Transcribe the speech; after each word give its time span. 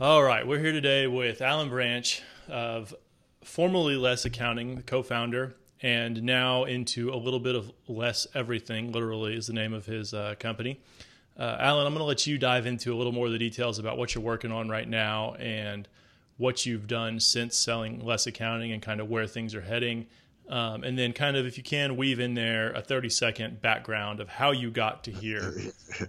All 0.00 0.22
right, 0.22 0.46
we're 0.46 0.60
here 0.60 0.72
today 0.72 1.06
with 1.06 1.42
Allan 1.42 1.68
Branch 1.68 2.22
of 2.48 2.94
formerly 3.44 3.96
Less 3.96 4.24
Accounting, 4.24 4.76
the 4.76 4.82
co-founder, 4.82 5.54
and 5.82 6.22
now 6.22 6.64
into 6.64 7.10
a 7.10 7.16
little 7.16 7.38
bit 7.38 7.54
of 7.54 7.70
Less 7.86 8.26
Everything. 8.34 8.92
Literally 8.92 9.36
is 9.36 9.46
the 9.46 9.52
name 9.52 9.74
of 9.74 9.84
his 9.84 10.14
uh, 10.14 10.36
company. 10.38 10.80
Uh, 11.38 11.58
Allan, 11.60 11.86
I'm 11.86 11.92
going 11.92 12.00
to 12.00 12.06
let 12.06 12.26
you 12.26 12.38
dive 12.38 12.64
into 12.64 12.94
a 12.94 12.96
little 12.96 13.12
more 13.12 13.26
of 13.26 13.32
the 13.32 13.38
details 13.38 13.78
about 13.78 13.98
what 13.98 14.14
you're 14.14 14.24
working 14.24 14.50
on 14.50 14.70
right 14.70 14.88
now 14.88 15.34
and 15.34 15.86
what 16.38 16.64
you've 16.64 16.86
done 16.86 17.20
since 17.20 17.54
selling 17.54 18.02
Less 18.02 18.26
Accounting 18.26 18.72
and 18.72 18.80
kind 18.80 19.02
of 19.02 19.10
where 19.10 19.26
things 19.26 19.54
are 19.54 19.60
heading. 19.60 20.06
Um, 20.48 20.82
and 20.82 20.98
then, 20.98 21.12
kind 21.12 21.36
of, 21.36 21.44
if 21.44 21.58
you 21.58 21.62
can, 21.62 21.98
weave 21.98 22.20
in 22.20 22.32
there 22.32 22.72
a 22.72 22.80
30 22.80 23.10
second 23.10 23.60
background 23.60 24.20
of 24.20 24.30
how 24.30 24.52
you 24.52 24.70
got 24.70 25.04
to 25.04 25.10
here 25.10 25.52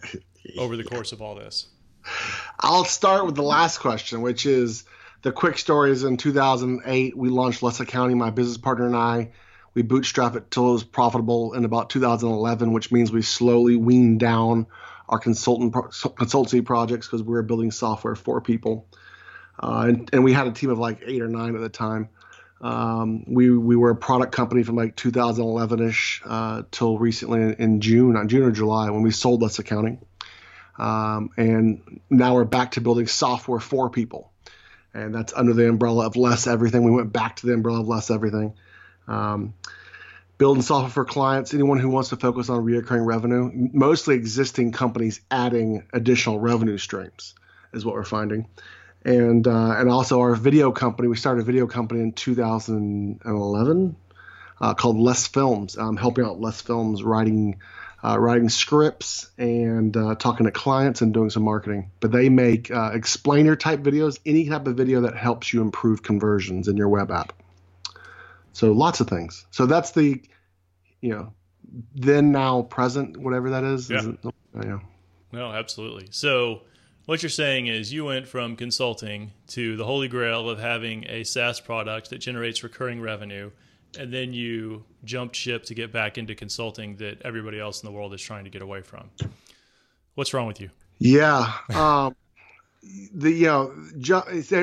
over 0.58 0.78
the 0.78 0.86
course 0.86 1.12
of 1.12 1.22
all 1.22 1.36
this. 1.36 1.68
I'll 2.64 2.86
start 2.86 3.26
with 3.26 3.36
the 3.36 3.44
last 3.44 3.80
question, 3.80 4.22
which 4.22 4.46
is 4.46 4.84
the 5.24 5.32
quick 5.32 5.58
story 5.58 5.92
is 5.92 6.04
in 6.04 6.18
2008, 6.18 7.18
we 7.18 7.30
launched 7.30 7.64
Less 7.64 7.80
Accounting, 7.80 8.20
my 8.20 8.30
business 8.30 8.58
partner 8.58 8.86
and 8.86 8.96
I. 8.96 9.32
We 9.74 9.82
bootstrapped 9.82 10.36
it 10.36 10.52
till 10.52 10.70
it 10.70 10.74
was 10.74 10.84
profitable 10.84 11.54
in 11.54 11.66
about 11.66 11.90
2011, 11.90 12.72
which 12.72 12.92
means 12.92 13.12
we 13.12 13.24
slowly 13.24 13.78
weaned 13.78 14.20
down 14.20 14.68
our 15.10 15.18
consultant 15.18 15.74
consultancy 15.74 16.64
projects 16.64 17.08
because 17.08 17.24
we 17.24 17.34
were 17.34 17.42
building 17.42 17.72
software 17.72 18.16
for 18.16 18.42
people. 18.42 18.88
Uh, 19.62 19.86
and, 19.88 20.10
and, 20.14 20.24
we 20.24 20.34
had 20.34 20.48
a 20.48 20.52
team 20.52 20.70
of 20.70 20.80
like 20.80 21.02
eight 21.06 21.22
or 21.22 21.28
nine 21.28 21.56
at 21.56 21.62
the 21.62 21.70
time. 21.70 22.10
Um, 22.62 23.26
we 23.28 23.50
we 23.50 23.76
were 23.76 23.90
a 23.90 23.96
product 23.96 24.34
company 24.34 24.64
from 24.64 24.76
like 24.76 24.96
2011ish 24.96 26.22
uh, 26.26 26.64
till 26.72 26.98
recently 26.98 27.42
in, 27.42 27.54
in 27.56 27.82
June, 27.82 28.16
on 28.16 28.28
June 28.28 28.44
or 28.44 28.52
July 28.52 28.90
when 28.90 29.02
we 29.02 29.12
sold 29.12 29.42
Less 29.42 29.60
Accounting. 29.60 30.00
Um, 30.78 31.32
and 31.38 32.02
now 32.10 32.36
we're 32.36 32.46
back 32.46 32.72
to 32.72 32.82
building 32.82 33.08
software 33.08 33.60
for 33.60 33.90
people. 33.90 34.32
And 34.94 35.16
that's 35.16 35.34
under 35.34 35.54
the 35.54 35.70
umbrella 35.70 36.08
of 36.08 36.16
less 36.16 36.48
everything. 36.48 36.84
We 36.84 36.92
went 36.92 37.14
back 37.14 37.38
to 37.38 37.48
the 37.48 37.54
umbrella 37.54 37.82
of 37.82 37.88
less 37.88 38.12
everything. 38.12 38.54
Um, 39.08 39.54
building 40.38 40.64
software 40.64 40.90
for 40.90 41.06
clients, 41.06 41.54
anyone 41.54 41.80
who 41.80 41.90
wants 41.90 42.10
to 42.10 42.18
focus 42.18 42.50
on 42.50 42.64
recurring 42.64 43.06
revenue, 43.06 43.52
mostly 43.54 44.16
existing 44.16 44.72
companies 44.72 45.22
adding 45.30 45.84
additional 45.94 46.40
revenue 46.40 46.78
streams 46.78 47.36
is 47.74 47.86
what 47.86 47.96
we're 47.96 48.04
finding. 48.04 48.48
And 49.04 49.48
uh, 49.48 49.76
and 49.78 49.90
also 49.90 50.20
our 50.20 50.36
video 50.36 50.72
company, 50.72 51.08
we 51.08 51.16
started 51.16 51.42
a 51.42 51.46
video 51.46 51.68
company 51.68 52.02
in 52.02 52.12
2011 52.14 53.96
uh, 54.60 54.74
called 54.76 54.98
Less 54.98 55.28
Films, 55.28 55.78
um, 55.78 55.98
helping 55.98 56.24
out 56.24 56.40
Less 56.40 56.62
Films 56.62 57.02
writing 57.04 57.60
uh, 58.04 58.20
writing 58.20 58.50
scripts 58.50 59.30
and 59.38 59.96
uh, 59.96 60.16
talking 60.16 60.46
to 60.46 60.52
clients 60.52 61.02
and 61.02 61.14
doing 61.14 61.30
some 61.30 61.44
marketing. 61.44 61.92
But 62.00 62.12
they 62.12 62.30
make 62.30 62.72
uh, 62.72 62.92
explainer 62.94 63.56
type 63.56 63.82
videos, 63.82 64.20
any 64.26 64.50
type 64.50 64.68
of 64.68 64.76
video 64.76 65.02
that 65.02 65.16
helps 65.16 65.54
you 65.54 65.62
improve 65.62 66.02
conversions 66.04 66.68
in 66.68 66.78
your 66.78 66.90
web 66.90 67.12
app. 67.12 67.34
So 68.54 68.72
lots 68.72 69.00
of 69.00 69.08
things. 69.08 69.46
So 69.52 69.66
that's 69.66 69.92
the, 69.92 70.22
you 71.00 71.10
know, 71.10 71.34
then 71.96 72.32
now 72.32 72.64
present 72.64 73.18
whatever 73.18 73.52
that 73.52 73.64
is. 73.64 73.90
Yeah. 73.90 74.00
is 74.00 74.18
yeah. 74.56 74.80
No, 75.32 75.52
absolutely. 75.52 76.08
So 76.12 76.64
what 77.06 77.24
you're 77.24 77.30
saying 77.30 77.68
is 77.68 77.94
you 77.94 78.06
went 78.06 78.28
from 78.28 78.56
consulting 78.56 79.32
to 79.50 79.78
the 79.78 79.86
holy 79.86 80.08
grail 80.08 80.50
of 80.50 80.60
having 80.60 81.06
a 81.08 81.24
SaaS 81.24 81.60
product 81.60 82.10
that 82.10 82.18
generates 82.18 82.64
recurring 82.64 83.00
revenue 83.00 83.52
and 83.98 84.14
then 84.14 84.34
you 84.34 84.84
jumped 85.04 85.36
ship 85.36 85.64
to 85.66 85.74
get 85.74 85.92
back 85.92 86.18
into 86.18 86.36
consulting 86.36 86.96
that 86.98 87.22
everybody 87.24 87.60
else 87.60 87.82
in 87.82 87.88
the 87.88 87.92
world 87.92 88.14
is 88.14 88.22
trying 88.22 88.44
to 88.44 88.50
get 88.50 88.62
away 88.62 88.82
from. 88.82 89.10
What's 90.16 90.34
wrong 90.34 90.48
with 90.48 90.62
you? 90.62 90.70
Yeah. 91.00 91.52
Um, 91.74 92.16
the 93.14 93.32
you 93.32 93.46
know 93.46 93.74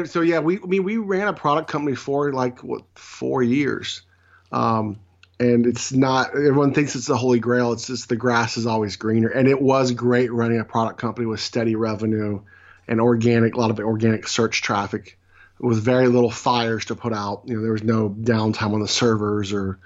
so 0.05 0.21
yeah 0.21 0.41
we 0.41 0.59
I 0.59 0.67
mean 0.67 0.83
we 0.83 0.97
ran 0.97 1.29
a 1.29 1.33
product 1.33 1.71
company 1.71 1.95
for 1.95 2.33
like 2.33 2.65
what 2.65 2.83
four 2.97 3.43
years, 3.43 4.03
um, 4.51 4.99
and 5.39 5.67
it's 5.67 5.93
not 5.93 6.31
everyone 6.31 6.75
thinks 6.75 6.97
it's 6.97 7.07
the 7.07 7.17
holy 7.17 7.39
grail. 7.39 7.73
It's 7.73 7.87
just 7.87 8.09
the 8.09 8.17
grass 8.17 8.57
is 8.57 8.67
always 8.67 8.97
greener, 8.97 9.29
and 9.29 9.47
it 9.47 9.61
was 9.61 9.93
great 9.93 10.33
running 10.33 10.59
a 10.59 10.65
product 10.65 10.99
company 10.99 11.27
with 11.27 11.41
steady 11.41 11.77
revenue 11.77 12.41
and 12.89 13.01
organic 13.01 13.55
a 13.55 13.61
lot 13.61 13.71
of 13.71 13.79
organic 13.79 14.27
search 14.27 14.63
traffic 14.63 15.18
with 15.61 15.83
very 15.83 16.09
little 16.09 16.31
fires 16.31 16.87
to 16.87 16.95
put 16.95 17.13
out. 17.13 17.43
You 17.47 17.57
know, 17.57 17.63
there 17.63 17.73
was 17.73 17.83
no 17.83 18.09
downtime 18.09 18.75
on 18.75 18.81
the 18.81 18.89
servers 18.89 19.53
or 19.53 19.79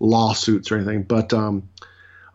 lawsuits 0.00 0.70
or 0.70 0.76
anything. 0.76 1.02
But 1.02 1.32
um, 1.32 1.68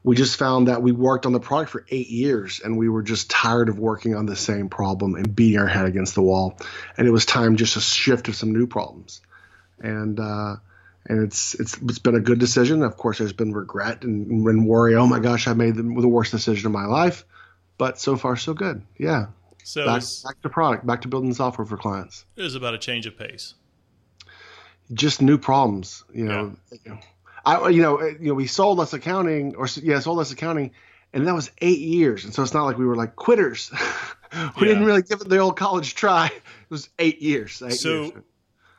we 0.03 0.15
just 0.15 0.37
found 0.37 0.67
that 0.67 0.81
we 0.81 0.91
worked 0.91 1.25
on 1.25 1.31
the 1.31 1.39
product 1.39 1.71
for 1.71 1.85
eight 1.89 2.09
years 2.09 2.61
and 2.63 2.77
we 2.77 2.89
were 2.89 3.03
just 3.03 3.29
tired 3.29 3.69
of 3.69 3.79
working 3.79 4.15
on 4.15 4.25
the 4.25 4.35
same 4.35 4.69
problem 4.69 5.15
and 5.15 5.35
beating 5.35 5.59
our 5.59 5.67
head 5.67 5.85
against 5.85 6.15
the 6.15 6.21
wall. 6.21 6.57
And 6.97 7.07
it 7.07 7.11
was 7.11 7.25
time 7.25 7.55
just 7.55 7.73
to 7.73 7.81
shift 7.81 8.25
to 8.25 8.33
some 8.33 8.51
new 8.51 8.67
problems. 8.67 9.21
And 9.79 10.19
uh, 10.19 10.57
and 11.05 11.23
it's 11.23 11.55
it's 11.55 11.77
it's 11.81 11.99
been 11.99 12.15
a 12.15 12.21
good 12.21 12.39
decision. 12.39 12.83
Of 12.83 12.95
course, 12.95 13.17
there's 13.17 13.33
been 13.33 13.53
regret 13.53 14.03
and, 14.03 14.47
and 14.47 14.65
worry. 14.65 14.95
Oh 14.95 15.07
my 15.07 15.19
gosh, 15.19 15.47
I 15.47 15.53
made 15.53 15.75
the, 15.75 15.83
the 15.83 16.07
worst 16.07 16.31
decision 16.31 16.67
of 16.67 16.71
my 16.71 16.85
life. 16.85 17.25
But 17.77 17.99
so 17.99 18.15
far, 18.15 18.37
so 18.37 18.53
good. 18.53 18.83
Yeah. 18.97 19.27
So 19.63 19.85
back, 19.85 20.03
back 20.23 20.41
to 20.41 20.49
product, 20.49 20.85
back 20.85 21.01
to 21.01 21.07
building 21.07 21.33
software 21.33 21.65
for 21.65 21.77
clients. 21.77 22.25
It 22.35 22.43
was 22.43 22.55
about 22.55 22.73
a 22.73 22.77
change 22.77 23.05
of 23.05 23.17
pace. 23.17 23.53
Just 24.93 25.21
new 25.21 25.37
problems, 25.37 26.03
you 26.13 26.25
know. 26.25 26.55
Yeah. 26.85 26.97
I, 27.45 27.69
you 27.69 27.81
know, 27.81 27.97
eh, 27.97 28.13
you 28.19 28.27
know, 28.29 28.33
we 28.33 28.47
sold 28.47 28.77
less 28.77 28.93
accounting, 28.93 29.55
or 29.55 29.67
yeah, 29.81 29.99
sold 29.99 30.17
less 30.17 30.31
accounting, 30.31 30.71
and 31.13 31.27
that 31.27 31.33
was 31.33 31.51
eight 31.61 31.79
years. 31.79 32.25
And 32.25 32.33
so 32.33 32.43
it's 32.43 32.53
not 32.53 32.65
like 32.65 32.77
we 32.77 32.85
were 32.85 32.95
like 32.95 33.15
quitters. 33.15 33.71
we 34.33 34.37
yeah. 34.39 34.51
didn't 34.59 34.85
really 34.85 35.01
give 35.01 35.21
it 35.21 35.29
the 35.29 35.37
old 35.37 35.57
college 35.57 35.95
try. 35.95 36.27
It 36.27 36.69
was 36.69 36.89
eight 36.99 37.21
years. 37.21 37.61
Eight 37.61 37.73
so, 37.73 38.03
years. 38.03 38.13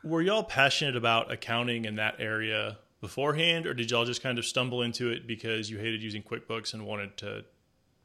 were 0.03 0.21
y'all 0.21 0.43
passionate 0.43 0.95
about 0.95 1.31
accounting 1.31 1.85
in 1.85 1.95
that 1.95 2.15
area 2.19 2.77
beforehand, 3.01 3.67
or 3.67 3.73
did 3.73 3.91
y'all 3.91 4.05
just 4.05 4.23
kind 4.23 4.37
of 4.37 4.45
stumble 4.45 4.81
into 4.81 5.09
it 5.09 5.27
because 5.27 5.69
you 5.69 5.77
hated 5.77 6.01
using 6.01 6.23
QuickBooks 6.23 6.73
and 6.73 6.85
wanted 6.85 7.17
to 7.17 7.45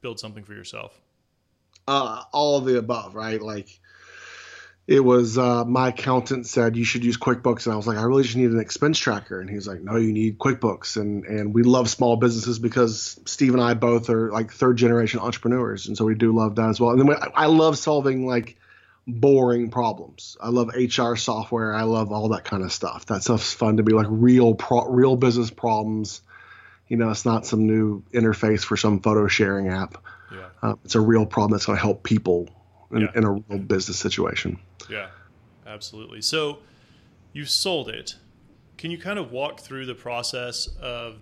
build 0.01 0.19
something 0.19 0.43
for 0.43 0.53
yourself? 0.53 0.99
Uh, 1.87 2.23
all 2.31 2.57
of 2.57 2.65
the 2.65 2.77
above, 2.77 3.15
right? 3.15 3.41
Like 3.41 3.79
it 4.87 4.99
was 4.99 5.37
uh, 5.37 5.63
my 5.63 5.89
accountant 5.89 6.47
said 6.47 6.75
you 6.75 6.83
should 6.83 7.03
use 7.03 7.17
QuickBooks, 7.17 7.65
and 7.65 7.73
I 7.73 7.77
was 7.77 7.87
like, 7.87 7.97
I 7.97 8.03
really 8.03 8.23
just 8.23 8.35
need 8.35 8.51
an 8.51 8.59
expense 8.59 8.97
tracker, 8.97 9.39
and 9.39 9.49
he's 9.49 9.67
like, 9.67 9.81
No, 9.81 9.95
you 9.95 10.11
need 10.11 10.37
QuickBooks, 10.37 10.97
and 10.97 11.23
and 11.25 11.53
we 11.53 11.63
love 11.63 11.89
small 11.89 12.17
businesses 12.17 12.59
because 12.59 13.19
Steve 13.25 13.53
and 13.53 13.63
I 13.63 13.73
both 13.73 14.09
are 14.09 14.31
like 14.31 14.51
third 14.51 14.77
generation 14.77 15.19
entrepreneurs, 15.19 15.87
and 15.87 15.97
so 15.97 16.05
we 16.05 16.15
do 16.15 16.35
love 16.35 16.55
that 16.55 16.69
as 16.69 16.79
well. 16.79 16.91
And 16.91 17.01
then 17.01 17.15
I 17.35 17.45
love 17.45 17.77
solving 17.77 18.25
like 18.25 18.57
boring 19.07 19.69
problems. 19.71 20.37
I 20.41 20.49
love 20.49 20.71
HR 20.75 21.15
software. 21.15 21.73
I 21.73 21.83
love 21.83 22.11
all 22.11 22.29
that 22.29 22.43
kind 22.43 22.63
of 22.63 22.71
stuff. 22.71 23.05
That 23.07 23.23
stuff's 23.23 23.53
fun 23.53 23.77
to 23.77 23.83
be 23.83 23.93
like 23.93 24.07
real 24.09 24.55
pro- 24.55 24.89
real 24.89 25.15
business 25.15 25.51
problems. 25.51 26.21
You 26.87 26.97
know, 26.97 27.09
it's 27.09 27.25
not 27.25 27.45
some 27.45 27.65
new 27.65 28.03
interface 28.13 28.63
for 28.65 28.75
some 28.75 28.99
photo 28.99 29.27
sharing 29.27 29.69
app. 29.69 30.03
Yeah. 30.31 30.49
Uh, 30.61 30.75
it's 30.85 30.95
a 30.95 31.01
real 31.01 31.25
problem 31.25 31.51
that's 31.51 31.65
going 31.65 31.77
to 31.77 31.81
help 31.81 32.03
people 32.03 32.49
in, 32.91 33.01
yeah. 33.01 33.07
in, 33.15 33.23
a 33.23 33.31
real 33.31 33.59
business 33.59 33.99
situation. 33.99 34.59
Yeah, 34.89 35.07
absolutely. 35.65 36.21
So 36.21 36.59
you 37.33 37.45
sold 37.45 37.89
it. 37.89 38.15
Can 38.77 38.91
you 38.91 38.97
kind 38.97 39.19
of 39.19 39.31
walk 39.31 39.59
through 39.59 39.85
the 39.85 39.95
process 39.95 40.67
of 40.81 41.17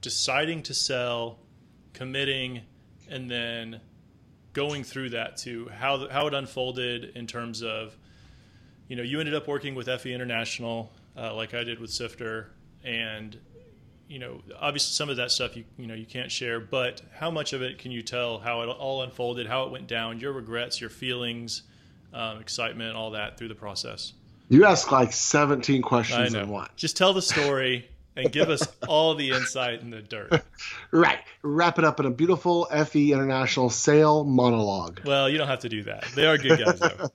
deciding 0.00 0.62
to 0.64 0.74
sell, 0.74 1.38
committing, 1.92 2.62
and 3.08 3.30
then 3.30 3.80
going 4.52 4.82
through 4.82 5.10
that 5.10 5.36
to 5.36 5.68
how 5.68 6.08
how 6.08 6.26
it 6.26 6.34
unfolded 6.34 7.12
in 7.14 7.26
terms 7.26 7.62
of, 7.62 7.96
you 8.88 8.96
know, 8.96 9.02
you 9.02 9.20
ended 9.20 9.34
up 9.34 9.46
working 9.46 9.74
with 9.74 9.86
FE 9.86 10.12
International, 10.12 10.90
uh, 11.16 11.34
like 11.34 11.54
I 11.54 11.62
did 11.64 11.78
with 11.78 11.90
Sifter, 11.90 12.50
and 12.82 13.38
you 14.08 14.18
know, 14.18 14.40
obviously 14.58 14.92
some 14.92 15.10
of 15.10 15.16
that 15.18 15.30
stuff 15.30 15.56
you 15.56 15.64
you 15.76 15.86
know 15.86 15.94
you 15.94 16.06
can't 16.06 16.32
share, 16.32 16.60
but 16.60 17.02
how 17.14 17.30
much 17.30 17.52
of 17.52 17.62
it 17.62 17.78
can 17.78 17.90
you 17.90 18.02
tell 18.02 18.38
how 18.38 18.62
it 18.62 18.68
all 18.68 19.02
unfolded, 19.02 19.46
how 19.46 19.64
it 19.64 19.70
went 19.70 19.86
down, 19.86 20.18
your 20.18 20.32
regrets, 20.32 20.80
your 20.80 20.90
feelings, 20.90 21.62
um, 22.12 22.40
excitement, 22.40 22.96
all 22.96 23.10
that 23.12 23.38
through 23.38 23.48
the 23.48 23.54
process? 23.54 24.12
You 24.48 24.64
ask 24.64 24.90
like 24.90 25.12
17 25.12 25.82
questions 25.82 26.34
in 26.34 26.48
one. 26.48 26.68
Just 26.74 26.96
tell 26.96 27.12
the 27.12 27.20
story 27.20 27.86
and 28.16 28.32
give 28.32 28.48
us 28.48 28.66
all 28.88 29.14
the 29.14 29.30
insight 29.30 29.82
and 29.82 29.92
the 29.92 30.00
dirt. 30.00 30.42
right. 30.90 31.18
Wrap 31.42 31.78
it 31.78 31.84
up 31.84 32.00
in 32.00 32.06
a 32.06 32.10
beautiful 32.10 32.64
FE 32.66 33.12
International 33.12 33.68
sale 33.68 34.24
monologue. 34.24 35.00
Well, 35.04 35.28
you 35.28 35.36
don't 35.36 35.48
have 35.48 35.60
to 35.60 35.68
do 35.68 35.84
that. 35.84 36.06
They 36.14 36.26
are 36.26 36.38
good 36.38 36.58
guys 36.58 36.78
though. 36.80 37.10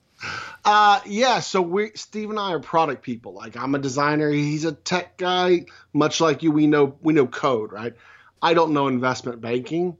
Uh, 0.65 0.99
yeah. 1.05 1.39
So 1.39 1.61
we, 1.61 1.91
Steve 1.95 2.29
and 2.29 2.39
I 2.39 2.53
are 2.53 2.59
product 2.59 3.03
people. 3.03 3.33
Like 3.33 3.57
I'm 3.57 3.75
a 3.75 3.79
designer. 3.79 4.29
He's 4.29 4.65
a 4.65 4.71
tech 4.71 5.17
guy. 5.17 5.65
Much 5.93 6.21
like 6.21 6.43
you, 6.43 6.51
we 6.51 6.67
know 6.67 6.97
we 7.01 7.13
know 7.13 7.27
code, 7.27 7.71
right? 7.71 7.93
I 8.41 8.53
don't 8.53 8.73
know 8.73 8.87
investment 8.87 9.41
banking. 9.41 9.97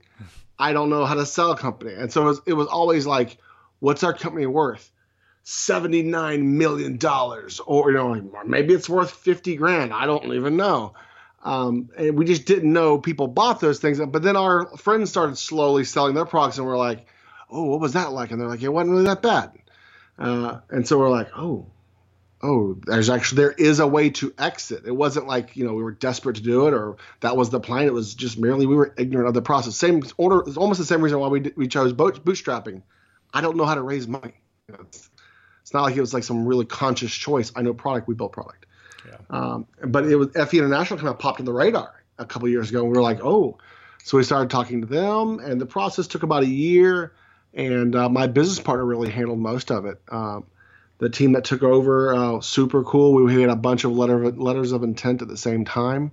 I 0.58 0.72
don't 0.72 0.90
know 0.90 1.04
how 1.04 1.14
to 1.14 1.26
sell 1.26 1.50
a 1.52 1.56
company, 1.56 1.94
and 1.94 2.12
so 2.12 2.22
it 2.22 2.26
was, 2.26 2.40
it 2.46 2.52
was 2.52 2.68
always 2.68 3.06
like, 3.06 3.38
what's 3.80 4.04
our 4.04 4.12
company 4.14 4.46
worth? 4.46 4.90
Seventy 5.42 6.02
nine 6.02 6.56
million 6.58 6.96
dollars, 6.96 7.60
or 7.60 7.90
you 7.90 7.96
know, 7.96 8.12
like, 8.12 8.46
maybe 8.46 8.72
it's 8.72 8.88
worth 8.88 9.10
fifty 9.10 9.56
grand. 9.56 9.92
I 9.92 10.06
don't 10.06 10.32
even 10.32 10.56
know. 10.56 10.94
Um, 11.42 11.90
and 11.98 12.16
we 12.16 12.24
just 12.24 12.46
didn't 12.46 12.72
know 12.72 12.98
people 12.98 13.26
bought 13.26 13.60
those 13.60 13.80
things. 13.80 13.98
But 13.98 14.22
then 14.22 14.36
our 14.36 14.74
friends 14.76 15.10
started 15.10 15.36
slowly 15.36 15.84
selling 15.84 16.14
their 16.14 16.24
products, 16.24 16.58
and 16.58 16.66
we're 16.66 16.78
like, 16.78 17.06
oh, 17.50 17.64
what 17.64 17.80
was 17.80 17.92
that 17.94 18.12
like? 18.12 18.30
And 18.30 18.40
they're 18.40 18.48
like, 18.48 18.62
it 18.62 18.68
wasn't 18.68 18.92
really 18.92 19.04
that 19.04 19.22
bad. 19.22 19.52
Uh, 20.18 20.60
and 20.70 20.86
so 20.86 20.98
we're 20.98 21.10
like, 21.10 21.30
oh, 21.36 21.66
oh, 22.44 22.76
there's 22.86 23.10
actually 23.10 23.36
there 23.36 23.52
is 23.52 23.80
a 23.80 23.86
way 23.86 24.10
to 24.10 24.32
exit. 24.38 24.82
It 24.86 24.92
wasn't 24.92 25.26
like 25.26 25.56
you 25.56 25.66
know 25.66 25.74
we 25.74 25.82
were 25.82 25.92
desperate 25.92 26.36
to 26.36 26.42
do 26.42 26.66
it 26.68 26.74
or 26.74 26.96
that 27.20 27.36
was 27.36 27.50
the 27.50 27.60
plan. 27.60 27.86
It 27.86 27.92
was 27.92 28.14
just 28.14 28.38
merely 28.38 28.66
we 28.66 28.76
were 28.76 28.94
ignorant 28.96 29.28
of 29.28 29.34
the 29.34 29.42
process. 29.42 29.76
Same 29.76 30.02
order. 30.16 30.40
It's 30.46 30.56
almost 30.56 30.78
the 30.78 30.86
same 30.86 31.00
reason 31.00 31.18
why 31.18 31.28
we 31.28 31.52
we 31.56 31.66
chose 31.66 31.92
boot, 31.92 32.24
bootstrapping. 32.24 32.82
I 33.32 33.40
don't 33.40 33.56
know 33.56 33.64
how 33.64 33.74
to 33.74 33.82
raise 33.82 34.06
money. 34.06 34.34
It's, 34.68 35.10
it's, 35.62 35.74
not 35.74 35.82
like 35.82 35.96
it 35.96 36.00
was 36.00 36.14
like 36.14 36.22
some 36.22 36.46
really 36.46 36.66
conscious 36.66 37.12
choice. 37.12 37.50
I 37.56 37.62
know 37.62 37.74
product. 37.74 38.06
We 38.06 38.14
built 38.14 38.32
product. 38.32 38.66
Yeah. 39.06 39.16
Um, 39.30 39.66
but 39.84 40.04
it 40.04 40.16
was 40.16 40.28
FE 40.30 40.58
International 40.58 40.98
kind 40.98 41.08
of 41.08 41.18
popped 41.18 41.40
on 41.40 41.46
the 41.46 41.52
radar 41.52 42.04
a 42.18 42.24
couple 42.24 42.48
years 42.48 42.70
ago. 42.70 42.80
And 42.80 42.90
we 42.90 42.96
were 42.96 43.02
like, 43.02 43.20
oh, 43.22 43.58
so 44.04 44.18
we 44.18 44.24
started 44.24 44.50
talking 44.50 44.82
to 44.82 44.86
them, 44.86 45.40
and 45.40 45.60
the 45.60 45.66
process 45.66 46.06
took 46.06 46.22
about 46.22 46.42
a 46.42 46.48
year. 46.48 47.12
And 47.54 47.94
uh, 47.94 48.08
my 48.08 48.26
business 48.26 48.60
partner 48.60 48.84
really 48.84 49.10
handled 49.10 49.38
most 49.38 49.70
of 49.70 49.86
it. 49.86 50.00
Um, 50.08 50.44
the 50.98 51.08
team 51.08 51.32
that 51.32 51.44
took 51.44 51.62
over, 51.62 52.14
uh, 52.14 52.40
super 52.40 52.82
cool. 52.82 53.14
We 53.14 53.40
had 53.40 53.50
a 53.50 53.56
bunch 53.56 53.84
of 53.84 53.92
letter 53.92 54.30
letters 54.30 54.72
of 54.72 54.82
intent 54.82 55.22
at 55.22 55.28
the 55.28 55.36
same 55.36 55.64
time. 55.64 56.12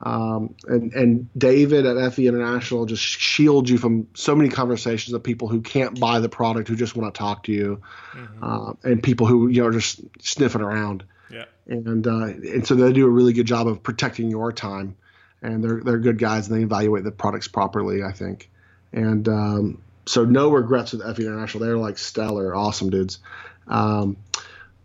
Um, 0.00 0.54
and, 0.66 0.92
and 0.92 1.28
David 1.38 1.86
at 1.86 2.12
FE 2.12 2.26
International 2.26 2.84
just 2.84 3.02
shields 3.02 3.70
you 3.70 3.78
from 3.78 4.08
so 4.14 4.34
many 4.34 4.50
conversations 4.50 5.14
of 5.14 5.22
people 5.22 5.48
who 5.48 5.62
can't 5.62 5.98
buy 5.98 6.20
the 6.20 6.28
product, 6.28 6.68
who 6.68 6.76
just 6.76 6.96
want 6.96 7.14
to 7.14 7.18
talk 7.18 7.44
to 7.44 7.52
you, 7.52 7.80
mm-hmm. 8.12 8.44
uh, 8.44 8.72
and 8.84 9.02
people 9.02 9.26
who 9.26 9.48
you 9.48 9.62
know 9.62 9.68
are 9.68 9.72
just 9.72 10.00
sniffing 10.20 10.60
around. 10.60 11.04
Yeah. 11.30 11.44
And 11.66 12.06
uh, 12.06 12.26
and 12.26 12.66
so 12.66 12.74
they 12.74 12.92
do 12.92 13.06
a 13.06 13.10
really 13.10 13.32
good 13.32 13.46
job 13.46 13.68
of 13.68 13.82
protecting 13.82 14.30
your 14.30 14.52
time, 14.52 14.96
and 15.40 15.64
they're 15.64 15.80
they're 15.82 15.98
good 15.98 16.18
guys 16.18 16.48
and 16.48 16.58
they 16.58 16.62
evaluate 16.62 17.04
the 17.04 17.10
products 17.10 17.48
properly, 17.48 18.02
I 18.02 18.12
think. 18.12 18.50
And 18.92 19.28
um, 19.28 19.82
so 20.06 20.24
no 20.24 20.50
regrets 20.50 20.92
with 20.92 21.02
FE 21.02 21.22
International. 21.22 21.64
They're 21.64 21.76
like 21.76 21.98
stellar, 21.98 22.54
awesome 22.54 22.90
dudes. 22.90 23.18
Um, 23.66 24.16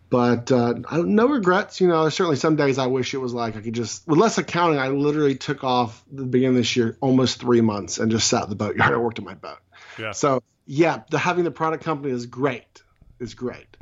but 0.10 0.52
uh, 0.52 0.74
no 0.92 1.30
regrets. 1.30 1.80
You 1.80 1.88
know, 1.88 2.02
there's 2.02 2.16
certainly 2.16 2.36
some 2.36 2.58
days 2.58 2.78
I 2.78 2.88
wish 2.88 3.14
it 3.14 3.18
was 3.18 3.34
like 3.34 3.56
I 3.56 3.62
could 3.62 3.74
just, 3.74 4.06
with 4.08 4.20
less 4.20 4.38
accounting, 4.38 4.78
I 4.80 4.90
literally 4.90 5.36
took 5.36 5.64
off 5.64 6.04
the 6.12 6.26
beginning 6.26 6.56
of 6.58 6.60
this 6.60 6.76
year 6.76 6.98
almost 7.00 7.40
three 7.40 7.62
months 7.62 7.98
and 7.98 8.12
just 8.12 8.28
sat 8.28 8.44
in 8.44 8.50
the 8.50 8.56
boatyard. 8.56 8.94
I 8.94 8.98
worked 8.98 9.20
on 9.20 9.26
my 9.26 9.36
boat. 9.36 9.60
Yeah. 9.98 10.12
So 10.12 10.44
yeah, 10.66 11.04
the 11.10 11.18
having 11.18 11.46
the 11.46 11.52
product 11.52 11.84
company 11.84 12.14
is 12.14 12.26
great. 12.26 12.82
Is 13.20 13.36
great. 13.36 13.78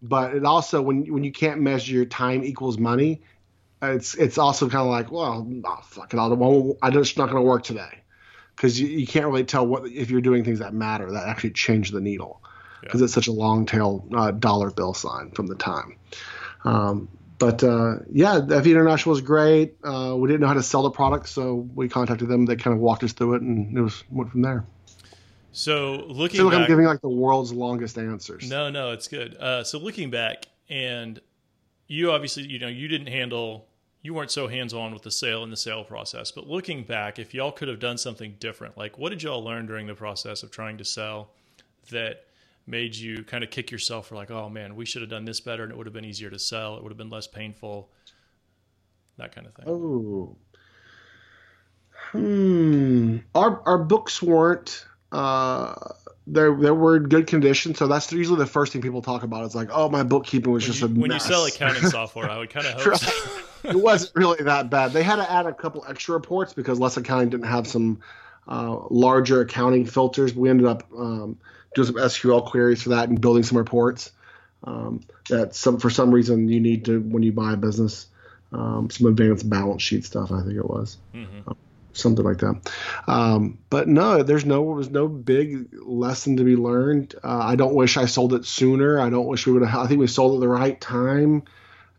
But 0.00 0.34
it 0.34 0.44
also 0.44 0.80
when 0.80 1.12
when 1.12 1.24
you 1.24 1.32
can't 1.32 1.60
measure 1.60 1.92
your 1.92 2.04
time 2.04 2.44
equals 2.44 2.78
money, 2.78 3.22
it's 3.82 4.14
it's 4.14 4.38
also 4.38 4.68
kind 4.68 4.82
of 4.82 4.88
like 4.88 5.10
well, 5.10 5.46
oh, 5.66 5.80
fuck 5.82 6.14
it, 6.14 6.18
I'll, 6.18 6.76
I'm 6.82 6.92
just 6.92 7.18
not 7.18 7.26
going 7.26 7.42
to 7.42 7.48
work 7.48 7.64
today 7.64 8.03
because 8.54 8.80
you, 8.80 8.86
you 8.86 9.06
can't 9.06 9.26
really 9.26 9.44
tell 9.44 9.66
what 9.66 9.86
if 9.88 10.10
you're 10.10 10.20
doing 10.20 10.44
things 10.44 10.58
that 10.58 10.74
matter 10.74 11.10
that 11.12 11.28
actually 11.28 11.50
change 11.50 11.90
the 11.90 12.00
needle 12.00 12.40
because 12.80 13.00
yeah. 13.00 13.04
it's 13.04 13.14
such 13.14 13.28
a 13.28 13.32
long 13.32 13.66
tail 13.66 14.06
uh, 14.14 14.30
dollar 14.30 14.70
bill 14.70 14.94
sign 14.94 15.30
from 15.30 15.46
the 15.46 15.54
time. 15.54 15.96
Um, 16.64 17.08
but 17.38 17.64
uh, 17.64 17.96
yeah, 18.10 18.40
FE 18.40 18.70
International 18.70 19.12
was 19.12 19.20
great. 19.20 19.76
Uh, 19.82 20.14
we 20.16 20.28
didn't 20.28 20.40
know 20.40 20.46
how 20.46 20.54
to 20.54 20.62
sell 20.62 20.82
the 20.82 20.90
product, 20.90 21.28
so 21.28 21.68
we 21.74 21.88
contacted 21.88 22.28
them. 22.28 22.46
They 22.46 22.56
kind 22.56 22.74
of 22.74 22.80
walked 22.80 23.02
us 23.02 23.12
through 23.12 23.34
it, 23.34 23.42
and 23.42 23.76
it 23.76 23.80
was 23.80 24.04
went 24.10 24.30
from 24.30 24.42
there. 24.42 24.64
So 25.52 26.04
looking, 26.08 26.40
I 26.40 26.42
feel 26.42 26.44
like 26.46 26.52
back, 26.54 26.60
I'm 26.62 26.68
giving 26.68 26.84
like 26.86 27.00
the 27.00 27.08
world's 27.08 27.52
longest 27.52 27.98
answers. 27.98 28.48
No, 28.48 28.70
no, 28.70 28.92
it's 28.92 29.08
good. 29.08 29.36
Uh, 29.36 29.62
so 29.62 29.78
looking 29.78 30.10
back, 30.10 30.46
and 30.68 31.20
you 31.86 32.12
obviously, 32.12 32.44
you 32.44 32.58
know, 32.58 32.68
you 32.68 32.88
didn't 32.88 33.08
handle, 33.08 33.66
you 34.04 34.12
weren't 34.12 34.30
so 34.30 34.46
hands 34.46 34.74
on 34.74 34.92
with 34.92 35.02
the 35.02 35.10
sale 35.10 35.42
and 35.42 35.50
the 35.50 35.56
sale 35.56 35.82
process. 35.82 36.30
But 36.30 36.46
looking 36.46 36.84
back, 36.84 37.18
if 37.18 37.32
y'all 37.32 37.50
could 37.50 37.68
have 37.68 37.80
done 37.80 37.96
something 37.96 38.36
different, 38.38 38.76
like 38.76 38.98
what 38.98 39.08
did 39.08 39.22
y'all 39.22 39.42
learn 39.42 39.66
during 39.66 39.86
the 39.86 39.94
process 39.94 40.42
of 40.42 40.50
trying 40.50 40.76
to 40.76 40.84
sell 40.84 41.30
that 41.90 42.26
made 42.66 42.94
you 42.94 43.24
kind 43.24 43.42
of 43.42 43.50
kick 43.50 43.70
yourself 43.70 44.08
for 44.08 44.14
like, 44.14 44.30
oh 44.30 44.50
man, 44.50 44.76
we 44.76 44.84
should 44.84 45.00
have 45.00 45.10
done 45.10 45.24
this 45.24 45.40
better 45.40 45.62
and 45.62 45.72
it 45.72 45.78
would 45.78 45.86
have 45.86 45.94
been 45.94 46.04
easier 46.04 46.28
to 46.28 46.38
sell. 46.38 46.76
It 46.76 46.82
would 46.82 46.90
have 46.90 46.98
been 46.98 47.08
less 47.08 47.26
painful. 47.26 47.88
That 49.16 49.34
kind 49.34 49.46
of 49.46 49.54
thing. 49.54 49.64
Oh. 49.66 50.36
Hmm. 52.12 53.16
Our 53.34 53.62
our 53.66 53.78
books 53.78 54.20
weren't 54.20 54.84
uh 55.12 55.74
they 56.26 56.42
they 56.42 56.70
were 56.70 56.96
in 56.98 57.04
good 57.04 57.26
condition, 57.26 57.74
so 57.74 57.86
that's 57.86 58.12
usually 58.12 58.38
the 58.38 58.46
first 58.46 58.74
thing 58.74 58.82
people 58.82 59.00
talk 59.00 59.22
about. 59.22 59.46
It's 59.46 59.54
like, 59.54 59.70
oh, 59.72 59.88
my 59.88 60.02
bookkeeping 60.02 60.52
was 60.52 60.64
when 60.64 60.72
just 60.72 60.80
you, 60.82 60.88
a 60.88 60.90
when 60.90 61.08
mess. 61.08 61.26
you 61.26 61.34
sell 61.34 61.46
accounting 61.46 61.88
software. 61.88 62.28
I 62.30 62.36
would 62.38 62.50
kind 62.50 62.66
of 62.66 62.74
hope 62.82 62.86
right. 62.86 63.00
so. 63.00 63.40
It 63.64 63.76
wasn't 63.76 64.14
really 64.14 64.44
that 64.44 64.70
bad. 64.70 64.92
They 64.92 65.02
had 65.02 65.16
to 65.16 65.30
add 65.30 65.46
a 65.46 65.52
couple 65.52 65.84
extra 65.88 66.14
reports 66.14 66.52
because 66.52 66.78
Less 66.78 66.96
Accounting 66.96 67.30
didn't 67.30 67.46
have 67.46 67.66
some 67.66 68.00
uh, 68.46 68.78
larger 68.90 69.40
accounting 69.40 69.86
filters. 69.86 70.34
We 70.34 70.50
ended 70.50 70.66
up 70.66 70.84
um, 70.96 71.38
doing 71.74 71.86
some 71.86 71.96
SQL 71.96 72.44
queries 72.46 72.82
for 72.82 72.90
that 72.90 73.08
and 73.08 73.20
building 73.20 73.42
some 73.42 73.58
reports. 73.58 74.12
Um, 74.64 75.02
that 75.28 75.54
some 75.54 75.78
for 75.78 75.90
some 75.90 76.10
reason 76.10 76.48
you 76.48 76.60
need 76.60 76.86
to 76.86 77.00
when 77.00 77.22
you 77.22 77.32
buy 77.32 77.52
a 77.52 77.56
business. 77.56 78.06
Um, 78.52 78.88
some 78.88 79.08
advanced 79.08 79.50
balance 79.50 79.82
sheet 79.82 80.04
stuff, 80.04 80.30
I 80.30 80.40
think 80.42 80.54
it 80.54 80.64
was. 80.64 80.96
Mm-hmm. 81.12 81.48
Um, 81.48 81.56
something 81.92 82.24
like 82.24 82.38
that. 82.38 82.72
Um, 83.06 83.58
but 83.70 83.88
no, 83.88 84.22
there's 84.22 84.44
no 84.44 84.64
there 84.64 84.74
was 84.74 84.90
no 84.90 85.08
big 85.08 85.68
lesson 85.82 86.36
to 86.36 86.44
be 86.44 86.56
learned. 86.56 87.14
Uh, 87.22 87.38
I 87.38 87.56
don't 87.56 87.74
wish 87.74 87.96
I 87.96 88.06
sold 88.06 88.32
it 88.34 88.44
sooner. 88.44 89.00
I 89.00 89.10
don't 89.10 89.26
wish 89.26 89.46
we 89.46 89.52
would 89.52 89.66
have. 89.66 89.80
I 89.80 89.86
think 89.86 90.00
we 90.00 90.06
sold 90.06 90.32
it 90.32 90.36
at 90.36 90.40
the 90.40 90.48
right 90.48 90.80
time, 90.80 91.44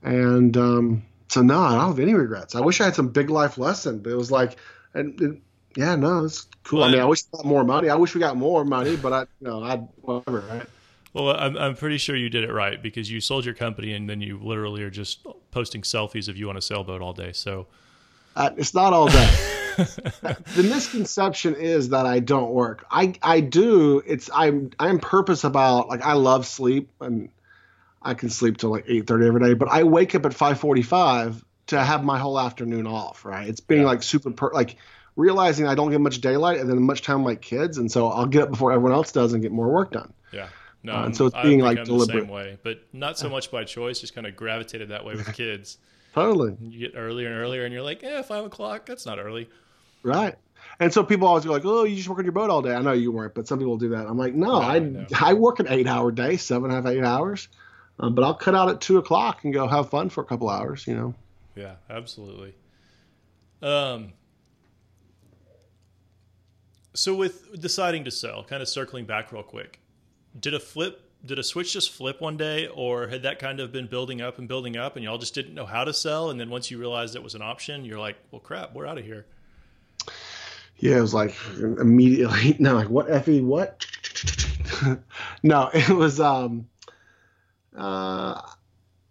and 0.02 0.56
um, 0.58 1.04
so 1.30 1.42
no, 1.42 1.60
I 1.60 1.76
don't 1.76 1.88
have 1.88 2.00
any 2.00 2.14
regrets. 2.14 2.56
I 2.56 2.62
wish 2.62 2.82
I 2.82 2.86
had 2.86 2.96
some 2.96 3.10
big 3.10 3.30
life 3.30 3.58
lesson, 3.58 4.00
but 4.00 4.12
it 4.12 4.16
was 4.16 4.32
like, 4.32 4.58
and, 4.94 5.20
and 5.20 5.42
yeah, 5.76 5.96
no, 5.96 6.26
it's 6.26 6.48
cool. 6.64 6.80
Well, 6.80 6.90
I 6.90 6.92
mean, 6.92 7.02
I 7.02 7.06
wish 7.06 7.24
we 7.32 7.38
got 7.38 7.46
more 7.46 7.64
money. 7.64 7.90
I 7.90 7.96
wish 7.96 8.14
we 8.16 8.20
got 8.20 8.38
more 8.38 8.64
money, 8.64 8.96
but 8.96 9.14
I, 9.14 9.22
you 9.22 9.48
know, 9.48 9.64
I 9.64 9.78
whatever, 10.02 10.40
right? 10.42 10.68
Well, 11.14 11.30
I'm 11.30 11.58
I'm 11.58 11.76
pretty 11.76 11.98
sure 11.98 12.16
you 12.16 12.30
did 12.30 12.44
it 12.44 12.52
right 12.52 12.82
because 12.82 13.10
you 13.10 13.22
sold 13.22 13.46
your 13.46 13.54
company 13.54 13.94
and 13.94 14.10
then 14.10 14.22
you 14.22 14.38
literally 14.38 14.84
are 14.84 14.90
just 14.90 15.26
posting 15.52 15.82
selfies 15.82 16.28
of 16.28 16.38
you 16.38 16.50
on 16.50 16.58
a 16.58 16.62
sailboat 16.62 17.02
all 17.02 17.14
day. 17.14 17.32
So 17.32 17.68
uh, 18.36 18.50
it's 18.58 18.74
not 18.74 18.94
all 18.94 19.08
day. 19.08 19.30
the 19.78 20.66
misconception 20.70 21.56
is 21.56 21.90
that 21.90 22.06
I 22.06 22.20
don't 22.20 22.52
work. 22.52 22.86
I 22.92 23.14
I 23.22 23.40
do. 23.40 24.02
It's 24.06 24.30
I'm 24.34 24.72
I'm 24.80 25.00
purpose 25.00 25.44
about 25.44 25.88
like 25.88 26.02
I 26.02 26.14
love 26.14 26.46
sleep 26.46 26.90
and 27.00 27.30
I 28.06 28.14
can 28.14 28.30
sleep 28.30 28.58
till 28.58 28.70
like 28.70 28.86
eight 28.88 29.08
thirty 29.08 29.28
every 29.28 29.42
day. 29.42 29.54
But 29.54 29.70
I 29.70 29.84
wake 29.84 30.16
up 30.16 30.26
at 30.26 30.34
five 30.34 30.60
forty 30.60 30.84
five 30.84 31.44
to 31.68 31.84
have 31.84 32.04
my 32.04 32.20
whole 32.20 32.40
afternoon 32.40 32.88
off. 32.88 33.26
Right? 33.26 33.50
It's 33.50 33.60
being 33.60 33.82
yeah. 33.82 33.88
like 33.88 34.04
super 34.04 34.32
per- 34.32 34.54
like 34.54 34.78
realizing 35.16 35.68
I 35.68 35.76
don't 35.76 35.92
get 35.92 36.02
much 36.02 36.22
daylight 36.22 36.60
and 36.60 36.70
then 36.70 36.82
much 36.84 37.02
time 37.02 37.24
with 37.24 37.34
my 37.34 37.36
kids, 37.36 37.78
and 37.78 37.92
so 37.92 38.08
I'll 38.08 38.28
get 38.28 38.44
up 38.44 38.50
before 38.52 38.72
everyone 38.72 38.94
else 38.94 39.12
does 39.12 39.34
and 39.34 39.42
get 39.42 39.52
more 39.52 39.68
work 39.68 39.92
done. 39.92 40.14
Yeah. 40.32 40.50
No, 40.84 40.94
uh, 40.94 41.06
and 41.06 41.18
so 41.18 41.26
it's 41.26 41.36
being 41.42 41.62
like 41.62 41.84
deliberate. 41.84 42.14
The 42.14 42.22
same 42.22 42.30
way, 42.30 42.58
but 42.62 42.80
not 42.94 43.18
so 43.18 43.28
much 43.28 43.50
by 43.50 43.64
choice. 43.64 44.00
Just 44.00 44.14
kind 44.14 44.28
of 44.28 44.36
gravitated 44.36 44.90
that 44.90 45.04
way 45.04 45.16
with 45.16 45.34
kids. 45.34 45.80
totally. 46.14 46.56
You 46.62 46.80
get 46.80 46.96
earlier 46.96 47.28
and 47.28 47.40
earlier, 47.40 47.66
and 47.66 47.74
you're 47.74 47.82
like, 47.82 48.04
"Yeah, 48.04 48.22
five 48.22 48.46
o'clock. 48.46 48.86
That's 48.86 49.06
not 49.06 49.18
early." 49.18 49.50
Right. 50.04 50.36
And 50.80 50.94
so 50.94 51.04
people 51.04 51.28
always 51.28 51.44
go 51.44 51.52
like, 51.52 51.66
"Oh, 51.66 51.86
you 51.86 51.96
just 51.96 52.08
work 52.08 52.20
on 52.20 52.26
your 52.26 52.34
boat 52.34 52.52
all 52.52 52.62
day." 52.62 52.76
I 52.76 52.82
know 52.82 52.92
you 52.92 53.12
weren't, 53.12 53.34
but 53.34 53.48
some 53.48 53.58
people 53.58 53.78
do 53.78 53.90
that. 53.90 54.06
I'm 54.06 54.18
like, 54.18 54.36
no, 54.36 54.60
no 54.60 54.62
I 54.62 54.80
no. 54.80 55.06
I 55.20 55.34
work 55.34 55.60
an 55.60 55.68
eight 55.70 55.88
hour 55.88 56.12
day, 56.12 56.38
seven 56.38 56.70
and 56.70 56.74
a 56.74 56.82
half, 56.84 56.98
eight 56.98 57.04
hours, 57.04 57.48
um, 58.00 58.16
but 58.16 58.24
I'll 58.24 58.34
cut 58.34 58.56
out 58.56 58.70
at 58.70 58.82
two 58.82 58.98
o'clock 58.98 59.44
and 59.44 59.54
go 59.54 59.68
have 59.68 59.90
fun 59.90 60.10
for 60.10 60.22
a 60.22 60.26
couple 60.26 60.50
hours. 60.50 60.86
You 60.88 60.96
know. 60.96 61.14
Yeah, 61.56 61.76
absolutely. 61.90 62.54
Um. 63.62 64.14
So 66.94 67.14
with 67.14 67.60
deciding 67.60 68.06
to 68.06 68.12
sell, 68.12 68.44
kind 68.44 68.62
of 68.62 68.70
circling 68.70 69.06
back 69.06 69.32
real 69.32 69.44
quick, 69.44 69.80
did 70.40 70.54
a 70.54 70.60
flip 70.60 71.02
did 71.26 71.40
a 71.40 71.44
switch 71.44 71.74
just 71.74 71.92
flip 71.92 72.22
one 72.22 72.38
day 72.38 72.68
or 72.68 73.08
had 73.08 73.24
that 73.24 73.40
kind 73.40 73.60
of 73.60 73.72
been 73.72 73.88
building 73.88 74.22
up 74.22 74.38
and 74.38 74.48
building 74.48 74.78
up 74.78 74.96
and 74.96 75.04
y'all 75.04 75.18
just 75.18 75.34
didn't 75.34 75.56
know 75.56 75.66
how 75.66 75.84
to 75.84 75.94
sell 75.94 76.30
and 76.30 76.40
then 76.40 76.50
once 76.50 76.70
you 76.70 76.78
realized 76.78 77.16
it 77.16 77.24
was 77.24 77.36
an 77.36 77.42
option 77.42 77.84
you're 77.84 78.00
like 78.00 78.16
well 78.32 78.40
crap 78.40 78.74
we're 78.74 78.86
out 78.86 78.98
of 78.98 79.04
here 79.04 79.26
yeah 80.78 80.98
it 80.98 81.02
was 81.02 81.14
like 81.14 81.36
immediately 81.60 82.56
no 82.60 82.76
like 82.76 82.90
what 82.90 83.10
Effie, 83.10 83.42
what 83.42 83.86
no 85.44 85.70
it 85.74 85.90
was 85.90 86.20
um 86.20 86.68
uh 87.78 88.42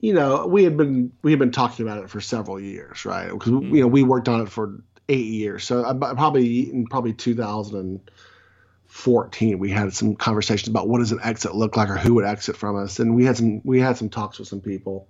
you 0.01 0.13
know 0.13 0.47
we 0.47 0.65
had 0.65 0.77
been 0.77 1.13
we 1.23 1.33
had 1.33 1.39
been 1.39 1.51
talking 1.51 1.87
about 1.87 2.03
it 2.03 2.11
for 2.11 2.21
several 2.21 2.61
years 2.61 3.05
right? 3.05 3.31
Because 3.31 3.53
mm-hmm. 3.53 3.75
you 3.75 3.81
know 3.83 3.89
we 3.89 4.03
worked 4.03 4.29
on 4.29 4.43
it 4.43 4.49
for 4.49 4.83
eight 5.09 5.27
years. 5.27 5.65
So 5.65 5.83
probably 5.95 6.71
in 6.71 6.87
probably 6.87 7.13
2014 7.13 9.59
we 9.59 9.71
had 9.71 9.95
some 9.95 10.17
conversations 10.17 10.69
about 10.69 10.89
what 10.89 10.99
does 10.99 11.13
an 11.13 11.21
exit 11.23 11.55
look 11.55 11.77
like 11.77 11.91
or 11.91 11.97
who 11.97 12.15
would 12.15 12.25
exit 12.25 12.57
from 12.57 12.77
us. 12.77 12.99
And 12.99 13.15
we 13.15 13.25
had 13.25 13.37
some 13.37 13.61
we 13.65 13.81
had 13.81 13.97
some 13.97 14.09
talks 14.09 14.39
with 14.39 14.49
some 14.49 14.61
people. 14.61 15.07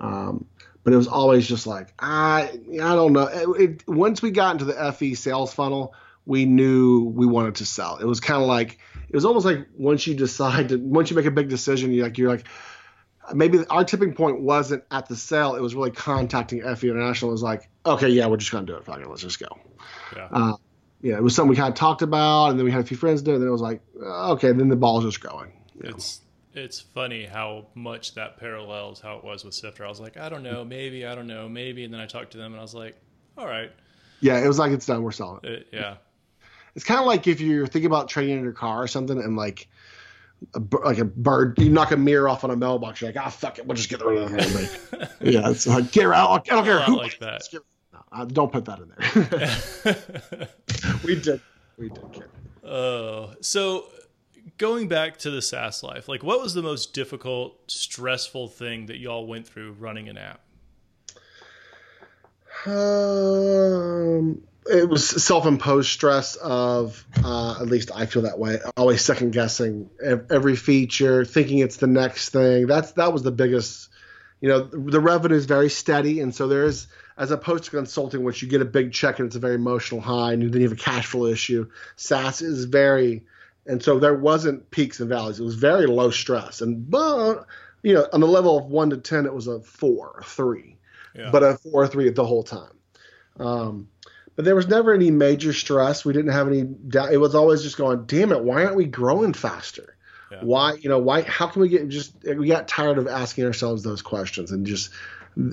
Um, 0.00 0.46
but 0.82 0.92
it 0.92 0.96
was 0.96 1.06
always 1.08 1.48
just 1.48 1.66
like 1.66 1.94
i 1.98 2.60
i 2.72 2.94
don't 2.94 3.12
know. 3.12 3.26
It, 3.26 3.60
it, 3.60 3.88
once 3.88 4.22
we 4.22 4.30
got 4.30 4.52
into 4.52 4.66
the 4.66 4.92
fe 4.92 5.14
sales 5.14 5.52
funnel 5.54 5.94
we 6.26 6.46
knew 6.46 7.04
we 7.04 7.26
wanted 7.26 7.56
to 7.56 7.66
sell. 7.66 7.98
It 7.98 8.06
was 8.06 8.20
kind 8.20 8.40
of 8.40 8.48
like 8.48 8.78
it 9.08 9.14
was 9.14 9.24
almost 9.24 9.46
like 9.46 9.66
once 9.76 10.06
you 10.06 10.14
decide 10.14 10.68
to 10.70 10.76
once 10.76 11.10
you 11.10 11.16
make 11.16 11.26
a 11.26 11.30
big 11.30 11.48
decision 11.48 11.92
you're 11.92 12.04
like 12.04 12.18
you're 12.18 12.30
like 12.30 12.46
maybe 13.32 13.58
our 13.70 13.84
tipping 13.84 14.12
point 14.12 14.40
wasn't 14.40 14.82
at 14.90 15.06
the 15.08 15.16
sale 15.16 15.54
it 15.54 15.62
was 15.62 15.74
really 15.74 15.90
contacting 15.90 16.60
fe 16.60 16.88
international 16.88 17.30
it 17.30 17.32
was 17.32 17.42
like 17.42 17.68
okay 17.86 18.08
yeah 18.08 18.26
we're 18.26 18.36
just 18.36 18.50
gonna 18.50 18.66
do 18.66 18.76
it 18.76 18.84
Fuck 18.84 19.00
it, 19.00 19.08
let's 19.08 19.22
just 19.22 19.38
go 19.38 19.48
yeah. 20.16 20.28
Uh, 20.30 20.56
yeah, 21.04 21.16
it 21.16 21.22
was 21.22 21.34
something 21.34 21.50
we 21.50 21.56
kind 21.56 21.68
of 21.68 21.74
talked 21.74 22.00
about, 22.00 22.48
and 22.48 22.58
then 22.58 22.64
we 22.64 22.72
had 22.72 22.80
a 22.80 22.84
few 22.84 22.96
friends 22.96 23.20
do 23.20 23.32
it, 23.32 23.34
and 23.34 23.42
then 23.42 23.48
it 23.48 23.52
was 23.52 23.60
like, 23.60 23.82
uh, 24.00 24.32
okay, 24.32 24.52
then 24.52 24.68
the 24.68 24.76
ball's 24.76 25.04
just 25.04 25.20
going. 25.20 25.52
It's 25.78 26.22
it's 26.54 26.80
funny 26.80 27.26
how 27.26 27.66
much 27.74 28.14
that 28.14 28.38
parallels 28.38 29.00
how 29.00 29.18
it 29.18 29.24
was 29.24 29.44
with 29.44 29.52
Sifter. 29.52 29.84
I 29.84 29.88
was 29.90 30.00
like, 30.00 30.16
I 30.16 30.30
don't 30.30 30.42
know, 30.42 30.64
maybe, 30.64 31.04
I 31.04 31.14
don't 31.14 31.26
know, 31.26 31.46
maybe, 31.46 31.84
and 31.84 31.92
then 31.92 32.00
I 32.00 32.06
talked 32.06 32.30
to 32.32 32.38
them 32.38 32.52
and 32.52 32.58
I 32.58 32.62
was 32.62 32.74
like, 32.74 32.96
all 33.36 33.46
right, 33.46 33.70
Yeah, 34.20 34.42
it 34.42 34.48
was 34.48 34.58
like 34.58 34.72
it's 34.72 34.86
done. 34.86 35.02
We're 35.02 35.12
selling 35.12 35.40
it. 35.42 35.50
it, 35.50 35.66
yeah, 35.72 35.96
It's 36.74 36.84
kind 36.86 37.00
of 37.00 37.06
like 37.06 37.26
if 37.26 37.40
you're 37.40 37.66
thinking 37.66 37.86
about 37.86 38.08
trading 38.08 38.38
in 38.38 38.44
your 38.44 38.52
car 38.52 38.82
or 38.82 38.88
something, 38.88 39.18
and 39.18 39.36
like 39.36 39.68
a, 40.54 40.62
like 40.84 40.98
a 40.98 41.04
bird, 41.04 41.58
you 41.58 41.70
knock 41.70 41.90
a 41.92 41.96
mirror 41.96 42.28
off 42.28 42.44
on 42.44 42.50
a 42.50 42.56
mailbox. 42.56 43.00
You're 43.00 43.10
like, 43.12 43.24
ah, 43.24 43.30
fuck 43.30 43.58
it, 43.58 43.66
we'll 43.66 43.76
just 43.76 43.88
get 43.88 44.04
rid 44.04 44.22
of 44.22 44.32
it. 44.34 45.10
yeah, 45.20 45.50
it's 45.50 45.66
like 45.66 45.90
get 45.92 46.06
out. 46.06 46.30
I 46.50 46.54
don't 46.54 46.64
care 46.64 46.76
lot 46.76 46.84
who 46.84 46.96
like 46.96 47.18
that. 47.18 47.42
Get- 47.50 47.62
No, 47.92 48.00
uh, 48.12 48.24
don't 48.24 48.52
put 48.52 48.64
that 48.66 48.80
in 48.80 48.92
there. 50.34 50.48
we 51.04 51.20
did. 51.20 51.40
We 51.78 51.88
did 51.88 52.12
care. 52.12 52.28
Oh, 52.62 53.34
so 53.40 53.86
going 54.58 54.88
back 54.88 55.18
to 55.18 55.30
the 55.30 55.42
SaaS 55.42 55.82
life, 55.82 56.08
like 56.08 56.22
what 56.22 56.40
was 56.40 56.54
the 56.54 56.62
most 56.62 56.92
difficult, 56.94 57.70
stressful 57.70 58.48
thing 58.48 58.86
that 58.86 58.98
y'all 58.98 59.26
went 59.26 59.46
through 59.46 59.72
running 59.72 60.08
an 60.08 60.16
app? 60.18 60.40
Um, 62.66 64.42
it 64.66 64.88
was 64.88 65.06
self-imposed 65.24 65.90
stress 65.90 66.36
of 66.36 67.04
uh, 67.22 67.58
at 67.60 67.66
least 67.66 67.90
I 67.94 68.06
feel 68.06 68.22
that 68.22 68.38
way. 68.38 68.58
Always 68.76 69.02
second 69.02 69.32
guessing 69.32 69.90
every 70.02 70.56
feature, 70.56 71.24
thinking 71.24 71.58
it's 71.58 71.76
the 71.76 71.86
next 71.86 72.30
thing. 72.30 72.66
That's 72.66 72.92
that 72.92 73.12
was 73.12 73.22
the 73.22 73.32
biggest. 73.32 73.90
You 74.40 74.48
know, 74.50 74.62
the 74.62 75.00
revenue 75.00 75.36
is 75.36 75.46
very 75.46 75.70
steady, 75.70 76.20
and 76.20 76.34
so 76.34 76.48
there's 76.48 76.86
as 77.16 77.30
opposed 77.30 77.64
to 77.64 77.70
consulting, 77.70 78.24
which 78.24 78.42
you 78.42 78.48
get 78.48 78.60
a 78.60 78.66
big 78.66 78.92
check 78.92 79.18
and 79.18 79.26
it's 79.26 79.36
a 79.36 79.38
very 79.38 79.54
emotional 79.54 80.00
high, 80.00 80.32
and 80.32 80.42
then 80.42 80.60
you 80.60 80.68
have 80.68 80.76
a 80.76 80.80
cash 80.80 81.06
flow 81.06 81.26
issue. 81.26 81.70
SaaS 81.96 82.42
is 82.42 82.64
very, 82.64 83.24
and 83.66 83.82
so 83.82 83.98
there 83.98 84.14
wasn't 84.14 84.70
peaks 84.70 85.00
and 85.00 85.08
valleys. 85.08 85.40
It 85.40 85.44
was 85.44 85.54
very 85.54 85.86
low 85.86 86.10
stress, 86.10 86.60
and 86.60 86.90
but 86.90 87.46
you 87.82 87.94
know, 87.94 88.06
on 88.12 88.20
the 88.20 88.26
level 88.26 88.58
of 88.58 88.66
one 88.66 88.90
to 88.90 88.96
ten, 88.96 89.26
it 89.26 89.34
was 89.34 89.46
a 89.46 89.60
four, 89.60 90.18
a 90.20 90.24
three 90.24 90.76
Yeah. 91.14 91.30
but 91.30 91.42
a 91.42 91.58
four 91.58 91.84
or 91.84 91.86
three 91.86 92.08
the 92.10 92.24
whole 92.24 92.42
time. 92.42 92.72
Um, 93.38 93.88
but 94.36 94.44
there 94.44 94.54
was 94.54 94.66
never 94.66 94.92
any 94.92 95.10
major 95.10 95.52
stress. 95.52 96.04
We 96.04 96.12
didn't 96.12 96.32
have 96.32 96.48
any 96.48 96.62
doubt. 96.62 97.12
It 97.12 97.18
was 97.18 97.34
always 97.34 97.62
just 97.62 97.76
going, 97.76 98.06
damn 98.06 98.32
it, 98.32 98.42
why 98.42 98.64
aren't 98.64 98.76
we 98.76 98.86
growing 98.86 99.32
faster? 99.32 99.96
Yeah. 100.32 100.40
Why, 100.42 100.74
you 100.74 100.88
know, 100.88 100.98
why, 100.98 101.22
how 101.22 101.46
can 101.46 101.62
we 101.62 101.68
get 101.68 101.88
just, 101.88 102.14
we 102.24 102.48
got 102.48 102.66
tired 102.66 102.98
of 102.98 103.06
asking 103.06 103.44
ourselves 103.44 103.82
those 103.82 104.02
questions 104.02 104.50
and 104.50 104.66
just, 104.66 104.90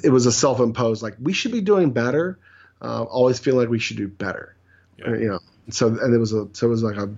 it 0.04 0.10
was 0.10 0.26
a 0.26 0.32
self 0.32 0.60
imposed, 0.60 1.04
like, 1.04 1.16
we 1.20 1.34
should 1.34 1.52
be 1.52 1.62
doing 1.62 1.92
better. 1.92 2.40
Uh, 2.82 3.04
always 3.04 3.40
feel 3.40 3.56
like 3.56 3.70
we 3.70 3.78
should 3.78 3.98
do 3.98 4.08
better, 4.08 4.56
Yeah. 4.98 5.08
Uh, 5.08 5.14
you 5.14 5.28
know. 5.30 5.40
So, 5.70 5.88
and 5.88 6.14
it 6.14 6.18
was 6.18 6.34
a, 6.34 6.48
so 6.54 6.66
it 6.66 6.70
was 6.72 6.82
like 6.82 6.98
a, 6.98 7.10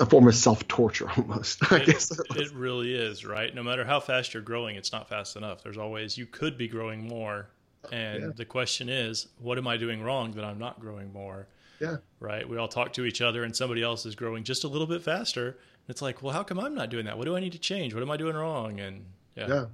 a 0.00 0.06
form 0.06 0.26
of 0.26 0.34
self 0.34 0.66
torture 0.66 1.08
almost. 1.16 1.72
I 1.72 1.76
it, 1.76 1.86
guess. 1.86 2.10
it 2.10 2.52
really 2.52 2.92
is, 2.94 3.24
right? 3.24 3.54
No 3.54 3.62
matter 3.62 3.84
how 3.84 4.00
fast 4.00 4.34
you're 4.34 4.42
growing, 4.42 4.74
it's 4.74 4.92
not 4.92 5.08
fast 5.08 5.36
enough. 5.36 5.62
There's 5.62 5.78
always 5.78 6.18
you 6.18 6.26
could 6.26 6.58
be 6.58 6.66
growing 6.66 7.06
more. 7.06 7.48
And 7.90 8.22
Yeah. 8.22 8.30
the 8.36 8.44
question 8.44 8.88
is, 8.88 9.28
what 9.38 9.58
am 9.58 9.66
I 9.66 9.76
doing 9.76 10.02
wrong 10.02 10.32
that 10.32 10.44
I'm 10.44 10.58
not 10.58 10.80
growing 10.80 11.12
more? 11.12 11.48
Yeah. 11.80 11.96
Right? 12.20 12.48
We 12.48 12.56
all 12.58 12.68
talk 12.68 12.92
to 12.94 13.04
each 13.04 13.20
other 13.20 13.42
and 13.42 13.56
somebody 13.56 13.82
else 13.82 14.06
is 14.06 14.14
growing 14.14 14.44
just 14.44 14.62
a 14.64 14.68
little 14.68 14.86
bit 14.86 15.02
faster. 15.02 15.46
And 15.48 15.88
it's 15.88 16.00
like, 16.02 16.22
well, 16.22 16.32
how 16.32 16.44
come 16.44 16.60
I'm 16.60 16.74
not 16.74 16.90
doing 16.90 17.06
that? 17.06 17.18
What 17.18 17.24
do 17.24 17.36
I 17.36 17.40
need 17.40 17.52
to 17.52 17.58
change? 17.58 17.92
What 17.92 18.02
am 18.02 18.10
I 18.10 18.16
doing 18.16 18.36
wrong? 18.36 18.78
And 18.78 19.04
yeah. 19.34 19.48
Yeah. 19.48 19.64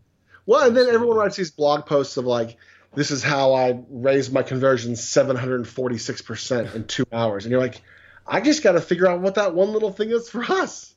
Well, 0.46 0.66
and 0.66 0.74
then 0.74 0.88
everyone 0.88 1.18
writes 1.18 1.36
these 1.36 1.50
blog 1.50 1.84
posts 1.84 2.16
of 2.16 2.24
like, 2.24 2.56
this 2.94 3.10
is 3.10 3.22
how 3.22 3.52
I 3.52 3.78
raised 3.90 4.32
my 4.32 4.42
conversion 4.42 4.94
746% 4.94 6.74
in 6.74 6.84
two 6.86 7.04
hours. 7.12 7.44
And 7.44 7.50
you're 7.52 7.60
like, 7.60 7.82
I 8.26 8.40
just 8.40 8.62
got 8.62 8.72
to 8.72 8.80
figure 8.80 9.06
out 9.06 9.20
what 9.20 9.34
that 9.34 9.54
one 9.54 9.72
little 9.72 9.92
thing 9.92 10.10
is 10.10 10.28
for 10.30 10.42
us. 10.44 10.94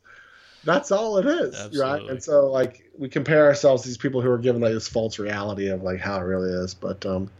That's 0.63 0.91
all 0.91 1.17
it 1.17 1.25
is. 1.25 1.77
Right. 1.77 2.01
And 2.03 2.23
so, 2.23 2.49
like, 2.51 2.89
we 2.97 3.09
compare 3.09 3.45
ourselves 3.45 3.83
to 3.83 3.89
these 3.89 3.97
people 3.97 4.21
who 4.21 4.29
are 4.29 4.37
given 4.37 4.61
like 4.61 4.73
this 4.73 4.87
false 4.87 5.17
reality 5.17 5.67
of 5.69 5.81
like 5.81 5.99
how 5.99 6.17
it 6.17 6.23
really 6.23 6.51
is. 6.51 6.73
But, 6.73 7.05
um, 7.05 7.31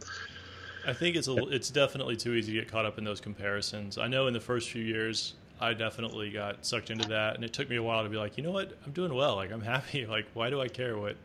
I 0.87 0.93
think 0.93 1.15
it's 1.15 1.27
a, 1.27 1.35
it's 1.49 1.69
definitely 1.69 2.15
too 2.15 2.33
easy 2.33 2.53
to 2.53 2.59
get 2.59 2.71
caught 2.71 2.85
up 2.85 2.97
in 2.97 3.03
those 3.03 3.21
comparisons. 3.21 3.97
I 3.99 4.07
know 4.07 4.27
in 4.27 4.33
the 4.33 4.39
first 4.39 4.69
few 4.71 4.83
years, 4.83 5.35
I 5.59 5.73
definitely 5.73 6.31
got 6.31 6.65
sucked 6.65 6.89
into 6.89 7.07
that, 7.09 7.35
and 7.35 7.43
it 7.43 7.53
took 7.53 7.69
me 7.69 7.75
a 7.75 7.83
while 7.83 8.01
to 8.03 8.09
be 8.09 8.17
like, 8.17 8.35
you 8.35 8.43
know 8.43 8.51
what, 8.51 8.73
I'm 8.83 8.91
doing 8.91 9.13
well. 9.13 9.35
Like 9.35 9.51
I'm 9.51 9.61
happy. 9.61 10.05
Like 10.09 10.25
why 10.33 10.49
do 10.49 10.59
I 10.59 10.67
care 10.67 10.97
what, 10.97 11.15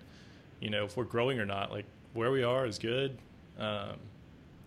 you 0.60 0.68
know, 0.68 0.84
if 0.84 0.96
we're 0.96 1.04
growing 1.04 1.40
or 1.40 1.46
not? 1.46 1.72
Like 1.72 1.86
where 2.12 2.30
we 2.30 2.42
are 2.42 2.66
is 2.66 2.78
good. 2.78 3.16
Um, 3.58 3.96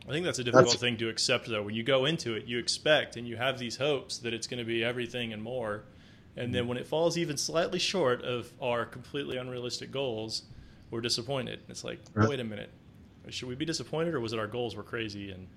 I 0.07 0.11
think 0.11 0.25
that's 0.25 0.39
a 0.39 0.43
difficult 0.43 0.65
That's- 0.65 0.81
thing 0.81 0.97
to 0.97 1.09
accept, 1.09 1.47
though. 1.47 1.61
When 1.61 1.75
you 1.75 1.83
go 1.83 2.05
into 2.05 2.33
it, 2.33 2.45
you 2.45 2.57
expect 2.57 3.15
and 3.15 3.27
you 3.27 3.37
have 3.37 3.59
these 3.59 3.77
hopes 3.77 4.17
that 4.19 4.33
it's 4.33 4.47
going 4.47 4.57
to 4.57 4.65
be 4.65 4.83
everything 4.83 5.31
and 5.33 5.43
more, 5.43 5.83
and 6.35 6.47
hmm. 6.47 6.53
then 6.53 6.67
when 6.67 6.77
it 6.77 6.87
falls 6.87 7.17
even 7.17 7.37
slightly 7.37 7.79
short 7.79 8.23
of 8.23 8.51
our 8.61 8.85
completely 8.85 9.37
unrealistic 9.37 9.91
goals, 9.91 10.43
we're 10.91 11.01
disappointed. 11.01 11.59
It's 11.69 11.83
like, 11.83 11.99
Right. 12.13 12.29
wait 12.29 12.39
a 12.39 12.43
minute, 12.43 12.69
should 13.29 13.47
we 13.47 13.55
be 13.55 13.65
disappointed, 13.65 14.13
or 14.13 14.19
was 14.19 14.33
it 14.33 14.39
our 14.39 14.47
goals 14.47 14.75
were 14.75 14.83
crazy 14.83 15.31
and 15.31 15.47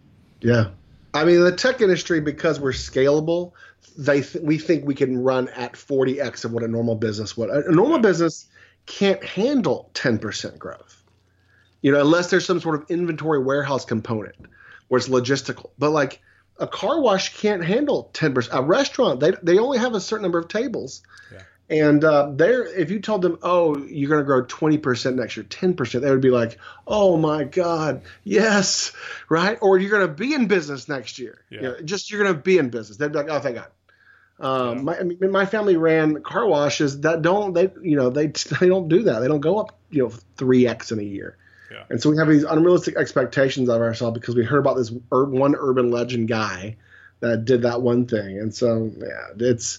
yeah. 0.41 0.71
I 1.15 1.25
mean, 1.25 1.41
the 1.41 1.53
tech 1.53 1.81
industry, 1.81 2.21
because 2.21 2.59
we're 2.59 2.73
scalable, 2.73 3.53
they 3.97 4.23
th- 4.23 4.43
we 4.43 4.59
think 4.59 4.87
we 4.87 4.95
can 4.95 5.23
run 5.23 5.49
at 5.51 5.75
40x 5.75 6.45
of 6.45 6.53
what 6.53 6.63
a 6.63 6.69
normal 6.69 6.97
business 6.97 7.37
would. 7.37 7.51
A 7.51 7.69
a 7.69 7.73
normal 7.73 7.99
business 7.99 8.47
can't 8.87 9.23
handle 9.23 9.91
10% 9.95 10.59
growth, 10.59 11.03
you 11.83 11.93
know, 11.93 12.01
unless 12.01 12.31
there's 12.31 12.45
some 12.45 12.61
sort 12.61 12.77
of 12.77 12.91
inventory 12.91 13.41
warehouse 13.41 13.85
component 13.85 14.35
where 14.89 14.99
it's 14.99 15.09
logistical. 15.09 15.71
But 15.79 15.91
like 15.91 16.21
a 16.59 16.67
car 16.67 17.01
wash 17.01 17.37
can't 17.41 17.65
handle 17.65 18.11
10%. 18.15 18.49
A 18.53 18.63
restaurant, 18.63 19.21
they, 19.21 19.33
they 19.43 19.59
only 19.59 19.79
have 19.79 19.95
a 19.95 20.01
certain 20.01 20.23
number 20.23 20.39
of 20.39 20.49
tables. 20.49 21.03
Yeah. 21.33 21.43
And 21.71 22.05
uh, 22.05 22.33
they're, 22.35 22.65
if 22.65 22.91
you 22.91 23.01
told 23.01 23.23
them, 23.23 23.39
oh, 23.43 23.79
you're 23.79 24.11
going 24.11 24.21
to 24.21 24.27
grow 24.27 24.45
20% 24.45 25.15
next 25.15 25.37
year, 25.37 25.45
10%, 25.45 26.01
they 26.01 26.11
would 26.11 26.21
be 26.21 26.31
like, 26.31 26.59
oh 26.87 27.17
my 27.17 27.45
God, 27.45 28.03
yes, 28.25 28.93
right? 29.29 29.59
Or 29.63 29.79
you're 29.79 29.91
going 29.91 30.07
to 30.07 30.13
be 30.13 30.35
in 30.35 30.47
business 30.47 30.89
next 30.89 31.19
year. 31.19 31.41
Yeah. 31.51 31.57
You 31.57 31.69
know, 31.69 31.81
just 31.83 32.11
you're 32.11 32.23
going 32.23 32.35
to 32.35 32.41
be 32.41 32.59
in 32.59 32.69
business. 32.71 32.99
They'd 32.99 33.13
be 33.13 33.19
like, 33.19 33.31
oh, 33.31 33.41
thank 33.41 33.57
God. 33.57 33.69
Um, 34.41 34.79
Yeah. 34.79 34.83
my, 34.83 34.99
I 34.99 35.03
mean, 35.05 35.31
my 35.31 35.47
family 35.47 35.77
ran 35.77 36.23
car 36.23 36.47
washes 36.47 37.03
that 37.03 37.23
don't 37.23 37.53
they 37.53 37.71
you 37.81 37.97
know 37.97 38.11
they 38.11 38.27
they 38.61 38.67
don't 38.67 38.89
do 38.89 39.05
that 39.05 39.21
they 39.21 39.29
don't 39.29 39.41
go 39.41 39.59
up 39.59 39.79
you 39.91 40.03
know 40.03 40.13
three 40.37 40.67
x 40.67 40.91
in 40.91 40.99
a 40.99 41.03
year, 41.03 41.37
Yeah. 41.73 41.85
and 41.89 42.03
so 42.03 42.11
we 42.11 42.17
have 42.19 42.29
these 42.29 42.45
unrealistic 42.45 42.97
expectations 42.97 43.69
of 43.69 43.81
ourselves 43.81 44.19
because 44.19 44.35
we 44.35 44.45
heard 44.45 44.59
about 44.59 44.77
this 44.77 44.93
ur- 45.13 45.25
one 45.25 45.55
urban 45.57 45.91
legend 45.91 46.29
guy 46.29 46.77
that 47.21 47.45
did 47.45 47.63
that 47.63 47.83
one 47.83 48.07
thing, 48.07 48.39
and 48.39 48.55
so 48.55 48.91
yeah, 48.99 49.29
it's 49.39 49.79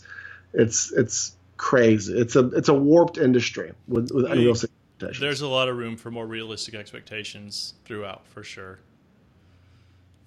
it's 0.54 0.92
it's 0.92 1.36
crazy. 1.58 2.18
It's 2.18 2.36
a 2.36 2.48
it's 2.50 2.70
a 2.70 2.74
warped 2.74 3.18
industry 3.18 3.74
with, 3.88 4.12
with 4.12 4.26
unrealistic 4.26 4.72
expectations. 5.00 5.22
There's 5.22 5.42
a 5.42 5.48
lot 5.48 5.70
of 5.70 5.78
room 5.78 5.98
for 5.98 6.10
more 6.10 6.26
realistic 6.26 6.74
expectations 6.74 7.74
throughout, 7.86 8.26
for 8.28 8.44
sure. 8.44 8.80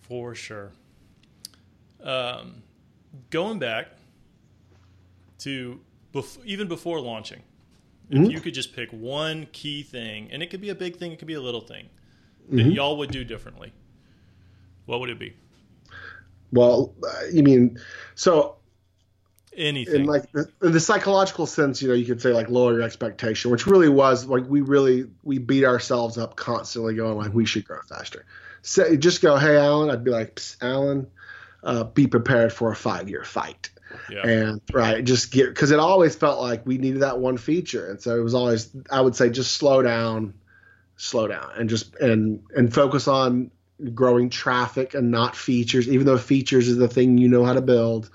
For 0.03 0.35
sure. 0.35 0.71
Um, 2.03 2.63
going 3.31 3.59
back 3.59 3.89
to 5.41 5.81
bef- 6.15 6.45
even 6.45 6.69
before 6.69 7.01
launching, 7.01 7.43
if 8.11 8.19
Mhm. 8.19 8.31
you 8.31 8.41
could 8.41 8.55
just 8.55 8.75
pick 8.75 8.91
one 8.91 9.47
key 9.53 9.83
thing, 9.83 10.29
and 10.31 10.43
it 10.43 10.51
could 10.51 10.61
be 10.61 10.69
a 10.71 10.75
big 10.75 10.97
thing, 10.97 11.13
it 11.13 11.19
could 11.19 11.29
be 11.29 11.35
a 11.35 11.41
little 11.41 11.61
thing, 11.61 11.89
that 12.51 12.67
Mhm. 12.67 12.75
y'all 12.75 12.97
would 12.99 13.11
do 13.11 13.25
differently, 13.25 13.73
what 14.85 15.01
would 15.01 15.11
it 15.11 15.19
be? 15.19 15.35
well, 16.53 16.95
uh, 17.03 17.25
you 17.33 17.43
mean 17.43 17.79
so 18.15 18.57
Anything. 19.57 20.03
in 20.03 20.07
like 20.07 20.31
the, 20.33 20.49
in 20.63 20.73
the 20.73 20.81
psychological 20.81 21.47
sense, 21.47 21.81
you 21.81 21.89
know, 21.89 21.95
you 21.95 22.05
could 22.05 22.21
say 22.21 22.33
like 22.33 22.51
lower 22.51 22.75
your 22.75 22.83
expectation, 22.83 23.51
which 23.51 23.67
really 23.67 23.89
was 23.89 24.27
like 24.27 24.45
we 24.47 24.61
really 24.61 25.07
we 25.23 25.39
beat 25.39 25.65
ourselves 25.65 26.19
up 26.19 26.37
constantly, 26.37 26.95
going 26.95 27.17
like 27.17 27.33
we 27.33 27.47
should 27.47 27.65
grow 27.65 27.81
faster. 27.89 28.27
So 28.61 28.97
just 28.97 29.23
go, 29.23 29.37
hey 29.37 29.57
Allan, 29.57 29.91
I'd 29.91 30.05
be 30.05 30.11
like, 30.11 30.41
Allan, 30.61 31.07
uh, 31.63 31.85
be 31.85 32.07
prepared 32.07 32.53
for 32.53 32.71
a 32.71 32.77
five 32.77 33.09
year 33.09 33.25
fight, 33.25 33.71
yeah. 34.11 34.27
and 34.27 34.61
right, 34.73 35.05
just 35.05 35.33
get 35.33 35.49
because 35.49 35.71
it 35.71 35.79
always 35.79 36.15
felt 36.15 36.41
like 36.41 36.67
we 36.67 36.79
needed 36.79 37.03
that 37.03 37.19
one 37.19 37.37
feature, 37.37 37.91
and 37.91 38.01
so 38.01 38.17
it 38.17 38.23
was 38.23 38.35
always 38.35 38.71
I 38.91 39.01
would 39.01 39.17
say 39.17 39.31
just 39.31 39.55
slow 39.55 39.83
down, 39.83 40.35
slow 40.97 41.29
down, 41.29 41.51
and 41.57 41.69
just 41.69 41.95
and 41.97 42.43
and 42.55 42.73
focus 42.73 43.09
on 43.09 43.51
growing 43.95 44.31
traffic 44.31 44.95
and 44.95 45.11
not 45.11 45.37
features, 45.37 45.89
even 45.89 46.07
though 46.07 46.19
features 46.19 46.69
is 46.69 46.77
the 46.79 46.89
thing 46.89 47.19
you 47.19 47.29
know 47.29 47.45
how 47.45 47.53
to 47.53 47.63
build 47.63 48.11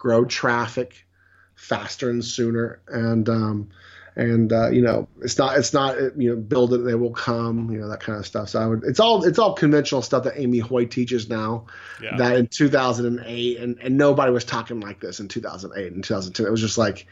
grow 0.00 0.24
traffic 0.24 1.06
faster 1.54 2.10
and 2.10 2.24
sooner. 2.24 2.80
And 2.88 3.28
um 3.28 3.68
and 4.16 4.52
uh, 4.52 4.68
you 4.70 4.82
know 4.82 5.08
it's 5.22 5.38
not 5.38 5.56
it's 5.56 5.72
not 5.72 5.96
you 6.16 6.30
know 6.30 6.36
build 6.36 6.72
it 6.74 6.78
they 6.78 6.94
will 6.94 7.12
come 7.12 7.70
you 7.70 7.78
know 7.78 7.88
that 7.88 8.00
kind 8.00 8.18
of 8.18 8.26
stuff 8.26 8.48
so 8.48 8.60
i 8.60 8.66
would 8.66 8.82
it's 8.84 9.00
all 9.00 9.24
it's 9.24 9.38
all 9.38 9.54
conventional 9.54 10.02
stuff 10.02 10.24
that 10.24 10.34
amy 10.36 10.58
hoy 10.58 10.84
teaches 10.84 11.28
now 11.28 11.64
yeah. 12.02 12.16
that 12.16 12.36
in 12.36 12.46
2008 12.46 13.58
and 13.58 13.78
and 13.78 13.96
nobody 13.96 14.32
was 14.32 14.44
talking 14.44 14.80
like 14.80 15.00
this 15.00 15.20
in 15.20 15.28
2008 15.28 15.92
and 15.92 16.02
2010 16.04 16.46
it 16.46 16.50
was 16.50 16.60
just 16.60 16.78
like 16.78 17.06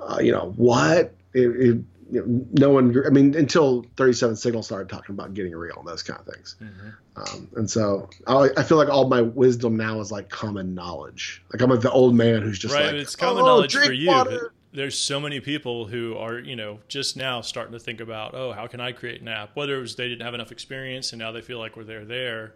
uh, 0.00 0.18
you 0.20 0.30
know 0.30 0.52
what 0.56 1.14
it, 1.32 1.48
it, 1.48 1.78
you 2.10 2.20
know, 2.24 2.46
no 2.52 2.70
one 2.70 2.94
i 3.06 3.10
mean 3.10 3.34
until 3.34 3.84
37 3.96 4.36
signal 4.36 4.62
started 4.62 4.88
talking 4.88 5.14
about 5.14 5.32
getting 5.34 5.54
real 5.54 5.76
and 5.78 5.88
those 5.88 6.02
kind 6.02 6.20
of 6.20 6.26
things 6.26 6.56
Mhm. 6.62 6.94
um, 7.16 7.48
and 7.56 7.70
so 7.70 8.10
I, 8.26 8.50
I 8.58 8.62
feel 8.62 8.76
like 8.76 8.90
all 8.90 9.08
my 9.08 9.22
wisdom 9.22 9.76
now 9.76 10.00
is 10.00 10.12
like 10.12 10.28
common 10.28 10.74
knowledge. 10.74 11.42
Like 11.50 11.62
I'm 11.62 11.70
like 11.70 11.80
the 11.80 11.90
old 11.90 12.14
man 12.14 12.42
who's 12.42 12.58
just 12.58 12.74
right, 12.74 12.86
like, 12.86 12.94
it's 12.96 13.16
common 13.16 13.42
"Oh, 13.42 13.46
knowledge 13.46 13.72
drink 13.72 13.86
for 13.86 13.92
you, 13.94 14.08
water." 14.08 14.52
There's 14.76 14.96
so 14.96 15.18
many 15.18 15.40
people 15.40 15.86
who 15.86 16.16
are 16.16 16.38
you 16.38 16.54
know 16.54 16.78
just 16.86 17.16
now 17.16 17.40
starting 17.40 17.72
to 17.72 17.78
think 17.78 17.98
about 17.98 18.34
oh 18.34 18.52
how 18.52 18.66
can 18.66 18.78
i 18.78 18.92
create 18.92 19.22
an 19.22 19.28
app? 19.28 19.56
Whether 19.56 19.78
it 19.78 19.80
was 19.80 19.96
they 19.96 20.06
didn't 20.06 20.22
have 20.22 20.34
enough 20.34 20.52
experience 20.52 21.12
and 21.12 21.18
now 21.18 21.32
they 21.32 21.40
feel 21.40 21.58
like 21.58 21.76
we're 21.76 21.84
there 21.84 22.04
there. 22.04 22.54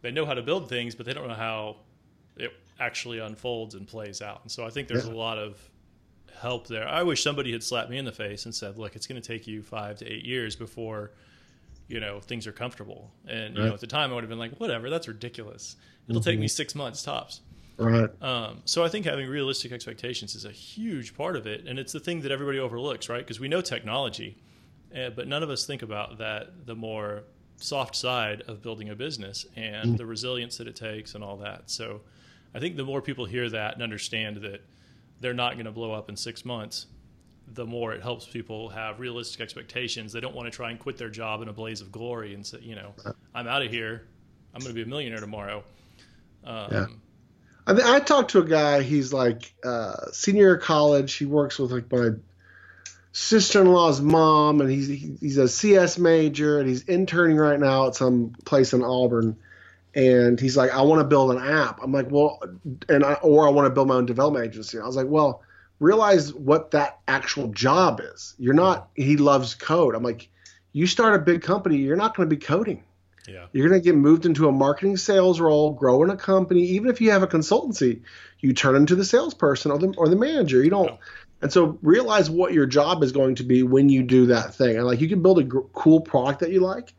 They 0.00 0.10
know 0.10 0.24
how 0.24 0.34
to 0.34 0.42
build 0.42 0.68
things 0.68 0.94
but 0.94 1.04
they 1.06 1.12
don't 1.12 1.28
know 1.28 1.34
how 1.34 1.76
it 2.36 2.52
actually 2.80 3.18
unfolds 3.18 3.74
and 3.74 3.86
plays 3.86 4.22
out. 4.22 4.40
And 4.42 4.50
so 4.50 4.64
i 4.66 4.70
think 4.70 4.88
there's 4.88 5.06
yeah. 5.06 5.12
a 5.12 5.14
lot 5.14 5.38
of 5.38 5.58
help 6.40 6.68
there. 6.68 6.88
I 6.88 7.02
wish 7.02 7.22
somebody 7.22 7.52
had 7.52 7.62
slapped 7.62 7.90
me 7.90 7.98
in 7.98 8.04
the 8.06 8.12
face 8.12 8.46
and 8.46 8.54
said 8.54 8.78
look 8.78 8.96
it's 8.96 9.06
going 9.06 9.20
to 9.20 9.26
take 9.26 9.46
you 9.46 9.62
five 9.62 9.98
to 9.98 10.06
eight 10.10 10.24
years 10.24 10.56
before 10.56 11.12
you 11.86 12.00
know 12.00 12.18
things 12.20 12.46
are 12.46 12.52
comfortable. 12.52 13.10
And 13.28 13.56
you 13.56 13.62
know 13.62 13.74
at 13.74 13.80
the 13.80 13.86
time 13.86 14.10
i 14.10 14.14
would 14.14 14.24
have 14.24 14.30
been 14.30 14.38
like 14.38 14.56
whatever 14.56 14.88
that's 14.88 15.06
ridiculous. 15.06 15.76
It'll 16.08 16.22
mm-hmm. 16.22 16.30
take 16.30 16.40
me 16.40 16.48
six 16.48 16.74
months 16.74 17.02
tops 17.02 17.42
Right. 17.78 18.10
Um, 18.20 18.62
so 18.64 18.84
I 18.84 18.88
think 18.88 19.06
having 19.06 19.28
realistic 19.28 19.70
expectations 19.70 20.34
is 20.34 20.44
a 20.44 20.50
huge 20.50 21.16
part 21.16 21.36
of 21.36 21.46
it, 21.46 21.66
and 21.66 21.78
it's 21.78 21.92
the 21.92 22.00
thing 22.00 22.20
that 22.22 22.32
everybody 22.32 22.58
overlooks, 22.58 23.08
right? 23.08 23.20
Because 23.20 23.38
we 23.38 23.46
know 23.46 23.60
technology, 23.60 24.36
uh, 24.96 25.10
but 25.10 25.28
none 25.28 25.44
of 25.44 25.50
us 25.50 25.64
think 25.64 25.82
about 25.82 26.18
that 26.18 26.66
the 26.66 26.74
more 26.74 27.22
soft 27.56 27.94
side 27.94 28.42
of 28.48 28.62
building 28.62 28.90
a 28.90 28.96
business 28.96 29.46
and 29.54 29.94
mm. 29.94 29.96
the 29.96 30.06
resilience 30.06 30.56
that 30.58 30.66
it 30.66 30.74
takes 30.74 31.14
and 31.14 31.22
all 31.22 31.36
that. 31.36 31.70
So 31.70 32.00
I 32.52 32.58
think 32.58 32.76
the 32.76 32.84
more 32.84 33.00
people 33.00 33.24
hear 33.26 33.48
that 33.48 33.74
and 33.74 33.82
understand 33.82 34.38
that 34.38 34.60
they're 35.20 35.34
not 35.34 35.54
going 35.54 35.66
to 35.66 35.72
blow 35.72 35.92
up 35.92 36.08
in 36.08 36.16
six 36.16 36.44
months, 36.44 36.86
the 37.54 37.64
more 37.64 37.92
it 37.92 38.02
helps 38.02 38.26
people 38.26 38.68
have 38.70 38.98
realistic 38.98 39.40
expectations. 39.40 40.12
They 40.12 40.20
don't 40.20 40.34
want 40.34 40.46
to 40.46 40.50
try 40.50 40.70
and 40.70 40.80
quit 40.80 40.96
their 40.96 41.10
job 41.10 41.42
in 41.42 41.48
a 41.48 41.52
blaze 41.52 41.80
of 41.80 41.92
glory 41.92 42.34
and 42.34 42.44
say, 42.44 42.58
you 42.60 42.74
know, 42.74 42.92
I'm 43.34 43.46
out 43.46 43.62
of 43.62 43.70
here. 43.70 44.08
I'm 44.52 44.60
going 44.60 44.70
to 44.70 44.74
be 44.74 44.82
a 44.82 44.86
millionaire 44.86 45.20
tomorrow. 45.20 45.62
Um, 46.44 46.68
yeah 46.72 46.86
I, 47.68 47.96
I 47.96 48.00
talked 48.00 48.30
to 48.32 48.40
a 48.40 48.44
guy. 48.44 48.82
He's 48.82 49.12
like 49.12 49.52
uh, 49.64 50.10
senior 50.12 50.56
college. 50.56 51.14
He 51.14 51.26
works 51.26 51.58
with 51.58 51.70
like 51.70 51.90
my 51.92 52.10
sister-in-law's 53.12 54.00
mom, 54.00 54.60
and 54.60 54.70
he's 54.70 54.88
he's 55.20 55.36
a 55.36 55.48
CS 55.48 55.98
major, 55.98 56.58
and 56.58 56.68
he's 56.68 56.82
interning 56.84 57.36
right 57.36 57.60
now 57.60 57.88
at 57.88 57.94
some 57.94 58.34
place 58.44 58.72
in 58.72 58.82
Auburn. 58.82 59.36
And 59.94 60.38
he's 60.38 60.56
like, 60.56 60.70
I 60.70 60.82
want 60.82 61.00
to 61.00 61.04
build 61.04 61.32
an 61.32 61.38
app. 61.38 61.80
I'm 61.82 61.92
like, 61.92 62.10
well, 62.10 62.40
and 62.88 63.04
I, 63.04 63.14
or 63.14 63.48
I 63.48 63.50
want 63.50 63.66
to 63.66 63.70
build 63.70 63.88
my 63.88 63.94
own 63.94 64.06
development 64.06 64.46
agency. 64.46 64.78
I 64.78 64.86
was 64.86 64.96
like, 64.96 65.08
well, 65.08 65.42
realize 65.80 66.32
what 66.34 66.70
that 66.72 67.00
actual 67.08 67.48
job 67.48 68.00
is. 68.00 68.34
You're 68.38 68.54
not. 68.54 68.90
He 68.94 69.16
loves 69.16 69.54
code. 69.54 69.94
I'm 69.94 70.02
like, 70.02 70.28
you 70.72 70.86
start 70.86 71.14
a 71.14 71.18
big 71.18 71.42
company, 71.42 71.76
you're 71.76 71.96
not 71.96 72.16
going 72.16 72.28
to 72.28 72.34
be 72.34 72.40
coding. 72.40 72.84
Yeah. 73.28 73.46
You're 73.52 73.68
going 73.68 73.80
to 73.80 73.84
get 73.84 73.94
moved 73.94 74.26
into 74.26 74.48
a 74.48 74.52
marketing 74.52 74.96
sales 74.96 75.38
role, 75.40 75.72
grow 75.72 76.02
in 76.02 76.10
a 76.10 76.16
company. 76.16 76.62
Even 76.62 76.88
if 76.88 77.00
you 77.00 77.10
have 77.10 77.22
a 77.22 77.26
consultancy, 77.26 78.00
you 78.40 78.54
turn 78.54 78.74
into 78.74 78.94
the 78.94 79.04
salesperson 79.04 79.70
or 79.70 79.78
the 79.78 79.94
or 79.98 80.08
the 80.08 80.16
manager. 80.16 80.62
You 80.62 80.70
don't. 80.70 80.92
Yeah. 80.92 80.96
And 81.40 81.52
so 81.52 81.78
realize 81.82 82.28
what 82.28 82.52
your 82.52 82.66
job 82.66 83.02
is 83.02 83.12
going 83.12 83.36
to 83.36 83.44
be 83.44 83.62
when 83.62 83.88
you 83.88 84.02
do 84.02 84.26
that 84.26 84.54
thing. 84.54 84.76
And 84.76 84.86
like 84.86 85.00
you 85.00 85.08
can 85.08 85.22
build 85.22 85.38
a 85.38 85.44
gr- 85.44 85.60
cool 85.72 86.00
product 86.00 86.40
that 86.40 86.50
you 86.50 86.60
like, 86.60 86.92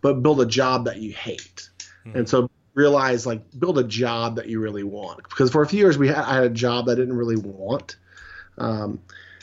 but 0.00 0.22
build 0.22 0.40
a 0.40 0.46
job 0.46 0.86
that 0.86 0.96
you 0.96 1.12
hate. 1.12 1.68
Mm-hmm. 2.04 2.18
And 2.18 2.28
so 2.28 2.50
realize 2.74 3.26
like 3.26 3.42
build 3.58 3.78
a 3.78 3.84
job 3.84 4.36
that 4.36 4.48
you 4.48 4.60
really 4.60 4.82
want. 4.82 5.22
Because 5.28 5.50
for 5.50 5.62
a 5.62 5.68
few 5.68 5.78
years 5.78 5.98
we 5.98 6.08
had 6.08 6.18
I 6.18 6.34
had 6.34 6.44
a 6.44 6.50
job 6.50 6.88
I 6.88 6.94
didn't 6.94 7.16
really 7.16 7.36
want. 7.36 7.96
Um, 8.58 9.00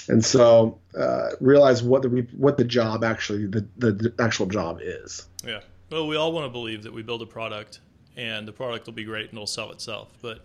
and 0.09 0.25
so 0.25 0.79
uh, 0.97 1.29
realize 1.39 1.81
what 1.81 2.01
the 2.01 2.27
what 2.35 2.57
the 2.57 2.65
job 2.65 3.03
actually 3.03 3.47
the, 3.47 3.67
the, 3.77 3.91
the 3.91 4.13
actual 4.19 4.47
job 4.47 4.79
is. 4.81 5.27
Yeah. 5.45 5.61
Well, 5.93 6.07
we 6.07 6.15
all 6.15 6.31
want 6.31 6.45
to 6.45 6.49
believe 6.49 6.81
that 6.83 6.91
we 6.91 7.03
build 7.03 7.21
a 7.21 7.27
product 7.27 7.79
and 8.17 8.47
the 8.47 8.51
product 8.51 8.87
will 8.87 8.93
be 8.93 9.03
great 9.03 9.25
and 9.25 9.33
it'll 9.33 9.45
sell 9.45 9.71
itself, 9.71 10.09
but 10.23 10.43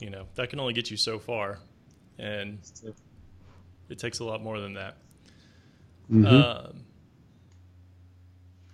you 0.00 0.10
know 0.10 0.26
that 0.34 0.50
can 0.50 0.58
only 0.58 0.72
get 0.72 0.90
you 0.90 0.96
so 0.96 1.20
far, 1.20 1.60
and 2.18 2.58
it 3.88 3.98
takes 4.00 4.18
a 4.18 4.24
lot 4.24 4.42
more 4.42 4.58
than 4.58 4.74
that. 4.74 4.96
Mm-hmm. 6.10 6.26
Um, 6.26 6.84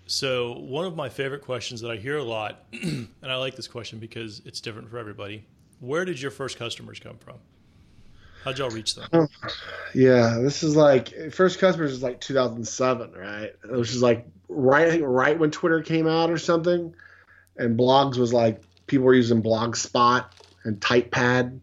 so 0.07 0.55
one 0.61 0.87
of 0.87 0.97
my 0.97 1.11
favorite 1.11 1.43
questions 1.43 1.83
that 1.83 1.91
I 1.91 1.97
hear 1.97 2.17
a 2.17 2.25
lot, 2.25 2.65
and 2.73 3.11
I 3.23 3.37
like 3.37 3.55
this 3.55 3.69
question 3.69 3.99
because 3.99 4.41
it's 4.47 4.63
different 4.63 4.89
for 4.89 4.97
everybody. 4.97 5.45
Where 5.81 6.07
did 6.07 6.19
your 6.19 6.31
first 6.31 6.59
customers 6.59 7.01
come 7.01 7.19
from? 7.19 7.37
How'd 8.47 8.59
y'all 8.59 8.71
reach 8.71 8.95
them? 8.95 9.29
Yeah, 9.93 10.41
this 10.43 10.63
is 10.63 10.77
like 10.77 11.33
first 11.33 11.59
customers 11.59 11.91
is 11.91 12.03
like 12.03 12.21
2007, 12.21 13.13
right? 13.13 13.53
Which 13.65 13.91
is 13.91 14.03
like 14.03 14.27
right, 14.47 15.03
right 15.03 15.39
when 15.39 15.51
Twitter 15.51 15.81
came 15.81 16.07
out 16.07 16.31
or 16.31 16.37
something, 16.37 16.95
and 17.57 17.79
blogs 17.79 18.19
was 18.19 18.31
like 18.31 18.61
people 18.87 19.07
were 19.07 19.15
using 19.15 19.43
Blogspot 19.43 20.27
and 20.65 20.79
Typepad, 20.79 21.61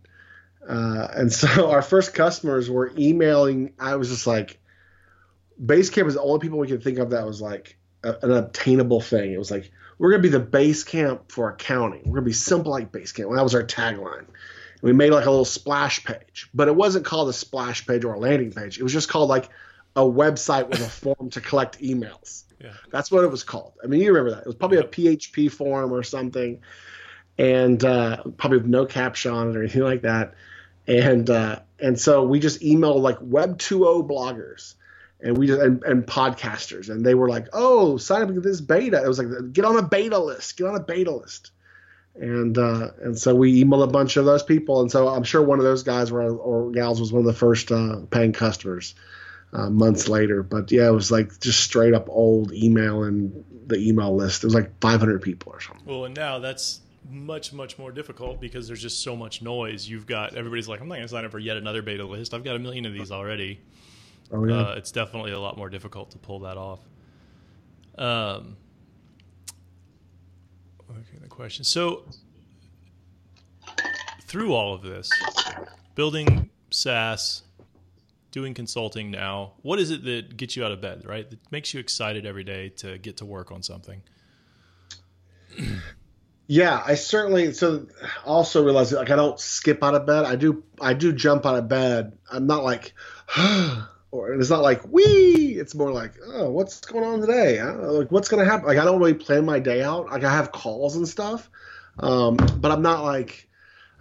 uh, 0.68 1.08
and 1.14 1.32
so 1.42 1.70
our 1.70 1.84
first 1.84 2.16
customers 2.16 2.72
were 2.72 2.92
emailing. 2.98 3.74
I 3.78 3.98
was 3.98 4.10
just 4.10 4.26
like, 4.26 4.60
Basecamp 5.64 6.06
was 6.06 6.16
the 6.16 6.22
only 6.22 6.40
people 6.40 6.58
we 6.58 6.68
could 6.68 6.84
think 6.84 6.98
of 6.98 7.12
that 7.12 7.26
was 7.28 7.40
like 7.40 7.78
a, 8.04 8.16
an 8.24 8.32
obtainable 8.32 9.02
thing. 9.02 9.32
It 9.32 9.38
was 9.38 9.52
like 9.52 9.70
we're 10.00 10.10
gonna 10.10 10.24
be 10.24 10.30
the 10.30 10.42
Basecamp 10.42 11.32
for 11.32 11.52
accounting. 11.52 12.02
We're 12.06 12.16
gonna 12.16 12.26
be 12.26 12.34
simple 12.34 12.72
like 12.72 12.92
Basecamp. 12.92 13.28
Well, 13.28 13.38
that 13.38 13.44
was 13.44 13.54
our 13.54 13.64
tagline 13.64 14.26
we 14.84 14.92
made 14.92 15.12
like 15.12 15.26
a 15.26 15.30
little 15.30 15.46
splash 15.46 16.04
page, 16.04 16.50
but 16.54 16.68
it 16.68 16.76
wasn't 16.76 17.06
called 17.06 17.30
a 17.30 17.34
splash 17.34 17.88
page 17.88 18.04
or 18.04 18.16
a 18.16 18.20
landing 18.20 18.52
page. 18.52 18.78
It 18.78 18.84
was 18.84 18.92
just 18.92 19.08
called 19.08 19.30
like 19.30 19.48
a 19.96 20.02
website 20.02 20.68
with 20.68 20.82
a 20.82 20.90
form 21.16 21.30
to 21.32 21.40
collect 21.40 21.80
emails. 21.80 22.44
Yeah. 22.60 22.74
That's 22.92 23.10
what 23.10 23.24
it 23.24 23.32
was 23.32 23.44
called. 23.44 23.76
I 23.82 23.88
mean, 23.88 24.02
you 24.02 24.10
remember 24.10 24.32
that. 24.32 24.42
It 24.42 24.46
was 24.46 24.56
probably 24.56 24.80
yep. 24.80 24.88
a 24.88 24.90
PHP 24.90 25.50
form 25.52 25.94
or 25.94 26.04
something, 26.04 26.60
and 27.38 27.84
uh, 27.84 28.24
probably 28.36 28.58
with 28.58 28.68
no 28.68 28.86
caption 28.86 29.32
on 29.32 29.52
it 29.52 29.56
or 29.56 29.62
anything 29.62 29.84
like 29.84 30.02
that. 30.02 30.34
And 30.86 31.30
uh, 31.30 31.60
and 31.80 31.98
so 31.98 32.24
we 32.24 32.42
just 32.42 32.60
emailed 32.60 33.00
like 33.00 33.20
Web 33.22 33.60
2.0 33.60 34.06
bloggers 34.06 34.76
and 35.22 35.38
we 35.38 35.48
just 35.48 35.62
and, 35.62 35.82
and, 35.86 36.06
podcasters, 36.06 36.90
and 36.90 37.06
they 37.06 37.16
were 37.16 37.30
like, 37.30 37.48
"Oh, 37.54 37.96
sign 37.96 38.22
up 38.24 38.34
to 38.34 38.42
this 38.42 38.60
beta." 38.60 39.02
It 39.02 39.08
was 39.08 39.18
like, 39.18 39.54
"Get 39.54 39.64
on 39.64 39.78
a 39.78 39.82
beta 39.82 40.20
list. 40.20 40.58
Get 40.58 40.68
on 40.68 40.76
a 40.76 40.82
beta 40.82 41.12
list." 41.12 41.53
And 42.16 42.58
uh, 42.58 42.92
and 43.02 43.18
so 43.18 43.34
we 43.36 43.64
emailed 43.64 43.84
a 43.84 43.88
bunch 43.88 44.18
of 44.18 44.26
those 44.26 44.44
people, 44.44 44.82
and 44.82 44.92
so 44.92 45.08
I'm 45.08 45.24
sure 45.24 45.42
one 45.42 45.60
of 45.60 45.66
those 45.66 45.84
guys 45.84 46.12
were, 46.12 46.36
or 46.36 46.72
gals 46.72 47.00
was 47.00 47.12
one 47.12 47.22
of 47.22 47.26
the 47.26 47.34
first 47.34 47.72
uh, 47.72 48.02
paying 48.12 48.34
customers 48.34 48.96
uh, 49.52 49.70
months 49.70 50.08
later. 50.08 50.44
But 50.44 50.72
yeah, 50.72 50.88
it 50.88 50.92
was 50.92 51.12
like 51.12 51.40
just 51.40 51.60
straight 51.60 51.94
up 51.94 52.08
old 52.10 52.54
email 52.54 53.04
and 53.04 53.44
the 53.68 53.78
email 53.78 54.16
list. 54.16 54.44
It 54.44 54.48
was 54.48 54.56
like 54.56 54.80
500 54.80 55.22
people 55.22 55.54
or 55.54 55.60
something. 55.60 55.86
Well, 55.86 56.06
and 56.06 56.16
now 56.16 56.40
that's 56.40 56.82
much 57.10 57.52
much 57.52 57.78
more 57.78 57.92
difficult 57.92 58.40
because 58.40 58.68
there's 58.68 58.82
just 58.82 59.04
so 59.04 59.16
much 59.16 59.42
noise. 59.42 59.88
You've 59.88 60.08
got 60.08 60.36
everybody's 60.36 60.68
like, 60.68 60.82
I'm 60.82 60.88
not 60.88 60.96
going 60.96 61.08
to 61.08 61.12
sign 61.12 61.26
up 61.26 61.32
for 61.32 61.40
yet 61.40 61.58
another 61.58 61.82
beta 61.82 62.06
list. 62.06 62.34
I've 62.34 62.44
got 62.44 62.56
a 62.56 62.60
million 62.60 62.86
of 62.86 62.94
these 62.94 63.12
already. 63.12 63.60
Oh 64.32 64.46
yeah, 64.46 64.70
uh, 64.70 64.76
it's 64.78 64.92
definitely 64.92 65.32
a 65.32 65.40
lot 65.40 65.58
more 65.58 65.70
difficult 65.70 66.12
to 66.12 66.18
pull 66.18 66.40
that 66.40 66.58
off. 66.58 66.80
Um, 67.98 68.58
question. 71.34 71.64
So, 71.64 72.06
through 74.22 74.54
all 74.54 74.74
of 74.74 74.82
this, 74.82 75.10
building 75.96 76.50
SaaS, 76.70 77.44
doing 78.32 78.54
consulting 78.54 79.12
now, 79.12 79.54
what 79.62 79.80
is 79.80 79.92
it 79.92 80.04
that 80.06 80.38
gets 80.38 80.56
you 80.56 80.64
out 80.64 80.72
of 80.72 80.82
bed, 80.82 81.06
right? 81.06 81.30
That 81.30 81.40
makes 81.52 81.74
you 81.74 81.80
excited 81.80 82.26
every 82.26 82.44
day 82.44 82.70
to 82.78 82.98
get 82.98 83.18
to 83.18 83.26
work 83.26 83.52
on 83.52 83.64
something? 83.64 84.02
Yeah, 86.48 86.84
I 86.86 86.96
certainly 86.96 87.54
so 87.54 87.88
also 88.26 88.64
realize 88.64 88.90
that 88.90 88.98
like 88.98 89.12
I 89.12 89.16
don't 89.16 89.40
skip 89.40 89.84
out 89.84 89.96
of 89.96 90.06
bed. 90.06 90.26
I 90.26 90.36
do 90.36 90.64
I 90.82 90.94
do 90.94 91.14
jump 91.14 91.46
out 91.46 91.56
of 91.56 91.68
bed. 91.68 92.18
I'm 92.32 92.48
not 92.48 92.64
like 92.64 92.94
or 94.14 94.32
it's 94.36 94.52
not 94.52 94.62
like 94.62 94.88
we. 94.88 95.58
It's 95.60 95.74
more 95.74 95.92
like, 95.92 96.14
oh, 96.24 96.52
what's 96.52 96.82
going 96.82 97.04
on 97.04 97.20
today? 97.20 97.62
Like, 97.64 98.12
what's 98.12 98.30
gonna 98.30 98.46
happen? 98.46 98.68
Like, 98.68 98.78
I 98.78 98.86
don't 98.86 99.00
really 99.00 99.16
plan 99.16 99.44
my 99.44 99.60
day 99.60 99.82
out. 99.82 100.12
Like, 100.12 100.24
I 100.24 100.32
have 100.32 100.52
calls 100.52 100.96
and 100.96 101.08
stuff, 101.08 101.50
um, 101.98 102.36
but 102.36 102.72
I'm 102.72 102.84
not 102.84 103.04
like 103.04 103.50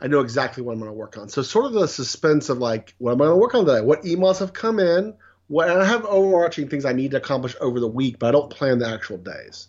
I 0.02 0.08
know 0.08 0.20
exactly 0.20 0.62
what 0.62 0.74
I'm 0.74 0.80
gonna 0.80 0.92
work 0.92 1.16
on. 1.16 1.30
So, 1.30 1.40
sort 1.40 1.64
of 1.64 1.72
the 1.72 1.88
suspense 1.88 2.50
of 2.50 2.58
like, 2.58 2.94
what 2.98 3.12
am 3.12 3.22
I 3.22 3.24
gonna 3.24 3.38
work 3.38 3.54
on 3.54 3.64
today? 3.64 3.80
What 3.80 4.02
emails 4.02 4.40
have 4.40 4.52
come 4.52 4.78
in? 4.78 5.14
What 5.48 5.70
I 5.70 5.84
have 5.84 6.04
overarching 6.04 6.68
things 6.68 6.84
I 6.84 6.92
need 6.92 7.12
to 7.12 7.16
accomplish 7.16 7.56
over 7.58 7.80
the 7.80 7.88
week, 7.88 8.18
but 8.18 8.28
I 8.28 8.32
don't 8.32 8.50
plan 8.50 8.80
the 8.80 8.88
actual 8.88 9.16
days. 9.16 9.68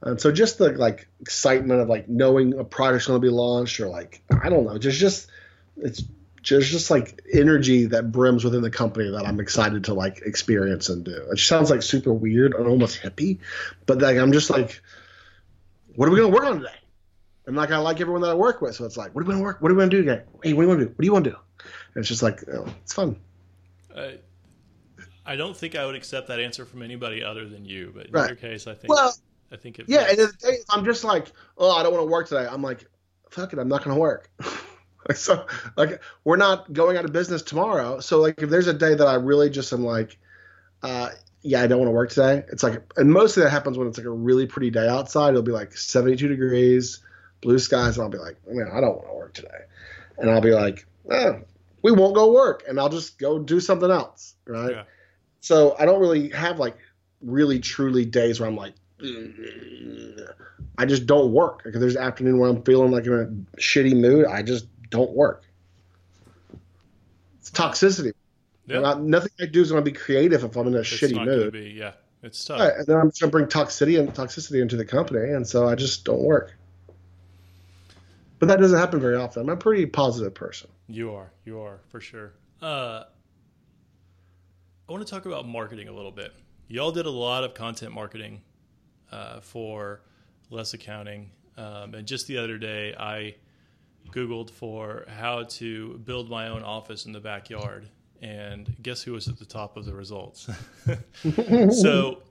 And 0.00 0.18
so, 0.18 0.32
just 0.32 0.56
the 0.56 0.70
like 0.70 1.06
excitement 1.20 1.82
of 1.82 1.88
like 1.90 2.08
knowing 2.08 2.58
a 2.58 2.64
product's 2.64 3.08
gonna 3.08 3.18
be 3.18 3.28
launched, 3.28 3.78
or 3.78 3.88
like 3.88 4.22
I 4.42 4.48
don't 4.48 4.64
know, 4.64 4.78
just 4.78 4.98
just 4.98 5.30
it's 5.76 6.02
there's 6.48 6.70
just 6.70 6.90
like 6.90 7.22
energy 7.32 7.86
that 7.86 8.10
brims 8.10 8.44
within 8.44 8.62
the 8.62 8.70
company 8.70 9.10
that 9.10 9.26
I'm 9.26 9.40
excited 9.40 9.84
to 9.84 9.94
like 9.94 10.22
experience 10.22 10.88
and 10.88 11.04
do. 11.04 11.28
It 11.30 11.38
sounds 11.38 11.70
like 11.70 11.82
super 11.82 12.12
weird 12.12 12.54
and 12.54 12.66
almost 12.66 13.00
hippie, 13.00 13.38
but 13.86 13.98
like 13.98 14.16
I'm 14.16 14.32
just 14.32 14.50
like, 14.50 14.80
what 15.94 16.08
are 16.08 16.12
we 16.12 16.20
gonna 16.20 16.32
work 16.32 16.44
on 16.44 16.58
today? 16.58 16.70
And 17.46 17.56
like 17.56 17.70
I 17.70 17.78
like 17.78 18.00
everyone 18.00 18.22
that 18.22 18.30
I 18.30 18.34
work 18.34 18.60
with, 18.60 18.74
so 18.74 18.84
it's 18.84 18.96
like, 18.96 19.14
what 19.14 19.22
are 19.22 19.26
we 19.26 19.32
gonna 19.32 19.44
work? 19.44 19.62
What 19.62 19.70
are 19.70 19.74
we 19.74 19.80
gonna 19.80 19.90
do 19.90 20.02
today? 20.02 20.22
Hey, 20.42 20.52
what 20.52 20.62
do 20.62 20.68
you 20.68 20.68
want 20.68 20.80
to 20.80 20.86
do? 20.86 20.90
What 20.90 20.98
do 20.98 21.04
you 21.06 21.12
want 21.12 21.24
to 21.24 21.30
do? 21.30 21.36
And 21.94 22.02
it's 22.02 22.08
just 22.08 22.22
like, 22.22 22.42
it's 22.42 22.92
fun. 22.92 23.16
Uh, 23.94 24.12
I 25.24 25.36
don't 25.36 25.56
think 25.56 25.76
I 25.76 25.86
would 25.86 25.94
accept 25.94 26.28
that 26.28 26.40
answer 26.40 26.64
from 26.64 26.82
anybody 26.82 27.22
other 27.22 27.48
than 27.48 27.64
you, 27.64 27.92
but 27.94 28.06
in 28.06 28.12
right. 28.12 28.28
your 28.28 28.36
case, 28.36 28.66
I 28.66 28.74
think. 28.74 28.92
Well, 28.92 29.14
I 29.52 29.56
think 29.56 29.78
it. 29.78 29.86
Yeah, 29.88 30.06
and 30.08 30.18
if 30.18 30.30
I'm 30.70 30.84
just 30.84 31.04
like, 31.04 31.30
oh, 31.58 31.70
I 31.70 31.82
don't 31.82 31.92
want 31.92 32.04
to 32.04 32.10
work 32.10 32.28
today. 32.28 32.46
I'm 32.50 32.62
like, 32.62 32.86
fuck 33.30 33.52
it, 33.52 33.58
I'm 33.58 33.68
not 33.68 33.84
gonna 33.84 33.98
work. 33.98 34.30
so 35.14 35.46
like 35.76 36.00
we're 36.24 36.36
not 36.36 36.72
going 36.72 36.96
out 36.96 37.04
of 37.04 37.12
business 37.12 37.42
tomorrow. 37.42 38.00
So 38.00 38.20
like 38.20 38.40
if 38.42 38.50
there's 38.50 38.66
a 38.66 38.74
day 38.74 38.94
that 38.94 39.06
I 39.06 39.14
really 39.14 39.50
just 39.50 39.72
am 39.72 39.84
like, 39.84 40.18
uh, 40.82 41.10
yeah, 41.42 41.62
I 41.62 41.66
don't 41.66 41.78
want 41.78 41.88
to 41.88 41.92
work 41.92 42.10
today. 42.10 42.44
It's 42.52 42.62
like, 42.62 42.82
and 42.96 43.10
mostly 43.10 43.42
that 43.42 43.50
happens 43.50 43.76
when 43.76 43.88
it's 43.88 43.98
like 43.98 44.06
a 44.06 44.10
really 44.10 44.46
pretty 44.46 44.70
day 44.70 44.88
outside. 44.88 45.30
It'll 45.30 45.42
be 45.42 45.52
like 45.52 45.76
72 45.76 46.28
degrees, 46.28 47.00
blue 47.40 47.58
skies, 47.58 47.96
and 47.96 48.04
I'll 48.04 48.10
be 48.10 48.18
like, 48.18 48.36
man, 48.46 48.68
I 48.72 48.80
don't 48.80 48.96
want 48.96 49.08
to 49.08 49.14
work 49.14 49.34
today. 49.34 49.48
And 50.18 50.30
I'll 50.30 50.40
be 50.40 50.52
like, 50.52 50.86
eh, 51.10 51.32
we 51.82 51.90
won't 51.90 52.14
go 52.14 52.32
work, 52.32 52.62
and 52.68 52.78
I'll 52.78 52.88
just 52.88 53.18
go 53.18 53.40
do 53.40 53.58
something 53.58 53.90
else, 53.90 54.34
right? 54.46 54.70
Yeah. 54.70 54.82
So 55.40 55.74
I 55.78 55.84
don't 55.84 56.00
really 56.00 56.28
have 56.30 56.60
like 56.60 56.76
really 57.20 57.58
truly 57.58 58.04
days 58.04 58.38
where 58.38 58.48
I'm 58.48 58.56
like, 58.56 58.74
I 60.78 60.86
just 60.86 61.06
don't 61.06 61.32
work. 61.32 61.62
Like 61.64 61.74
if 61.74 61.80
there's 61.80 61.96
an 61.96 62.02
afternoon 62.02 62.38
where 62.38 62.48
I'm 62.48 62.62
feeling 62.62 62.92
like 62.92 63.06
in 63.06 63.12
a 63.12 63.56
shitty 63.60 63.96
mood, 63.96 64.26
I 64.26 64.42
just 64.42 64.66
don't 64.92 65.10
work. 65.10 65.42
It's 67.40 67.50
toxicity. 67.50 68.12
Yeah. 68.66 68.78
Not, 68.78 69.02
nothing 69.02 69.32
I 69.40 69.46
do 69.46 69.60
is 69.60 69.72
going 69.72 69.84
to 69.84 69.90
be 69.90 69.96
creative 69.96 70.44
if 70.44 70.54
I'm 70.54 70.68
in 70.68 70.74
a 70.76 70.78
it's 70.78 70.88
shitty 70.88 71.24
mood. 71.24 71.52
Be, 71.52 71.74
yeah, 71.76 71.94
it's 72.22 72.44
tough. 72.44 72.60
Right, 72.60 72.72
and 72.76 72.86
then 72.86 72.96
I'm 72.96 73.10
just 73.10 73.20
going 73.20 73.30
to 73.30 73.36
bring 73.36 73.46
toxicity 73.46 73.98
and 73.98 74.14
toxicity 74.14 74.62
into 74.62 74.76
the 74.76 74.84
company, 74.84 75.32
and 75.32 75.44
so 75.44 75.66
I 75.66 75.74
just 75.74 76.04
don't 76.04 76.22
work. 76.22 76.54
But 78.38 78.46
that 78.48 78.60
doesn't 78.60 78.78
happen 78.78 79.00
very 79.00 79.16
often. 79.16 79.42
I'm 79.42 79.48
a 79.48 79.56
pretty 79.56 79.86
positive 79.86 80.34
person. 80.34 80.70
You 80.86 81.14
are. 81.14 81.32
You 81.44 81.60
are 81.60 81.80
for 81.88 82.00
sure. 82.00 82.34
Uh, 82.60 83.04
I 84.88 84.92
want 84.92 85.04
to 85.04 85.10
talk 85.10 85.26
about 85.26 85.48
marketing 85.48 85.88
a 85.88 85.92
little 85.92 86.12
bit. 86.12 86.32
Y'all 86.68 86.92
did 86.92 87.06
a 87.06 87.10
lot 87.10 87.44
of 87.44 87.54
content 87.54 87.92
marketing 87.92 88.42
uh, 89.10 89.40
for 89.40 90.02
less 90.50 90.74
accounting, 90.74 91.30
um, 91.56 91.94
and 91.94 92.06
just 92.06 92.26
the 92.26 92.38
other 92.38 92.58
day 92.58 92.94
I 92.98 93.34
Googled 94.10 94.50
for 94.50 95.04
how 95.08 95.44
to 95.44 95.98
build 96.04 96.28
my 96.28 96.48
own 96.48 96.62
office 96.62 97.06
in 97.06 97.12
the 97.12 97.20
backyard, 97.20 97.88
and 98.20 98.74
guess 98.82 99.02
who 99.02 99.12
was 99.12 99.28
at 99.28 99.38
the 99.38 99.44
top 99.44 99.76
of 99.76 99.84
the 99.84 99.94
results? 99.94 100.48
so 101.70 102.22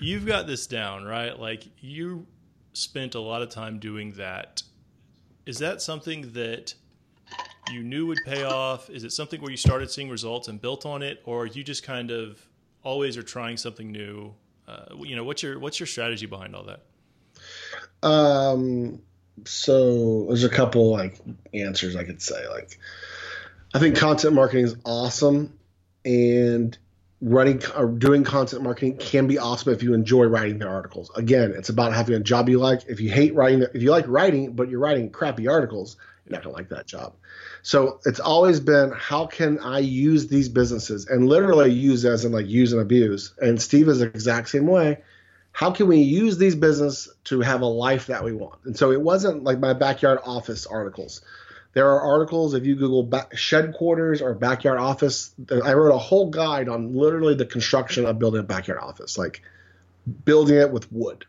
you've 0.00 0.26
got 0.26 0.46
this 0.46 0.66
down, 0.66 1.04
right? 1.04 1.38
Like 1.38 1.64
you 1.80 2.26
spent 2.72 3.14
a 3.14 3.20
lot 3.20 3.42
of 3.42 3.50
time 3.50 3.78
doing 3.78 4.12
that. 4.12 4.62
Is 5.46 5.58
that 5.58 5.82
something 5.82 6.32
that 6.32 6.74
you 7.70 7.82
knew 7.82 8.06
would 8.06 8.18
pay 8.24 8.44
off? 8.44 8.90
Is 8.90 9.04
it 9.04 9.12
something 9.12 9.40
where 9.40 9.50
you 9.50 9.56
started 9.56 9.90
seeing 9.90 10.08
results 10.08 10.48
and 10.48 10.60
built 10.60 10.86
on 10.86 11.02
it, 11.02 11.22
or 11.24 11.46
you 11.46 11.64
just 11.64 11.82
kind 11.82 12.10
of 12.10 12.44
always 12.82 13.16
are 13.16 13.22
trying 13.22 13.56
something 13.56 13.90
new? 13.90 14.34
Uh, 14.66 14.84
you 15.00 15.16
know, 15.16 15.24
what's 15.24 15.42
your 15.42 15.58
what's 15.58 15.78
your 15.78 15.86
strategy 15.86 16.26
behind 16.26 16.54
all 16.54 16.64
that? 16.64 16.82
Um, 18.02 19.00
so 19.44 20.26
there's 20.28 20.44
a 20.44 20.48
couple 20.48 20.90
like 20.90 21.18
answers 21.52 21.96
I 21.96 22.04
could 22.04 22.22
say. 22.22 22.48
Like, 22.48 22.78
I 23.72 23.78
think 23.78 23.96
content 23.96 24.34
marketing 24.34 24.64
is 24.64 24.76
awesome, 24.84 25.58
and 26.04 26.76
running 27.20 27.62
or 27.74 27.86
doing 27.86 28.22
content 28.22 28.62
marketing 28.62 28.98
can 28.98 29.26
be 29.26 29.38
awesome 29.38 29.72
if 29.72 29.82
you 29.82 29.94
enjoy 29.94 30.24
writing 30.24 30.58
the 30.58 30.66
articles. 30.66 31.10
Again, 31.16 31.54
it's 31.56 31.70
about 31.70 31.94
having 31.94 32.14
a 32.14 32.20
job 32.20 32.48
you 32.48 32.58
like. 32.58 32.82
If 32.86 33.00
you 33.00 33.10
hate 33.10 33.34
writing, 33.34 33.66
if 33.74 33.82
you 33.82 33.90
like 33.90 34.06
writing 34.08 34.52
but 34.52 34.68
you're 34.68 34.80
writing 34.80 35.10
crappy 35.10 35.48
articles, 35.48 35.96
you're 36.24 36.36
not 36.36 36.44
gonna 36.44 36.56
like 36.56 36.68
that 36.68 36.86
job. 36.86 37.14
So 37.62 38.00
it's 38.04 38.20
always 38.20 38.60
been 38.60 38.92
how 38.94 39.26
can 39.26 39.58
I 39.58 39.78
use 39.78 40.28
these 40.28 40.50
businesses 40.50 41.06
and 41.06 41.26
literally 41.28 41.72
use 41.72 42.04
as 42.04 42.24
in 42.24 42.32
like 42.32 42.46
use 42.46 42.72
and 42.72 42.82
abuse. 42.82 43.32
And 43.38 43.60
Steve 43.60 43.88
is 43.88 44.00
the 44.00 44.06
exact 44.06 44.50
same 44.50 44.66
way. 44.66 44.98
How 45.54 45.70
can 45.70 45.86
we 45.86 45.98
use 45.98 46.36
these 46.36 46.56
business 46.56 47.08
to 47.26 47.40
have 47.40 47.60
a 47.60 47.66
life 47.66 48.08
that 48.08 48.24
we 48.24 48.32
want? 48.32 48.58
And 48.64 48.76
so 48.76 48.90
it 48.90 49.00
wasn't 49.00 49.44
like 49.44 49.60
my 49.60 49.72
backyard 49.72 50.18
office 50.24 50.66
articles. 50.66 51.20
There 51.74 51.88
are 51.90 52.00
articles 52.00 52.54
if 52.54 52.66
you 52.66 52.74
Google 52.74 53.04
back, 53.04 53.36
shed 53.36 53.72
quarters 53.72 54.20
or 54.20 54.34
backyard 54.34 54.80
office. 54.80 55.32
I 55.48 55.74
wrote 55.74 55.94
a 55.94 55.98
whole 55.98 56.28
guide 56.28 56.68
on 56.68 56.96
literally 56.96 57.36
the 57.36 57.46
construction 57.46 58.04
of 58.04 58.18
building 58.18 58.40
a 58.40 58.42
backyard 58.44 58.80
office, 58.80 59.16
like 59.16 59.42
building 60.24 60.56
it 60.56 60.72
with 60.72 60.90
wood. 60.90 61.24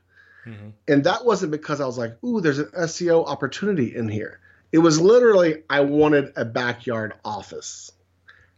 Mm-hmm. 0.48 0.70
And 0.88 1.04
that 1.04 1.24
wasn't 1.24 1.52
because 1.52 1.80
I 1.80 1.86
was 1.86 2.00
like, 2.00 2.18
"Ooh, 2.24 2.42
there's 2.42 2.58
an 2.58 2.72
SEO 2.76 3.28
opportunity 3.28 3.96
in 3.96 4.10
here." 4.10 4.40
It 4.72 4.80
was 4.80 5.00
literally 5.00 5.62
I 5.70 5.82
wanted 5.82 6.34
a 6.36 6.46
backyard 6.46 7.14
office. 7.24 7.92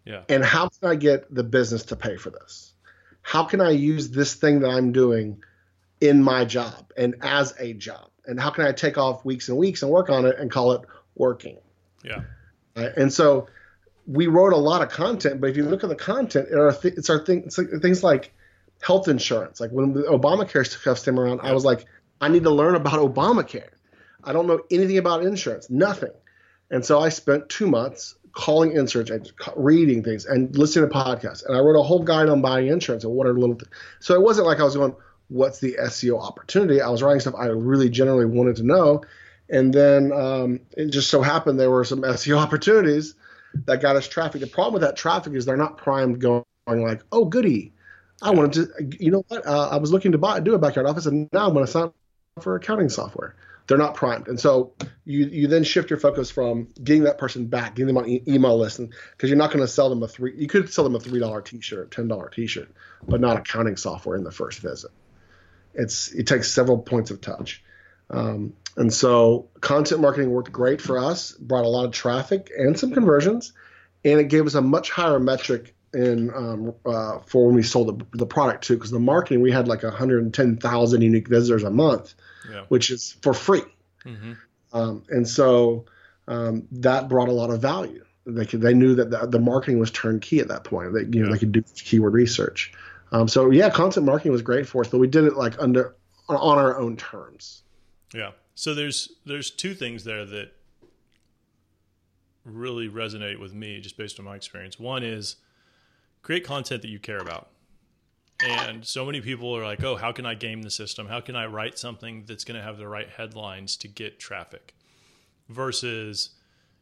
Yeah. 0.06 0.22
And 0.30 0.46
how 0.46 0.70
can 0.70 0.90
I 0.90 0.96
get 0.96 1.34
the 1.34 1.44
business 1.44 1.84
to 1.88 1.98
pay 1.98 2.16
for 2.16 2.30
this? 2.30 2.72
How 3.22 3.44
can 3.44 3.60
I 3.60 3.72
use 3.72 4.10
this 4.12 4.34
thing 4.36 4.62
that 4.62 4.70
I'm 4.70 4.94
doing 4.94 5.44
in 6.02 6.24
my 6.24 6.46
job 6.46 6.92
and 6.96 7.16
as 7.22 7.54
a 7.60 7.74
job? 7.74 8.10
And 8.26 8.40
how 8.40 8.50
can 8.50 8.66
I 8.66 8.72
take 8.72 8.98
off 8.98 9.24
weeks 9.24 9.50
and 9.50 9.58
weeks 9.58 9.82
and 9.82 9.92
work 9.92 10.10
on 10.10 10.26
it 10.26 10.38
and 10.38 10.52
call 10.52 10.74
it 10.74 10.82
working? 11.16 11.58
Yeah. 12.04 12.22
Right? 12.76 12.92
And 12.96 13.12
so 13.12 13.48
we 14.06 14.28
wrote 14.28 14.54
a 14.54 14.58
lot 14.58 14.82
of 14.82 14.90
content, 14.90 15.42
but 15.42 15.50
if 15.50 15.58
you 15.58 15.64
look 15.64 15.84
at 15.84 15.90
the 15.90 15.96
content, 15.96 16.48
it 16.50 16.58
are 16.58 16.72
th- 16.72 16.96
it's 16.96 17.10
our 17.10 17.24
thing, 17.26 17.44
it's 17.46 17.58
like 17.58 17.70
things 17.82 18.04
like 18.04 18.34
health 18.82 19.08
insurance. 19.08 19.60
Like 19.60 19.72
when 19.72 19.94
the 19.94 20.04
Obamacare 20.04 20.66
stuff 20.66 21.04
came 21.04 21.20
around, 21.20 21.42
I 21.42 21.54
was 21.54 21.66
like, 21.66 21.86
I 22.22 22.30
need 22.30 22.44
to 22.44 22.52
learn 22.52 22.76
about 22.76 23.00
Obamacare. 23.00 23.70
I 24.24 24.34
don't 24.34 24.48
know 24.48 24.62
anything 24.72 24.98
about 24.98 25.24
insurance, 25.24 25.70
nothing. 25.70 26.12
And 26.70 26.86
so 26.86 27.00
I 27.00 27.10
spent 27.10 27.50
two 27.50 27.68
months 27.68 28.16
calling 28.34 28.74
insurance 28.74 29.10
agents, 29.10 29.32
reading 29.56 30.04
things, 30.04 30.26
and 30.26 30.56
listening 30.56 30.90
to 30.90 30.96
podcasts. 30.96 31.46
And 31.46 31.56
I 31.56 31.60
wrote 31.60 31.80
a 31.80 31.84
whole 31.84 32.04
guide 32.04 32.30
on 32.30 32.42
buying 32.42 32.68
insurance 32.68 33.04
and 33.04 33.14
what 33.14 33.26
are 33.26 33.34
little. 33.34 33.56
Th- 33.56 33.70
so 34.00 34.14
it 34.14 34.22
wasn't 34.22 34.48
like 34.48 34.60
I 34.60 34.64
was 34.64 34.76
going, 34.76 34.96
"What's 35.30 35.60
the 35.60 35.78
SEO 35.80 36.22
opportunity?" 36.22 36.82
I 36.82 36.90
was 36.90 37.04
writing 37.04 37.20
stuff 37.20 37.36
I 37.38 37.48
really 37.48 37.90
generally 37.90 38.26
wanted 38.26 38.58
to 38.58 38.64
know, 38.64 39.04
and 39.50 39.74
then 39.74 40.12
um, 40.12 40.60
it 40.76 40.90
just 40.90 41.10
so 41.10 41.22
happened 41.22 41.60
there 41.60 41.72
were 41.72 41.84
some 41.84 42.02
SEO 42.04 42.38
opportunities 42.38 43.16
that 43.66 43.82
got 43.82 43.96
us 43.96 44.08
traffic. 44.08 44.42
The 44.42 44.48
problem 44.48 44.74
with 44.74 44.84
that 44.84 44.96
traffic 44.96 45.34
is 45.34 45.46
they're 45.46 45.58
not 45.58 45.78
primed 45.78 46.20
going 46.20 46.44
like, 46.68 47.02
"Oh, 47.12 47.26
goody." 47.26 47.74
I 48.20 48.32
wanted 48.32 48.54
to, 48.54 48.98
you 49.00 49.12
know 49.12 49.24
what? 49.28 49.46
Uh, 49.46 49.70
I 49.70 49.78
was 49.78 49.92
looking 49.92 50.12
to 50.14 50.18
buy, 50.18 50.40
do 50.40 50.56
a 50.56 50.58
backyard 50.58 50.88
office, 50.88 51.06
and 51.06 51.30
now 51.32 51.46
I'm 51.46 51.54
going 51.54 51.64
to 51.64 51.72
sign 51.72 51.84
up 51.84 51.94
for 52.42 52.56
accounting 52.56 52.90
software 52.90 53.36
they're 53.68 53.78
not 53.78 53.96
primed. 53.96 54.28
And 54.28 54.40
so 54.40 54.74
you 55.06 55.28
you 55.28 55.48
then 55.48 55.64
shift 55.64 55.90
your 55.90 56.00
focus 56.00 56.32
from 56.32 56.70
getting 56.84 57.04
that 57.04 57.18
person 57.18 57.46
back, 57.46 57.76
getting 57.76 57.88
them 57.88 57.98
on 57.98 58.08
e- 58.08 58.24
email 58.28 58.58
list, 58.58 58.80
because 59.12 59.30
you're 59.30 59.38
not 59.38 59.52
going 59.52 59.64
to 59.64 59.68
sell 59.68 59.90
them 59.90 60.02
a 60.02 60.08
three. 60.08 60.34
You 60.36 60.48
could 60.48 60.72
sell 60.72 60.84
them 60.84 60.96
a 60.96 61.00
three 61.00 61.20
dollar 61.20 61.42
T-shirt, 61.42 61.92
ten 61.92 62.08
dollar 62.08 62.30
T-shirt, 62.30 62.72
but 63.08 63.22
not 63.22 63.38
accounting 63.38 63.76
software 63.78 64.16
in 64.16 64.24
the 64.24 64.32
first 64.32 64.60
visit. 64.60 64.92
It's 65.78 66.12
it 66.12 66.28
takes 66.28 66.52
several 66.52 66.80
points 66.80 67.12
of 67.12 67.22
touch. 67.22 67.64
Um, 68.10 68.54
and 68.76 68.94
so 68.94 69.50
content 69.62 70.02
marketing 70.02 70.30
worked 70.30 70.52
great 70.52 70.82
for 70.82 71.00
us, 71.00 71.32
brought 71.32 71.66
a 71.66 71.70
lot 71.70 71.86
of 71.86 71.92
traffic 71.92 72.52
and 72.56 72.78
some 72.78 72.94
conversions, 72.94 73.54
and 74.04 74.20
it 74.20 74.30
gave 74.30 74.46
us 74.46 74.54
a 74.54 74.62
much 74.62 74.92
higher 74.92 75.20
metric 75.20 75.74
in 75.94 76.30
um, 76.34 76.74
uh, 76.86 77.20
for 77.26 77.48
when 77.48 77.56
we 77.56 77.64
sold 77.64 78.00
the, 78.00 78.18
the 78.18 78.26
product 78.26 78.66
too. 78.66 78.76
Because 78.76 78.92
the 78.92 79.00
marketing, 79.00 79.42
we 79.42 79.52
had 79.52 79.68
like 79.68 79.84
110,000 79.84 81.02
unique 81.02 81.28
visitors 81.28 81.64
a 81.64 81.72
month 81.72 82.14
yeah. 82.50 82.64
which 82.68 82.90
is 82.90 83.18
for 83.22 83.34
free. 83.34 83.64
Mm-hmm. 84.06 84.34
Um, 84.74 85.04
and 85.10 85.28
so 85.28 85.86
um, 86.28 86.68
that 86.72 87.10
brought 87.10 87.30
a 87.30 87.34
lot 87.34 87.50
of 87.50 87.62
value. 87.62 88.04
They 88.26 88.46
could, 88.46 88.62
they 88.62 88.74
knew 88.74 88.96
that 88.96 89.10
the, 89.10 89.26
the, 89.26 89.40
marketing 89.40 89.80
was 89.80 89.90
turnkey 89.92 90.40
at 90.40 90.50
that 90.50 90.66
point. 90.66 90.94
They 90.94 91.02
you 91.02 91.24
know 91.24 91.28
yeah. 91.28 91.34
they 91.34 91.40
could 91.40 91.54
do 91.54 91.64
keyword 91.76 92.14
research. 92.14 92.74
Um, 93.12 93.28
so 93.28 93.52
yeah, 93.52 93.70
content 93.70 94.06
marketing 94.06 94.32
was 94.32 94.42
great 94.42 94.68
for 94.68 94.82
us, 94.82 94.90
but 94.90 95.00
we 95.00 95.08
did 95.08 95.24
it 95.24 95.36
like 95.36 95.62
under 95.62 95.96
on 96.30 96.58
our 96.58 96.78
own 96.78 96.98
terms. 96.98 97.64
Yeah. 98.14 98.32
So 98.56 98.74
there's 98.74 99.14
there's 99.26 99.52
two 99.52 99.74
things 99.74 100.04
there 100.04 100.26
that 100.26 100.52
really 102.44 102.90
resonate 102.90 103.40
with 103.40 103.54
me 103.54 103.80
just 103.80 103.98
based 103.98 104.20
on 104.20 104.26
my 104.26 104.36
experience. 104.36 104.80
One 104.80 105.04
is 105.04 105.36
create 106.22 106.44
content 106.44 106.82
that 106.82 106.90
you 106.90 107.00
care 107.00 107.20
about. 107.20 107.50
And 108.40 108.86
so 108.86 109.06
many 109.06 109.20
people 109.20 109.56
are 109.56 109.64
like, 109.64 109.84
oh, 109.84 109.96
how 109.96 110.12
can 110.12 110.26
I 110.26 110.36
game 110.36 110.62
the 110.62 110.70
system? 110.70 111.08
How 111.08 111.22
can 111.22 111.36
I 111.36 111.48
write 111.48 111.80
something 111.80 112.24
that's 112.28 112.44
going 112.44 112.58
to 112.58 112.64
have 112.64 112.78
the 112.78 112.88
right 112.88 113.10
headlines 113.10 113.76
to 113.78 113.88
get 113.88 114.20
traffic? 114.20 114.76
Versus, 115.50 116.32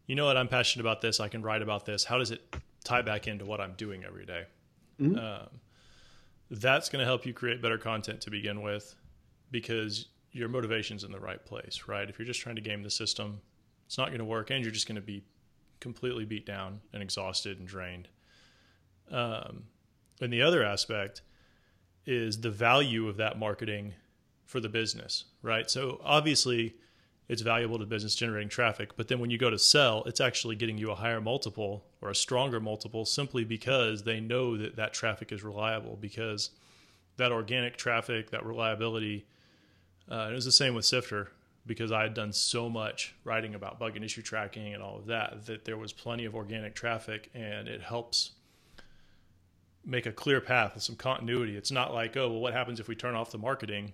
you 0.06 0.16
know 0.16 0.26
what, 0.26 0.36
I'm 0.36 0.50
passionate 0.50 0.82
about 0.84 1.02
this. 1.02 1.20
I 1.20 1.30
can 1.30 1.42
write 1.42 1.62
about 1.62 1.86
this. 1.86 2.04
How 2.04 2.18
does 2.18 2.32
it 2.32 2.42
tie 2.84 3.04
back 3.04 3.28
into 3.28 3.46
what 3.46 3.62
I'm 3.62 3.74
doing 3.74 4.04
every 4.04 4.26
day? 4.26 4.44
Mm-hmm. 5.00 5.18
Um, 5.18 5.48
that's 6.50 6.90
going 6.90 7.00
to 7.00 7.06
help 7.06 7.26
you 7.26 7.34
create 7.34 7.62
better 7.62 7.78
content 7.78 8.22
to 8.22 8.32
begin 8.32 8.62
with 8.62 8.96
because 9.52 10.08
your 10.32 10.50
motivation's 10.50 11.04
in 11.04 11.12
the 11.12 11.20
right 11.20 11.44
place, 11.46 11.84
right? 11.88 12.10
If 12.10 12.20
you're 12.20 12.26
just 12.26 12.42
trying 12.42 12.56
to 12.56 12.62
game 12.62 12.84
the 12.84 12.90
system, 12.90 13.42
it's 13.86 13.98
not 13.98 14.08
going 14.08 14.20
to 14.20 14.26
work 14.26 14.50
and 14.52 14.64
you're 14.64 14.74
just 14.74 14.88
going 14.88 14.96
to 14.96 15.02
be 15.02 15.24
completely 15.80 16.26
beat 16.26 16.46
down 16.46 16.82
and 16.94 17.02
exhausted 17.02 17.60
and 17.60 17.68
drained. 17.68 18.08
Um, 19.12 19.64
and 20.22 20.32
the 20.32 20.42
other 20.42 20.64
aspect– 20.64 21.22
is 22.06 22.42
the 22.42 22.52
value 22.52 23.08
of 23.08 23.18
that 23.18 23.40
marketing 23.40 23.94
for 24.46 24.60
the 24.60 24.70
business, 24.70 25.26
right? 25.42 25.70
So 25.70 26.00
obviously 26.04 26.76
it's 27.28 27.42
valuable 27.42 27.80
to 27.80 27.86
business 27.86 28.16
generating 28.16 28.50
traffic, 28.50 28.96
but 28.96 29.08
then 29.08 29.20
when 29.20 29.32
you 29.32 29.38
go 29.38 29.50
to 29.50 29.58
sell, 29.58 30.04
it's 30.06 30.22
actually 30.22 30.56
getting 30.56 30.78
you 30.78 30.92
a 30.92 30.96
higher 30.96 31.20
multiple 31.20 31.84
or 32.02 32.10
a 32.10 32.16
stronger 32.16 32.60
multiple 32.60 33.06
simply 33.06 33.44
because 33.44 34.04
they 34.04 34.20
know 34.20 34.58
that 34.58 34.76
that 34.76 34.94
traffic 34.94 35.32
is 35.32 35.44
reliable 35.44 35.98
because 36.00 36.52
that 37.18 37.32
organic 37.32 37.78
traffic, 37.78 38.30
that 38.30 38.46
reliability, 38.46 39.26
uh, 40.12 40.30
it 40.32 40.36
was 40.36 40.46
the 40.46 40.52
same 40.52 40.76
with 40.76 40.86
Sifter. 40.86 41.32
because 41.66 41.92
I 41.92 42.04
had 42.04 42.14
done 42.14 42.32
so 42.32 42.70
much 42.70 43.16
writing 43.24 43.56
about 43.56 43.80
bug 43.80 43.96
and 43.96 44.06
issue 44.06 44.22
tracking 44.22 44.74
and 44.74 44.84
all 44.84 44.98
of 44.98 45.08
that 45.08 45.46
that 45.48 45.66
there 45.66 45.78
was 45.78 45.92
plenty 45.92 46.26
of 46.26 46.36
organic 46.36 46.76
traffic 46.76 47.30
and 47.34 47.68
it 47.68 47.82
helps 47.82 48.32
make 49.84 50.06
a 50.06 50.12
clear 50.12 50.42
path 50.42 50.76
with 50.76 50.84
some 50.84 50.96
continuity. 50.96 51.56
It's 51.56 51.72
not 51.72 51.94
like, 51.94 52.16
oh, 52.18 52.30
well, 52.30 52.40
what 52.40 52.54
happens 52.54 52.80
if 52.80 52.88
we 52.88 52.96
turn 52.96 53.16
off 53.16 53.32
the 53.32 53.38
marketing? 53.38 53.94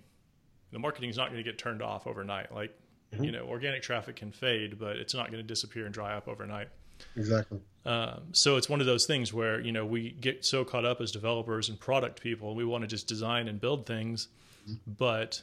The 0.70 0.78
marketing 0.78 1.10
is 1.10 1.16
not 1.16 1.30
going 1.30 1.42
to 1.42 1.50
get 1.50 1.58
turned 1.58 1.82
off 1.82 2.06
overnight. 2.06 2.52
Like, 2.54 2.74
mm-hmm. 3.12 3.24
you 3.24 3.32
know, 3.32 3.44
organic 3.44 3.82
traffic 3.82 4.16
can 4.16 4.32
fade, 4.32 4.78
but 4.78 4.96
it's 4.96 5.14
not 5.14 5.30
going 5.30 5.42
to 5.42 5.46
disappear 5.46 5.84
and 5.84 5.94
dry 5.94 6.14
up 6.14 6.28
overnight. 6.28 6.68
Exactly. 7.16 7.60
Um, 7.84 8.22
so 8.32 8.56
it's 8.56 8.68
one 8.68 8.80
of 8.80 8.86
those 8.86 9.06
things 9.06 9.32
where 9.32 9.60
you 9.60 9.72
know 9.72 9.84
we 9.84 10.10
get 10.12 10.44
so 10.44 10.64
caught 10.64 10.84
up 10.84 11.00
as 11.00 11.10
developers 11.10 11.68
and 11.68 11.78
product 11.78 12.20
people, 12.20 12.54
we 12.54 12.64
want 12.64 12.82
to 12.82 12.88
just 12.88 13.08
design 13.08 13.48
and 13.48 13.60
build 13.60 13.86
things, 13.86 14.28
mm-hmm. 14.68 14.92
but 14.98 15.42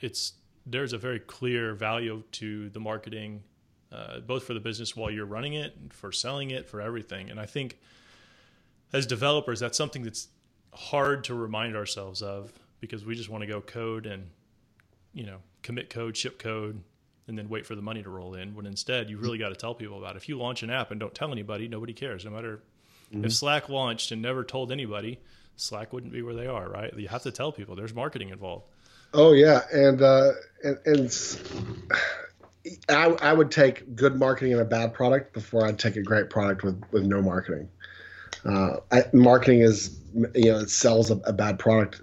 it's 0.00 0.34
there's 0.64 0.92
a 0.92 0.98
very 0.98 1.18
clear 1.18 1.74
value 1.74 2.22
to 2.32 2.70
the 2.70 2.78
marketing, 2.78 3.42
uh, 3.90 4.20
both 4.20 4.44
for 4.44 4.54
the 4.54 4.60
business 4.60 4.96
while 4.96 5.10
you're 5.10 5.26
running 5.26 5.54
it, 5.54 5.76
for 5.90 6.12
selling 6.12 6.52
it, 6.52 6.68
for 6.68 6.80
everything. 6.80 7.30
And 7.30 7.40
I 7.40 7.46
think 7.46 7.78
as 8.92 9.06
developers, 9.06 9.58
that's 9.58 9.76
something 9.76 10.02
that's 10.02 10.28
hard 10.72 11.24
to 11.24 11.34
remind 11.34 11.76
ourselves 11.76 12.22
of 12.22 12.52
because 12.80 13.04
we 13.04 13.14
just 13.14 13.28
want 13.28 13.42
to 13.42 13.46
go 13.46 13.60
code 13.60 14.06
and 14.06 14.28
you 15.12 15.26
know 15.26 15.38
commit 15.62 15.90
code, 15.90 16.16
ship 16.16 16.38
code, 16.38 16.82
and 17.26 17.38
then 17.38 17.48
wait 17.48 17.66
for 17.66 17.74
the 17.74 17.82
money 17.82 18.02
to 18.02 18.10
roll 18.10 18.34
in. 18.34 18.54
When 18.54 18.66
instead, 18.66 19.08
you 19.08 19.18
really 19.18 19.38
got 19.38 19.50
to 19.50 19.54
tell 19.54 19.74
people 19.74 19.98
about 19.98 20.16
it. 20.16 20.18
If 20.18 20.28
you 20.28 20.38
launch 20.38 20.62
an 20.62 20.70
app 20.70 20.90
and 20.90 21.00
don't 21.00 21.14
tell 21.14 21.32
anybody, 21.32 21.68
nobody 21.68 21.92
cares. 21.92 22.24
No 22.24 22.30
matter 22.30 22.62
mm-hmm. 23.12 23.24
if 23.24 23.32
Slack 23.32 23.68
launched 23.68 24.12
and 24.12 24.20
never 24.20 24.44
told 24.44 24.72
anybody, 24.72 25.20
Slack 25.56 25.92
wouldn't 25.92 26.12
be 26.12 26.22
where 26.22 26.34
they 26.34 26.46
are, 26.46 26.68
right? 26.68 26.92
You 26.96 27.08
have 27.08 27.22
to 27.22 27.30
tell 27.30 27.52
people. 27.52 27.76
There's 27.76 27.94
marketing 27.94 28.30
involved. 28.30 28.64
Oh 29.14 29.32
yeah, 29.32 29.60
and 29.72 30.00
uh, 30.00 30.32
and, 30.64 30.78
and 30.86 31.82
I, 32.88 33.04
I 33.20 33.32
would 33.32 33.50
take 33.50 33.94
good 33.94 34.18
marketing 34.18 34.52
and 34.52 34.62
a 34.62 34.64
bad 34.64 34.94
product 34.94 35.32
before 35.32 35.66
I'd 35.66 35.78
take 35.78 35.96
a 35.96 36.02
great 36.02 36.30
product 36.30 36.62
with 36.62 36.82
with 36.92 37.04
no 37.04 37.20
marketing. 37.20 37.68
Uh, 38.44 38.76
I, 38.90 39.04
marketing 39.12 39.60
is 39.60 39.98
you 40.34 40.52
know 40.52 40.60
it 40.60 40.70
sells 40.70 41.10
a, 41.10 41.16
a, 41.18 41.32
bad 41.32 41.58
product. 41.58 42.00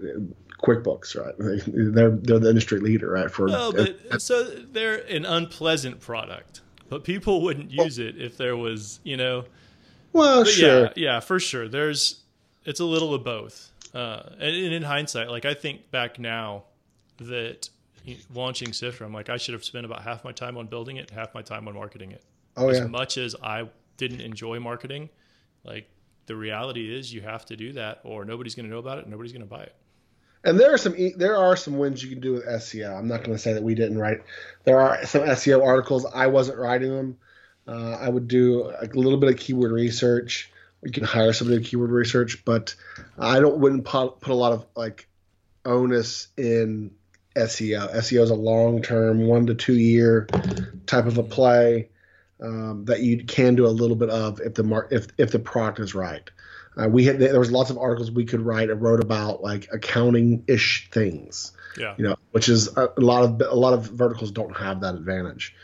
QuickBooks, 0.63 1.15
right? 1.15 1.33
They're 1.65 2.11
they're 2.11 2.39
the 2.39 2.49
industry 2.49 2.79
leader, 2.79 3.11
right? 3.11 3.31
For 3.31 3.47
well, 3.47 3.71
but, 3.71 3.97
so 4.21 4.43
they're 4.43 4.97
an 5.07 5.25
unpleasant 5.25 5.99
product, 5.99 6.61
but 6.89 7.03
people 7.03 7.41
wouldn't 7.41 7.71
use 7.71 7.97
well, 7.97 8.07
it 8.07 8.21
if 8.21 8.37
there 8.37 8.57
was 8.57 8.99
you 9.03 9.17
know. 9.17 9.45
Well, 10.11 10.43
sure, 10.43 10.85
yeah, 10.85 10.93
yeah, 10.95 11.19
for 11.19 11.39
sure. 11.39 11.67
There's 11.67 12.21
it's 12.65 12.79
a 12.79 12.85
little 12.85 13.13
of 13.13 13.23
both, 13.23 13.71
uh, 13.93 14.23
and, 14.33 14.55
and 14.55 14.73
in 14.73 14.83
hindsight, 14.83 15.29
like 15.29 15.45
I 15.45 15.53
think 15.53 15.91
back 15.91 16.19
now 16.19 16.63
that 17.17 17.69
launching 18.33 18.73
Sifter, 18.73 19.03
I'm 19.03 19.13
like, 19.13 19.29
I 19.29 19.37
should 19.37 19.53
have 19.53 19.63
spent 19.63 19.85
about 19.85 20.01
half 20.01 20.23
my 20.23 20.31
time 20.31 20.57
on 20.57 20.67
building 20.67 20.97
it, 20.97 21.09
half 21.09 21.33
my 21.33 21.41
time 21.41 21.67
on 21.67 21.75
marketing 21.75 22.11
it. 22.11 22.23
Oh, 22.57 22.69
as 22.69 22.79
yeah. 22.79 22.87
much 22.87 23.17
as 23.17 23.35
I 23.41 23.69
didn't 23.97 24.21
enjoy 24.21 24.59
marketing, 24.59 25.09
like 25.63 25.87
the 26.25 26.35
reality 26.35 26.95
is 26.95 27.13
you 27.13 27.21
have 27.21 27.45
to 27.45 27.55
do 27.55 27.73
that 27.73 28.01
or 28.03 28.25
nobody's 28.25 28.55
going 28.55 28.65
to 28.65 28.71
know 28.71 28.79
about 28.79 28.97
it. 28.99 29.07
nobody's 29.07 29.31
going 29.31 29.43
to 29.43 29.47
buy 29.47 29.63
it. 29.63 29.75
And 30.43 30.59
there 30.59 30.73
are 30.73 30.77
some 30.77 30.95
there 31.17 31.35
are 31.35 31.55
some 31.55 31.77
wins 31.77 32.03
you 32.03 32.09
can 32.09 32.21
do 32.21 32.33
with 32.33 32.45
SEO. 32.45 32.97
I'm 32.97 33.07
not 33.07 33.23
going 33.23 33.35
to 33.35 33.41
say 33.41 33.53
that 33.53 33.63
we 33.63 33.75
didn't 33.75 33.97
write. 33.97 34.21
There 34.63 34.79
are 34.79 35.05
some 35.05 35.23
SEO 35.23 35.65
articles. 35.65 36.05
I 36.05 36.27
wasn't 36.27 36.59
writing 36.59 36.95
them. 36.95 37.17
Uh, 37.67 37.97
I 37.99 38.09
would 38.09 38.27
do 38.27 38.71
a 38.81 38.87
little 38.93 39.19
bit 39.19 39.29
of 39.29 39.37
keyword 39.37 39.71
research. 39.71 40.51
You 40.81 40.91
can 40.91 41.03
hire 41.03 41.33
somebody 41.33 41.61
to 41.61 41.69
keyword 41.69 41.91
research, 41.91 42.43
but 42.45 42.73
I 43.17 43.41
don't 43.41 43.57
wouldn't 43.57 43.83
put, 43.83 44.21
put 44.21 44.31
a 44.31 44.35
lot 44.35 44.53
of 44.53 44.65
like 44.75 45.07
onus 45.65 46.29
in 46.37 46.91
SEO. 47.35 47.93
SEO 47.95 48.23
is 48.23 48.29
a 48.29 48.35
long 48.35 48.81
term, 48.81 49.27
one 49.27 49.47
to 49.47 49.55
two 49.55 49.75
year 49.75 50.27
type 50.85 51.05
of 51.05 51.17
a 51.17 51.23
play 51.23 51.89
um, 52.41 52.85
that 52.85 53.01
you 53.01 53.23
can 53.23 53.55
do 53.55 53.65
a 53.65 53.69
little 53.69 53.95
bit 53.95 54.09
of 54.09 54.39
if 54.39 54.53
the 54.53 54.63
mar- 54.63 54.87
if 54.89 55.07
if 55.17 55.31
the 55.31 55.39
product 55.39 55.79
is 55.79 55.93
right. 55.93 56.29
Uh, 56.79 56.87
we 56.87 57.03
had 57.03 57.19
there 57.19 57.39
was 57.39 57.51
lots 57.51 57.69
of 57.69 57.77
articles 57.77 58.09
we 58.09 58.25
could 58.25 58.41
write 58.41 58.69
and 58.69 58.81
wrote 58.81 59.03
about 59.03 59.41
like 59.41 59.67
accounting 59.71 60.43
ish 60.47 60.89
things. 60.91 61.51
Yeah. 61.77 61.95
You 61.97 62.05
know, 62.05 62.15
which 62.31 62.49
is 62.49 62.75
a, 62.77 62.89
a, 62.97 63.01
lot 63.01 63.23
of 63.23 63.41
a 63.41 63.55
lot 63.55 63.73
of 63.73 63.85
verticals 63.85 64.31
don't 64.31 64.55
have 64.57 64.81
that 64.81 64.95
advantage. 64.95 65.55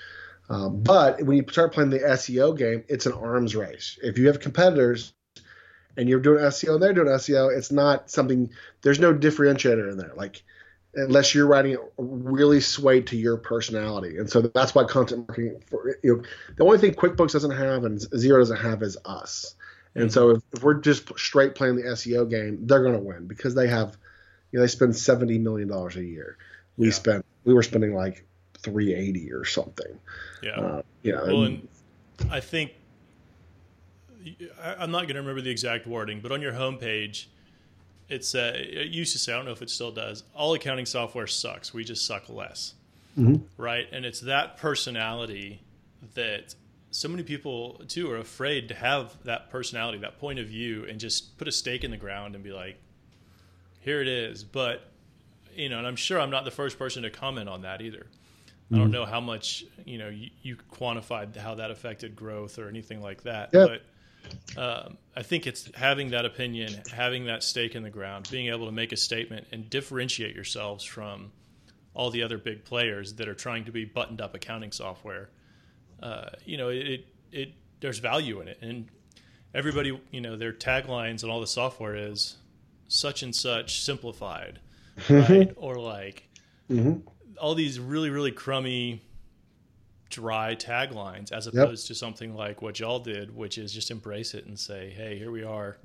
Um, 0.50 0.84
but 0.84 1.22
when 1.24 1.38
you 1.38 1.46
start 1.50 1.74
playing 1.74 1.90
the 1.90 2.00
SEO 2.00 2.58
game, 2.58 2.84
it's 2.88 3.06
an 3.06 3.14
arms 3.14 3.56
race. 3.56 3.98
If 4.04 4.18
you 4.18 4.28
have 4.28 4.40
competitors 4.40 5.14
and 5.98 6.08
you're 6.08 6.20
doing 6.20 6.44
SEO 6.44 6.76
and 6.76 6.84
they're 6.84 6.94
doing 6.94 7.08
SEO, 7.08 7.56
it's 7.56 7.72
not 7.72 8.10
something. 8.12 8.52
There's 8.82 9.00
no 9.00 9.14
differentiator 9.14 9.92
in 9.92 9.98
there. 9.98 10.14
Like 10.16 10.44
unless 10.96 11.36
you're 11.36 11.48
writing 11.48 11.74
it 11.74 11.80
really 11.98 12.62
swayed 12.62 13.08
to 13.08 13.18
your 13.18 13.38
personality. 13.38 14.18
And 14.18 14.30
so 14.30 14.42
that's 14.42 14.74
why 14.74 14.86
content 14.86 15.28
marketing, 15.28 15.62
for, 15.68 15.98
you 16.02 16.18
know, 16.18 16.24
the 16.56 16.64
only 16.64 16.78
thing 16.78 16.94
QuickBooks 16.94 17.34
doesn't 17.34 17.52
have 17.52 17.84
and 17.84 18.00
Xero 18.00 18.40
doesn't 18.40 18.58
have 18.58 18.82
is 18.82 18.98
us. 19.06 19.56
And 19.96 20.12
so 20.12 20.32
if, 20.32 20.44
if 20.54 20.64
we're 20.64 20.76
just 20.76 21.18
straight 21.18 21.56
playing 21.56 21.78
the 21.78 21.84
SEO 21.84 22.30
game, 22.30 22.60
they're 22.68 22.84
going 22.84 22.96
to 22.96 23.00
win 23.00 23.28
because 23.28 23.56
they 23.56 23.68
have, 23.68 23.98
you 24.52 24.60
know, 24.60 24.64
they 24.64 24.68
spend 24.68 24.96
seventy 24.96 25.38
million 25.38 25.70
dollars 25.70 25.96
a 25.96 26.04
year. 26.04 26.38
We 26.78 26.88
yeah. 26.88 26.94
spent, 26.94 27.26
we 27.46 27.54
were 27.54 27.64
spending 27.64 27.96
like 27.96 28.26
three 28.58 28.94
eighty 28.94 29.32
or 29.32 29.46
something. 29.46 29.98
Yeah. 30.44 30.52
Uh, 30.52 30.82
yeah. 31.02 31.24
Well, 31.24 31.44
and, 31.44 31.68
and 32.20 32.32
I 32.32 32.42
think 32.42 32.74
I'm 34.62 34.92
not 34.92 35.04
going 35.04 35.16
to 35.16 35.22
remember 35.22 35.42
the 35.42 35.52
exact 35.52 35.88
wording, 35.88 36.20
but 36.20 36.32
on 36.32 36.42
your 36.42 36.54
homepage, 36.54 37.28
it's 38.10 38.36
uh, 38.36 38.54
it 38.56 38.88
used 38.88 39.14
to 39.14 39.20
say 39.20 39.34
I 39.34 39.38
don't 39.38 39.46
know 39.46 39.52
if 39.52 39.62
it 39.62 39.70
still 39.70 39.92
does. 39.92 40.24
All 40.36 40.54
accounting 40.54 40.86
software 40.86 41.28
sucks. 41.28 41.74
We 41.74 41.84
just 41.84 42.06
suck 42.06 42.30
less, 42.30 42.74
mm-hmm. 43.18 43.44
right? 43.58 43.88
And 43.92 44.06
it's 44.06 44.20
that 44.22 44.58
personality 44.58 45.62
that 46.16 46.56
so 46.96 47.10
many 47.10 47.24
people 47.24 47.82
too 47.90 48.10
are 48.10 48.18
afraid 48.18 48.70
to 48.70 48.74
have 48.74 49.22
that 49.26 49.50
personality, 49.50 49.98
that 49.98 50.18
point 50.18 50.40
of 50.40 50.48
view, 50.48 50.86
and 50.86 50.98
just 50.98 51.38
put 51.38 51.46
a 51.46 51.52
stake 51.52 51.84
in 51.84 51.92
the 51.92 51.98
ground 51.98 52.36
and 52.36 52.44
be 52.44 52.54
like, 52.54 52.80
"Here 53.82 54.02
it 54.02 54.08
is." 54.08 54.46
But 54.46 54.90
you 55.54 55.68
know, 55.68 55.78
and 55.78 55.86
I'm 55.86 55.98
sure 55.98 56.22
I'm 56.22 56.30
not 56.30 56.46
the 56.46 56.52
first 56.52 56.80
person 56.80 57.04
to 57.04 57.10
comment 57.10 57.50
on 57.50 57.64
that 57.64 57.82
either. 57.82 58.06
Mm-hmm. 58.06 58.76
I 58.76 58.78
don't 58.78 58.88
mm-hmm. 58.88 58.94
know 58.94 59.06
how 59.06 59.20
much 59.20 59.66
you 59.84 59.98
know 59.98 60.08
you, 60.08 60.30
you, 60.42 60.56
quantified 60.72 61.36
how 61.36 61.56
that 61.56 61.70
affected 61.70 62.16
growth 62.16 62.58
or 62.58 62.70
anything 62.70 63.02
like 63.02 63.24
that, 63.24 63.50
yeah. 63.52 63.68
but 64.56 64.58
um, 64.58 64.98
I 65.18 65.22
think 65.22 65.48
it's 65.48 65.70
having 65.76 66.12
that 66.12 66.24
opinion, 66.24 66.82
having 66.94 67.26
that 67.26 67.44
stake 67.44 67.76
in 67.76 67.84
the 67.84 67.90
ground, 67.90 68.30
being 68.32 68.48
able 68.48 68.68
to 68.68 68.72
make 68.72 68.94
a 68.94 68.98
statement 68.98 69.48
and 69.52 69.70
differentiate 69.70 70.34
yourselves 70.34 70.86
from 70.86 71.34
all 71.94 72.10
the 72.10 72.24
other 72.24 72.38
big 72.38 72.64
players 72.64 73.16
that 73.16 73.28
are 73.28 73.36
trying 73.36 73.66
to 73.66 73.72
be 73.74 73.84
buttoned 73.84 74.22
up 74.22 74.34
accounting 74.34 74.72
software. 74.72 75.30
Uh, 76.02 76.30
you 76.46 76.58
know, 76.58 76.70
it, 76.70 77.06
it 77.32 77.54
there's 77.80 78.00
value 78.00 78.42
in 78.42 78.48
it, 78.48 78.60
and 78.62 78.88
everybody, 79.54 80.00
you 80.12 80.22
know, 80.22 80.36
their 80.36 80.54
taglines 80.54 81.24
and 81.24 81.32
all 81.32 81.40
the 81.40 81.48
software 81.48 81.96
is 81.96 82.38
such 82.88 83.24
and 83.24 83.36
such 83.36 83.82
simplified, 83.82 84.60
right? 85.10 85.52
or 85.56 85.76
like 85.76 86.30
mm-hmm. 86.70 87.00
all 87.40 87.56
these 87.56 87.80
really 87.80 88.10
really 88.10 88.32
crummy 88.32 89.02
dry 90.10 90.56
taglines 90.56 91.32
as 91.32 91.48
opposed 91.48 91.86
yep. 91.86 91.88
to 91.88 91.96
something 91.96 92.36
like 92.36 92.62
what 92.62 92.80
y'all 92.80 93.00
did, 93.00 93.36
which 93.36 93.58
is 93.58 93.74
just 93.74 93.92
embrace 93.92 94.34
it 94.34 94.46
and 94.46 94.58
say, 94.58 94.94
"Hey, 94.96 95.18
here 95.18 95.32
we 95.32 95.44
are," 95.44 95.78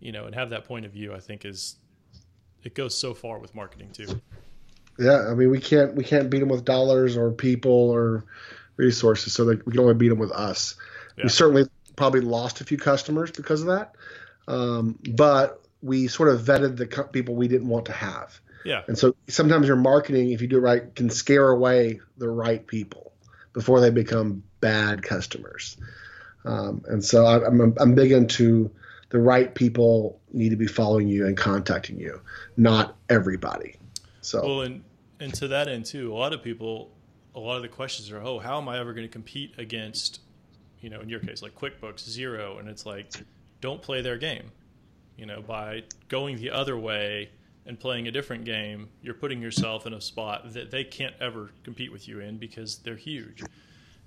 you 0.00 0.12
know, 0.12 0.26
and 0.26 0.34
have 0.34 0.50
that 0.50 0.64
point 0.64 0.84
of 0.84 0.92
view. 0.92 1.14
I 1.14 1.20
think 1.20 1.44
is 1.44 1.76
it 2.64 2.74
goes 2.74 2.96
so 2.96 3.14
far 3.14 3.38
with 3.38 3.54
marketing 3.54 3.90
too. 3.92 4.20
Yeah, 4.98 5.26
I 5.28 5.34
mean, 5.34 5.50
we 5.50 5.60
can't 5.60 5.94
we 5.94 6.04
can't 6.04 6.30
beat 6.30 6.40
them 6.40 6.48
with 6.48 6.64
dollars 6.64 7.16
or 7.16 7.30
people 7.30 7.72
or 7.72 8.24
resources, 8.76 9.32
so 9.32 9.46
that 9.46 9.64
we 9.66 9.72
can 9.72 9.80
only 9.80 9.94
beat 9.94 10.08
them 10.08 10.18
with 10.18 10.32
us. 10.32 10.76
Yeah. 11.16 11.24
We 11.24 11.28
certainly 11.30 11.68
probably 11.96 12.20
lost 12.20 12.60
a 12.60 12.64
few 12.64 12.78
customers 12.78 13.30
because 13.30 13.60
of 13.60 13.68
that, 13.68 13.94
um, 14.48 14.98
but 15.10 15.62
we 15.82 16.08
sort 16.08 16.28
of 16.28 16.40
vetted 16.40 16.76
the 16.76 17.04
people 17.04 17.34
we 17.34 17.48
didn't 17.48 17.68
want 17.68 17.86
to 17.86 17.92
have. 17.92 18.40
Yeah. 18.64 18.82
And 18.88 18.98
so 18.98 19.14
sometimes 19.28 19.66
your 19.68 19.76
marketing, 19.76 20.32
if 20.32 20.40
you 20.40 20.48
do 20.48 20.56
it 20.56 20.60
right, 20.60 20.94
can 20.94 21.10
scare 21.10 21.48
away 21.50 22.00
the 22.16 22.28
right 22.28 22.66
people 22.66 23.12
before 23.52 23.80
they 23.80 23.90
become 23.90 24.42
bad 24.60 25.02
customers. 25.02 25.76
Um, 26.44 26.82
and 26.86 27.04
so 27.04 27.26
I, 27.26 27.46
I'm, 27.46 27.74
I'm 27.78 27.94
big 27.94 28.12
into 28.12 28.70
the 29.10 29.18
right 29.18 29.54
people 29.54 30.20
need 30.32 30.50
to 30.50 30.56
be 30.56 30.66
following 30.66 31.08
you 31.08 31.26
and 31.26 31.36
contacting 31.36 32.00
you, 32.00 32.20
not 32.56 32.96
everybody. 33.08 33.76
So 34.22 34.44
well, 34.44 34.60
and 34.62 34.82
and 35.20 35.32
to 35.34 35.48
that 35.48 35.68
end 35.68 35.86
too, 35.86 36.12
a 36.12 36.16
lot 36.16 36.32
of 36.32 36.42
people, 36.42 36.90
a 37.34 37.40
lot 37.40 37.56
of 37.56 37.62
the 37.62 37.68
questions 37.68 38.10
are, 38.10 38.20
oh, 38.20 38.38
how 38.38 38.58
am 38.58 38.68
I 38.68 38.78
ever 38.78 38.92
going 38.92 39.06
to 39.06 39.12
compete 39.12 39.54
against, 39.58 40.20
you 40.80 40.90
know, 40.90 41.00
in 41.00 41.08
your 41.08 41.20
case, 41.20 41.42
like 41.42 41.54
QuickBooks, 41.54 42.08
Xero? 42.08 42.58
and 42.60 42.68
it's 42.68 42.86
like, 42.86 43.12
don't 43.60 43.82
play 43.82 44.02
their 44.02 44.18
game, 44.18 44.52
you 45.16 45.26
know, 45.26 45.42
by 45.42 45.82
going 46.08 46.36
the 46.36 46.50
other 46.50 46.78
way 46.78 47.30
and 47.66 47.80
playing 47.80 48.06
a 48.06 48.10
different 48.10 48.44
game, 48.44 48.88
you're 49.02 49.14
putting 49.14 49.40
yourself 49.40 49.86
in 49.86 49.94
a 49.94 50.00
spot 50.00 50.52
that 50.52 50.70
they 50.70 50.84
can't 50.84 51.14
ever 51.20 51.50
compete 51.64 51.90
with 51.90 52.06
you 52.06 52.20
in 52.20 52.36
because 52.36 52.78
they're 52.78 52.96
huge. 52.96 53.42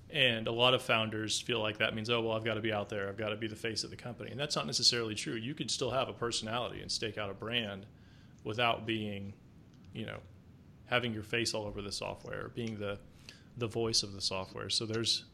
And 0.10 0.48
a 0.48 0.52
lot 0.52 0.74
of 0.74 0.82
founders 0.82 1.42
feel 1.42 1.60
like 1.60 1.80
that 1.80 1.94
means, 1.94 2.10
oh, 2.10 2.22
well, 2.22 2.38
I've 2.38 2.46
got 2.46 2.54
to 2.54 2.62
be 2.62 2.72
out 2.72 2.88
there. 2.88 3.10
I've 3.10 3.18
got 3.18 3.30
to 3.30 3.36
be 3.36 3.48
the 3.48 3.58
face 3.58 3.84
of 3.84 3.90
the 3.90 3.98
company. 3.98 4.32
And 4.32 4.40
that's 4.40 4.56
not 4.56 4.66
necessarily 4.66 5.16
true. 5.16 5.34
You 5.34 5.54
could 5.54 5.70
still 5.70 5.92
have 5.92 6.08
a 6.08 6.14
personality 6.14 6.82
and 6.82 6.90
stake 6.90 7.18
out 7.18 7.30
a 7.30 7.34
brand 7.34 7.86
without 8.46 8.86
being, 8.86 9.34
you 9.94 10.06
know, 10.06 10.20
having 10.86 11.14
your 11.14 11.24
face 11.24 11.54
all 11.54 11.66
over 11.66 11.82
the 11.82 11.92
software, 11.92 12.46
or 12.46 12.50
being 12.50 12.80
the 12.80 12.98
the 13.58 13.68
voice 13.68 14.04
of 14.04 14.14
the 14.14 14.22
software. 14.22 14.70
So 14.70 14.86
there's 14.86 15.26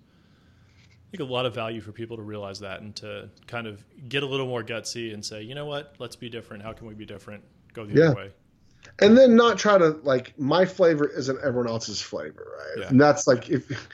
I 1.07 1.17
think 1.17 1.29
a 1.29 1.31
lot 1.31 1.45
of 1.45 1.53
value 1.53 1.79
for 1.81 1.91
people 1.91 2.17
to 2.17 2.23
realize 2.23 2.59
that 2.61 2.81
and 2.81 2.95
to 2.97 3.29
kind 3.47 3.67
of 3.67 3.83
get 4.09 4.23
a 4.23 4.25
little 4.25 4.47
more 4.47 4.63
gutsy 4.63 5.13
and 5.13 5.23
say, 5.23 5.43
you 5.43 5.53
know 5.53 5.65
what, 5.65 5.93
let's 5.99 6.15
be 6.15 6.29
different. 6.29 6.63
How 6.63 6.73
can 6.73 6.87
we 6.87 6.95
be 6.95 7.05
different? 7.05 7.43
Go 7.73 7.85
the 7.85 7.93
Yeah. 7.99 8.05
other 8.07 8.15
way. 8.15 8.31
and 8.99 9.17
then 9.17 9.35
not 9.35 9.57
try 9.57 9.77
to 9.77 9.89
like 10.03 10.37
my 10.37 10.65
flavor 10.65 11.07
isn't 11.07 11.37
everyone 11.43 11.67
else's 11.69 12.01
flavor, 12.01 12.45
right? 12.57 12.81
Yeah. 12.83 12.89
And 12.89 12.99
that's 12.99 13.27
like 13.27 13.49
if 13.49 13.87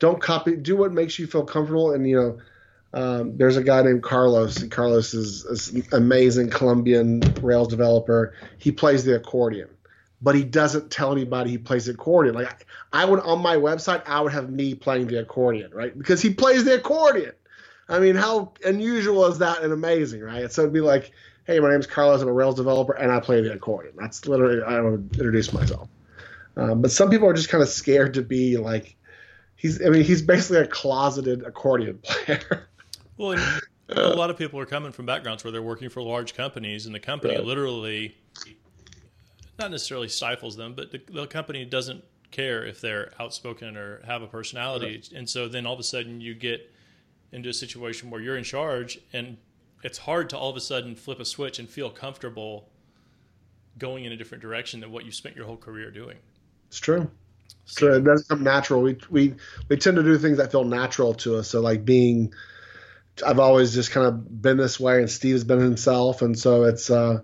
don't 0.00 0.20
copy, 0.20 0.56
do 0.56 0.76
what 0.76 0.92
makes 0.92 1.18
you 1.18 1.26
feel 1.26 1.44
comfortable. 1.44 1.92
And 1.92 2.06
you 2.08 2.16
know, 2.16 2.38
um, 2.92 3.36
there's 3.36 3.56
a 3.56 3.62
guy 3.62 3.82
named 3.82 4.02
Carlos. 4.02 4.56
and 4.60 4.70
Carlos 4.70 5.14
is, 5.14 5.44
is 5.46 5.70
an 5.74 5.84
amazing 5.92 6.50
Colombian 6.50 7.20
Rails 7.40 7.68
developer. 7.68 8.34
He 8.58 8.70
plays 8.70 9.04
the 9.04 9.16
accordion, 9.16 9.68
but 10.24 10.34
he 10.34 10.42
doesn't 10.42 10.90
tell 10.90 11.12
anybody 11.12 11.50
he 11.50 11.58
plays 11.58 11.84
the 11.84 11.92
accordion. 11.92 12.34
Like 12.34 12.66
I 12.92 13.04
would 13.04 13.20
on 13.20 13.40
my 13.42 13.56
website, 13.56 14.02
I 14.06 14.20
would 14.22 14.32
have 14.32 14.50
me 14.50 14.74
playing 14.74 15.06
the 15.06 15.20
accordion, 15.20 15.70
right? 15.72 15.96
Because 15.96 16.22
he 16.22 16.32
plays 16.32 16.64
the 16.64 16.76
accordion. 16.76 17.32
I 17.90 17.98
mean, 17.98 18.16
how 18.16 18.54
unusual 18.64 19.26
is 19.26 19.38
that 19.38 19.62
and 19.62 19.70
amazing, 19.72 20.22
right? 20.22 20.50
So 20.50 20.62
it'd 20.62 20.72
be 20.72 20.80
like, 20.80 21.12
hey, 21.46 21.60
my 21.60 21.70
name's 21.70 21.86
Carlos. 21.86 22.22
I'm 22.22 22.28
a 22.28 22.32
Rails 22.32 22.54
developer, 22.54 22.94
and 22.94 23.12
I 23.12 23.20
play 23.20 23.42
the 23.42 23.52
accordion. 23.52 23.94
That's 23.98 24.26
literally 24.26 24.62
I 24.62 24.80
would 24.80 25.10
introduce 25.14 25.52
myself. 25.52 25.88
Um, 26.56 26.80
but 26.80 26.90
some 26.90 27.10
people 27.10 27.28
are 27.28 27.34
just 27.34 27.50
kind 27.50 27.62
of 27.62 27.68
scared 27.68 28.14
to 28.14 28.22
be 28.22 28.56
like, 28.56 28.96
he's. 29.56 29.84
I 29.84 29.90
mean, 29.90 30.04
he's 30.04 30.22
basically 30.22 30.58
a 30.58 30.66
closeted 30.66 31.42
accordion 31.42 31.98
player. 32.02 32.68
Well, 33.18 33.32
and 33.32 33.42
a 33.90 34.16
lot 34.16 34.30
of 34.30 34.38
people 34.38 34.58
are 34.60 34.66
coming 34.66 34.92
from 34.92 35.04
backgrounds 35.04 35.44
where 35.44 35.50
they're 35.50 35.62
working 35.62 35.90
for 35.90 36.00
large 36.00 36.34
companies, 36.34 36.86
and 36.86 36.94
the 36.94 37.00
company 37.00 37.34
Right. 37.34 37.44
literally, 37.44 38.14
not 39.58 39.70
necessarily 39.70 40.08
stifles 40.08 40.56
them, 40.56 40.74
but 40.74 40.90
the, 40.90 41.00
the 41.10 41.26
company 41.26 41.64
doesn't 41.64 42.04
care 42.30 42.64
if 42.64 42.80
they're 42.80 43.12
outspoken 43.20 43.76
or 43.76 44.00
have 44.04 44.22
a 44.22 44.26
personality. 44.26 45.02
And 45.14 45.28
so 45.28 45.48
then 45.48 45.66
all 45.66 45.74
of 45.74 45.80
a 45.80 45.84
sudden 45.84 46.20
you 46.20 46.34
get 46.34 46.72
into 47.32 47.48
a 47.48 47.54
situation 47.54 48.10
where 48.10 48.20
you're 48.20 48.36
in 48.36 48.44
charge, 48.44 48.98
and 49.12 49.36
it's 49.82 49.98
hard 49.98 50.30
to 50.30 50.38
all 50.38 50.50
of 50.50 50.56
a 50.56 50.60
sudden 50.60 50.96
flip 50.96 51.20
a 51.20 51.24
switch 51.24 51.58
and 51.58 51.68
feel 51.68 51.90
comfortable 51.90 52.68
going 53.78 54.04
in 54.04 54.12
a 54.12 54.16
different 54.16 54.42
direction 54.42 54.80
than 54.80 54.90
what 54.92 55.04
you 55.04 55.12
spent 55.12 55.36
your 55.36 55.46
whole 55.46 55.56
career 55.56 55.90
doing. 55.90 56.16
It's 56.68 56.78
true. 56.78 57.10
So. 57.66 57.94
It 57.94 58.04
doesn't 58.04 58.28
come 58.28 58.42
natural. 58.42 58.82
We 58.82 58.98
we 59.10 59.34
we 59.68 59.76
tend 59.76 59.96
to 59.96 60.02
do 60.02 60.18
things 60.18 60.38
that 60.38 60.52
feel 60.52 60.64
natural 60.64 61.14
to 61.14 61.36
us. 61.36 61.48
So 61.48 61.60
like 61.60 61.84
being, 61.84 62.32
I've 63.26 63.38
always 63.38 63.74
just 63.74 63.90
kind 63.90 64.06
of 64.06 64.42
been 64.42 64.56
this 64.56 64.78
way, 64.78 64.98
and 64.98 65.10
Steve's 65.10 65.44
been 65.44 65.60
himself, 65.60 66.22
and 66.22 66.38
so 66.38 66.64
it's 66.64 66.90
uh, 66.90 67.22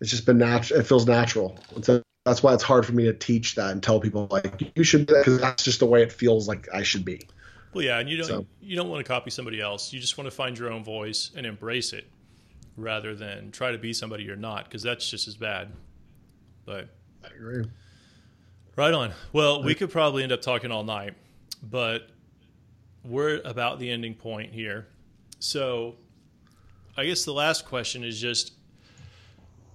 it's 0.00 0.10
just 0.10 0.26
been 0.26 0.38
natural. 0.38 0.80
It 0.80 0.84
feels 0.86 1.06
natural. 1.06 1.58
So 1.82 2.02
that's 2.24 2.42
why 2.42 2.54
it's 2.54 2.62
hard 2.62 2.84
for 2.86 2.92
me 2.92 3.04
to 3.04 3.12
teach 3.12 3.54
that 3.56 3.70
and 3.70 3.82
tell 3.82 4.00
people 4.00 4.28
like 4.30 4.72
you 4.76 4.84
should 4.84 5.06
because 5.06 5.38
that's 5.40 5.62
just 5.62 5.78
the 5.80 5.86
way 5.86 6.02
it 6.02 6.12
feels 6.12 6.48
like 6.48 6.68
I 6.72 6.82
should 6.82 7.04
be. 7.04 7.28
Well, 7.72 7.84
yeah, 7.84 7.98
and 7.98 8.08
you 8.08 8.16
don't 8.16 8.26
So- 8.26 8.46
you 8.60 8.76
don't 8.76 8.88
want 8.88 9.04
to 9.04 9.08
copy 9.08 9.30
somebody 9.30 9.60
else. 9.60 9.92
You 9.92 10.00
just 10.00 10.18
want 10.18 10.26
to 10.26 10.30
find 10.34 10.58
your 10.58 10.72
own 10.72 10.82
voice 10.82 11.30
and 11.36 11.46
embrace 11.46 11.92
it, 11.92 12.08
rather 12.76 13.14
than 13.14 13.52
try 13.52 13.70
to 13.72 13.78
be 13.78 13.92
somebody 13.92 14.24
you're 14.24 14.36
not, 14.36 14.64
because 14.64 14.82
that's 14.82 15.08
just 15.08 15.28
as 15.28 15.36
bad. 15.36 15.72
But 16.64 16.88
I 17.24 17.28
agree. 17.34 17.64
right 18.76 18.92
on. 18.94 19.12
Well, 19.32 19.62
we 19.62 19.74
could 19.74 19.90
probably 19.90 20.22
end 20.22 20.32
up 20.32 20.42
talking 20.42 20.70
all 20.72 20.84
night, 20.84 21.14
but 21.62 22.08
we're 23.04 23.40
about 23.44 23.78
the 23.78 23.90
ending 23.90 24.14
point 24.14 24.52
here. 24.52 24.88
So, 25.38 25.96
I 26.96 27.06
guess 27.06 27.24
the 27.24 27.32
last 27.32 27.64
question 27.66 28.04
is 28.04 28.20
just 28.20 28.52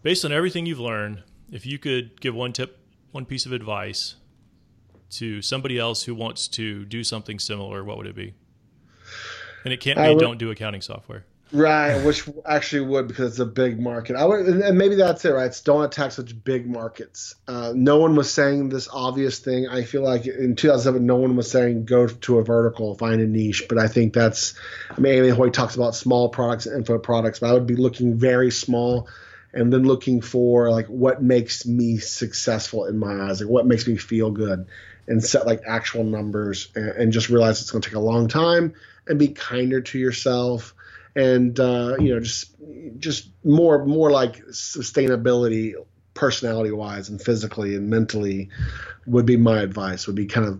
based 0.05 0.23
on 0.23 0.31
everything 0.31 0.67
you've 0.67 0.79
learned, 0.79 1.23
if 1.51 1.65
you 1.65 1.79
could 1.79 2.21
give 2.21 2.35
one 2.35 2.53
tip, 2.53 2.77
one 3.11 3.25
piece 3.25 3.47
of 3.47 3.51
advice 3.51 4.13
to 5.09 5.41
somebody 5.41 5.79
else 5.79 6.03
who 6.03 6.13
wants 6.13 6.47
to 6.47 6.85
do 6.85 7.03
something 7.03 7.39
similar, 7.39 7.83
what 7.83 7.97
would 7.97 8.05
it 8.05 8.15
be? 8.15 8.35
And 9.63 9.73
it 9.73 9.79
can't 9.79 9.97
be 9.97 10.09
would- 10.09 10.19
don't 10.19 10.37
do 10.37 10.51
accounting 10.51 10.81
software. 10.81 11.25
Right, 11.51 12.03
which 12.03 12.27
actually 12.45 12.85
would 12.87 13.07
because 13.07 13.31
it's 13.31 13.39
a 13.39 13.45
big 13.45 13.79
market. 13.79 14.15
I 14.15 14.25
would, 14.25 14.45
and- 14.45 14.77
maybe 14.77 14.93
that's 14.95 15.25
it, 15.25 15.31
right? 15.31 15.45
It's 15.47 15.61
don't 15.61 15.83
attack 15.83 16.11
such 16.11 16.43
big 16.43 16.67
markets. 16.67 17.33
Uh, 17.47 17.71
no 17.75 17.97
one 17.97 18.15
was 18.15 18.31
saying 18.31 18.69
this 18.69 18.87
obvious 18.91 19.39
thing. 19.39 19.67
I 19.67 19.83
feel 19.83 20.03
like 20.03 20.27
in 20.27 20.55
2007, 20.55 21.03
no 21.03 21.15
one 21.15 21.35
was 21.35 21.49
saying 21.49 21.85
go 21.85 22.05
to 22.07 22.37
a 22.37 22.43
vertical, 22.43 22.95
find 22.95 23.21
a 23.21 23.27
niche. 23.27 23.63
But 23.67 23.79
I 23.79 23.87
think 23.87 24.13
that's, 24.13 24.53
I 24.95 24.99
mean, 24.99 25.13
Amy 25.13 25.29
Hoy 25.29 25.49
talks 25.49 25.75
about 25.75 25.95
small 25.95 26.29
products 26.29 26.67
and 26.67 26.77
info 26.77 26.99
products, 26.99 27.39
but 27.39 27.49
I 27.49 27.53
would 27.53 27.65
be 27.65 27.75
looking 27.75 28.15
very 28.15 28.51
small 28.51 29.07
and 29.55 29.71
then 29.71 29.83
looking 29.83 30.21
for 30.21 30.69
like 30.69 30.87
what 30.87 31.23
makes 31.23 31.65
me 31.65 31.97
successful 31.97 32.85
in 32.85 32.99
my 32.99 33.29
eyes, 33.29 33.41
like 33.41 33.49
what 33.49 33.65
makes 33.65 33.87
me 33.87 33.95
feel 33.95 34.29
good, 34.29 34.67
and 35.07 35.23
set 35.23 35.47
like 35.47 35.61
actual 35.65 36.03
numbers 36.03 36.69
and, 36.75 36.89
and 36.89 37.13
just 37.13 37.29
realize 37.29 37.61
it's 37.61 37.71
going 37.71 37.81
to 37.81 37.89
take 37.89 37.95
a 37.95 37.99
long 37.99 38.27
time 38.27 38.73
and 39.07 39.17
be 39.17 39.29
kinder 39.29 39.81
to 39.81 39.97
yourself 39.97 40.75
and 41.15 41.59
uh, 41.59 41.95
you 41.99 42.13
know 42.13 42.19
just 42.19 42.53
just 42.99 43.29
more 43.43 43.85
more 43.85 44.11
like 44.11 44.45
sustainability 44.47 45.73
personality 46.13 46.71
wise 46.71 47.09
and 47.09 47.21
physically 47.21 47.75
and 47.75 47.89
mentally 47.89 48.49
would 49.05 49.25
be 49.25 49.37
my 49.37 49.61
advice 49.61 50.07
would 50.07 50.15
be 50.15 50.25
kind 50.25 50.47
of 50.47 50.59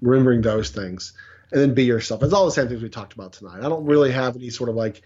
remembering 0.00 0.42
those 0.42 0.70
things 0.70 1.12
and 1.52 1.60
then 1.60 1.74
be 1.74 1.84
yourself. 1.84 2.22
It's 2.22 2.32
all 2.32 2.46
the 2.46 2.52
same 2.52 2.68
things 2.68 2.82
we 2.82 2.88
talked 2.88 3.12
about 3.12 3.34
tonight. 3.34 3.58
I 3.58 3.68
don't 3.68 3.84
really 3.84 4.10
have 4.10 4.36
any 4.36 4.50
sort 4.50 4.70
of 4.70 4.76
like 4.76 5.02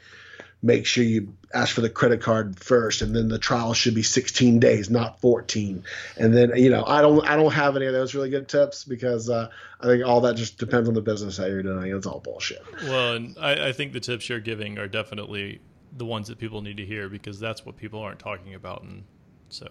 make 0.62 0.87
sure 0.87 1.05
you 1.05 1.35
ask 1.55 1.75
for 1.75 1.81
the 1.81 1.90
credit 1.90 2.21
card 2.21 2.59
first 2.59 3.03
and 3.03 3.14
then 3.14 3.29
the 3.29 3.38
trial 3.38 3.73
should 3.75 3.95
be 3.95 4.03
16 4.03 4.59
days 4.59 4.90
not 4.90 5.21
14 5.21 5.85
and 6.16 6.35
then 6.37 6.53
you 6.57 6.71
know 6.71 6.83
i 6.87 7.01
don't 7.03 7.27
i 7.29 7.37
don't 7.37 7.53
have 7.53 7.77
any 7.77 7.87
of 7.87 7.92
those 7.92 8.14
really 8.14 8.31
good 8.31 8.49
tips 8.49 8.85
because 8.85 9.31
uh, 9.31 9.49
i 9.81 9.87
think 9.87 10.05
all 10.05 10.23
that 10.23 10.35
just 10.35 10.59
depends 10.59 10.88
on 10.88 10.95
the 10.95 11.03
business 11.03 11.37
that 11.37 11.51
you're 11.51 11.62
doing 11.62 11.95
it's 11.95 12.07
all 12.07 12.21
bullshit 12.21 12.62
Well, 12.85 13.14
and 13.14 13.37
I, 13.38 13.69
I 13.69 13.73
think 13.73 13.92
the 13.92 14.01
tips 14.01 14.29
you're 14.29 14.40
giving 14.40 14.79
are 14.79 14.88
definitely 14.88 15.61
the 15.97 16.05
ones 16.05 16.29
that 16.29 16.38
people 16.38 16.62
need 16.62 16.77
to 16.77 16.85
hear 16.85 17.09
because 17.09 17.40
that's 17.40 17.64
what 17.64 17.77
people 17.77 18.01
aren't 18.01 18.19
talking 18.19 18.55
about. 18.55 18.83
And 18.83 19.05
so 19.49 19.66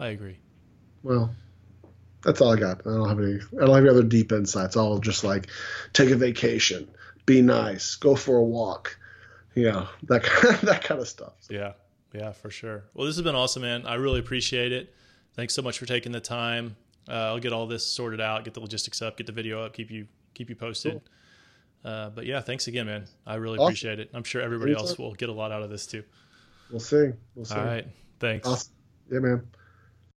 I 0.00 0.08
agree. 0.08 0.38
Well, 1.02 1.34
that's 2.22 2.40
all 2.40 2.52
I 2.52 2.56
got. 2.56 2.80
I 2.80 2.90
don't 2.90 3.08
have 3.08 3.18
any. 3.18 3.34
I 3.34 3.66
don't 3.66 3.74
have 3.74 3.84
any 3.84 3.88
other 3.88 4.02
deep 4.02 4.32
insights. 4.32 4.76
I'll 4.76 4.98
just 4.98 5.24
like 5.24 5.48
take 5.92 6.10
a 6.10 6.16
vacation, 6.16 6.88
be 7.26 7.42
nice, 7.42 7.96
go 7.96 8.14
for 8.16 8.36
a 8.36 8.42
walk, 8.42 8.98
know 9.62 9.88
that 10.04 10.22
kind 10.24 10.58
that 10.68 10.82
kind 10.84 11.00
of 11.00 11.08
stuff. 11.08 11.34
Yeah. 11.48 11.72
Yeah, 12.12 12.30
for 12.32 12.48
sure. 12.50 12.84
Well, 12.94 13.06
this 13.06 13.16
has 13.16 13.24
been 13.24 13.34
awesome, 13.34 13.62
man. 13.62 13.86
I 13.86 13.94
really 13.94 14.20
appreciate 14.20 14.70
it. 14.70 14.94
Thanks 15.34 15.52
so 15.52 15.62
much 15.62 15.80
for 15.80 15.86
taking 15.86 16.12
the 16.12 16.20
time. 16.20 16.76
Uh, 17.08 17.12
I'll 17.12 17.40
get 17.40 17.52
all 17.52 17.66
this 17.66 17.84
sorted 17.84 18.20
out, 18.20 18.44
get 18.44 18.54
the 18.54 18.60
logistics 18.60 19.02
up, 19.02 19.16
get 19.16 19.26
the 19.26 19.32
video 19.32 19.64
up, 19.64 19.72
keep 19.74 19.90
you 19.90 20.06
keep 20.32 20.48
you 20.48 20.54
posted. 20.54 21.00
Uh, 21.84 22.10
but 22.10 22.24
yeah, 22.24 22.40
thanks 22.40 22.66
again, 22.68 22.86
man. 22.86 23.06
I 23.26 23.34
really 23.34 23.58
Awesome. 23.58 23.66
appreciate 23.66 23.98
it. 24.00 24.10
I'm 24.14 24.24
sure 24.24 24.40
everybody 24.40 24.72
else 24.74 24.96
will 24.96 25.12
get 25.14 25.28
a 25.28 25.32
lot 25.32 25.50
out 25.52 25.62
of 25.62 25.70
this 25.70 25.86
too. 25.86 26.04
We'll 26.70 26.80
see. 26.80 27.10
We'll 27.34 27.44
see. 27.44 27.56
All 27.56 27.64
right. 27.64 27.86
Thanks. 28.20 28.46
Awesome. 28.48 28.72
Yeah, 29.10 29.18
man. 29.18 29.46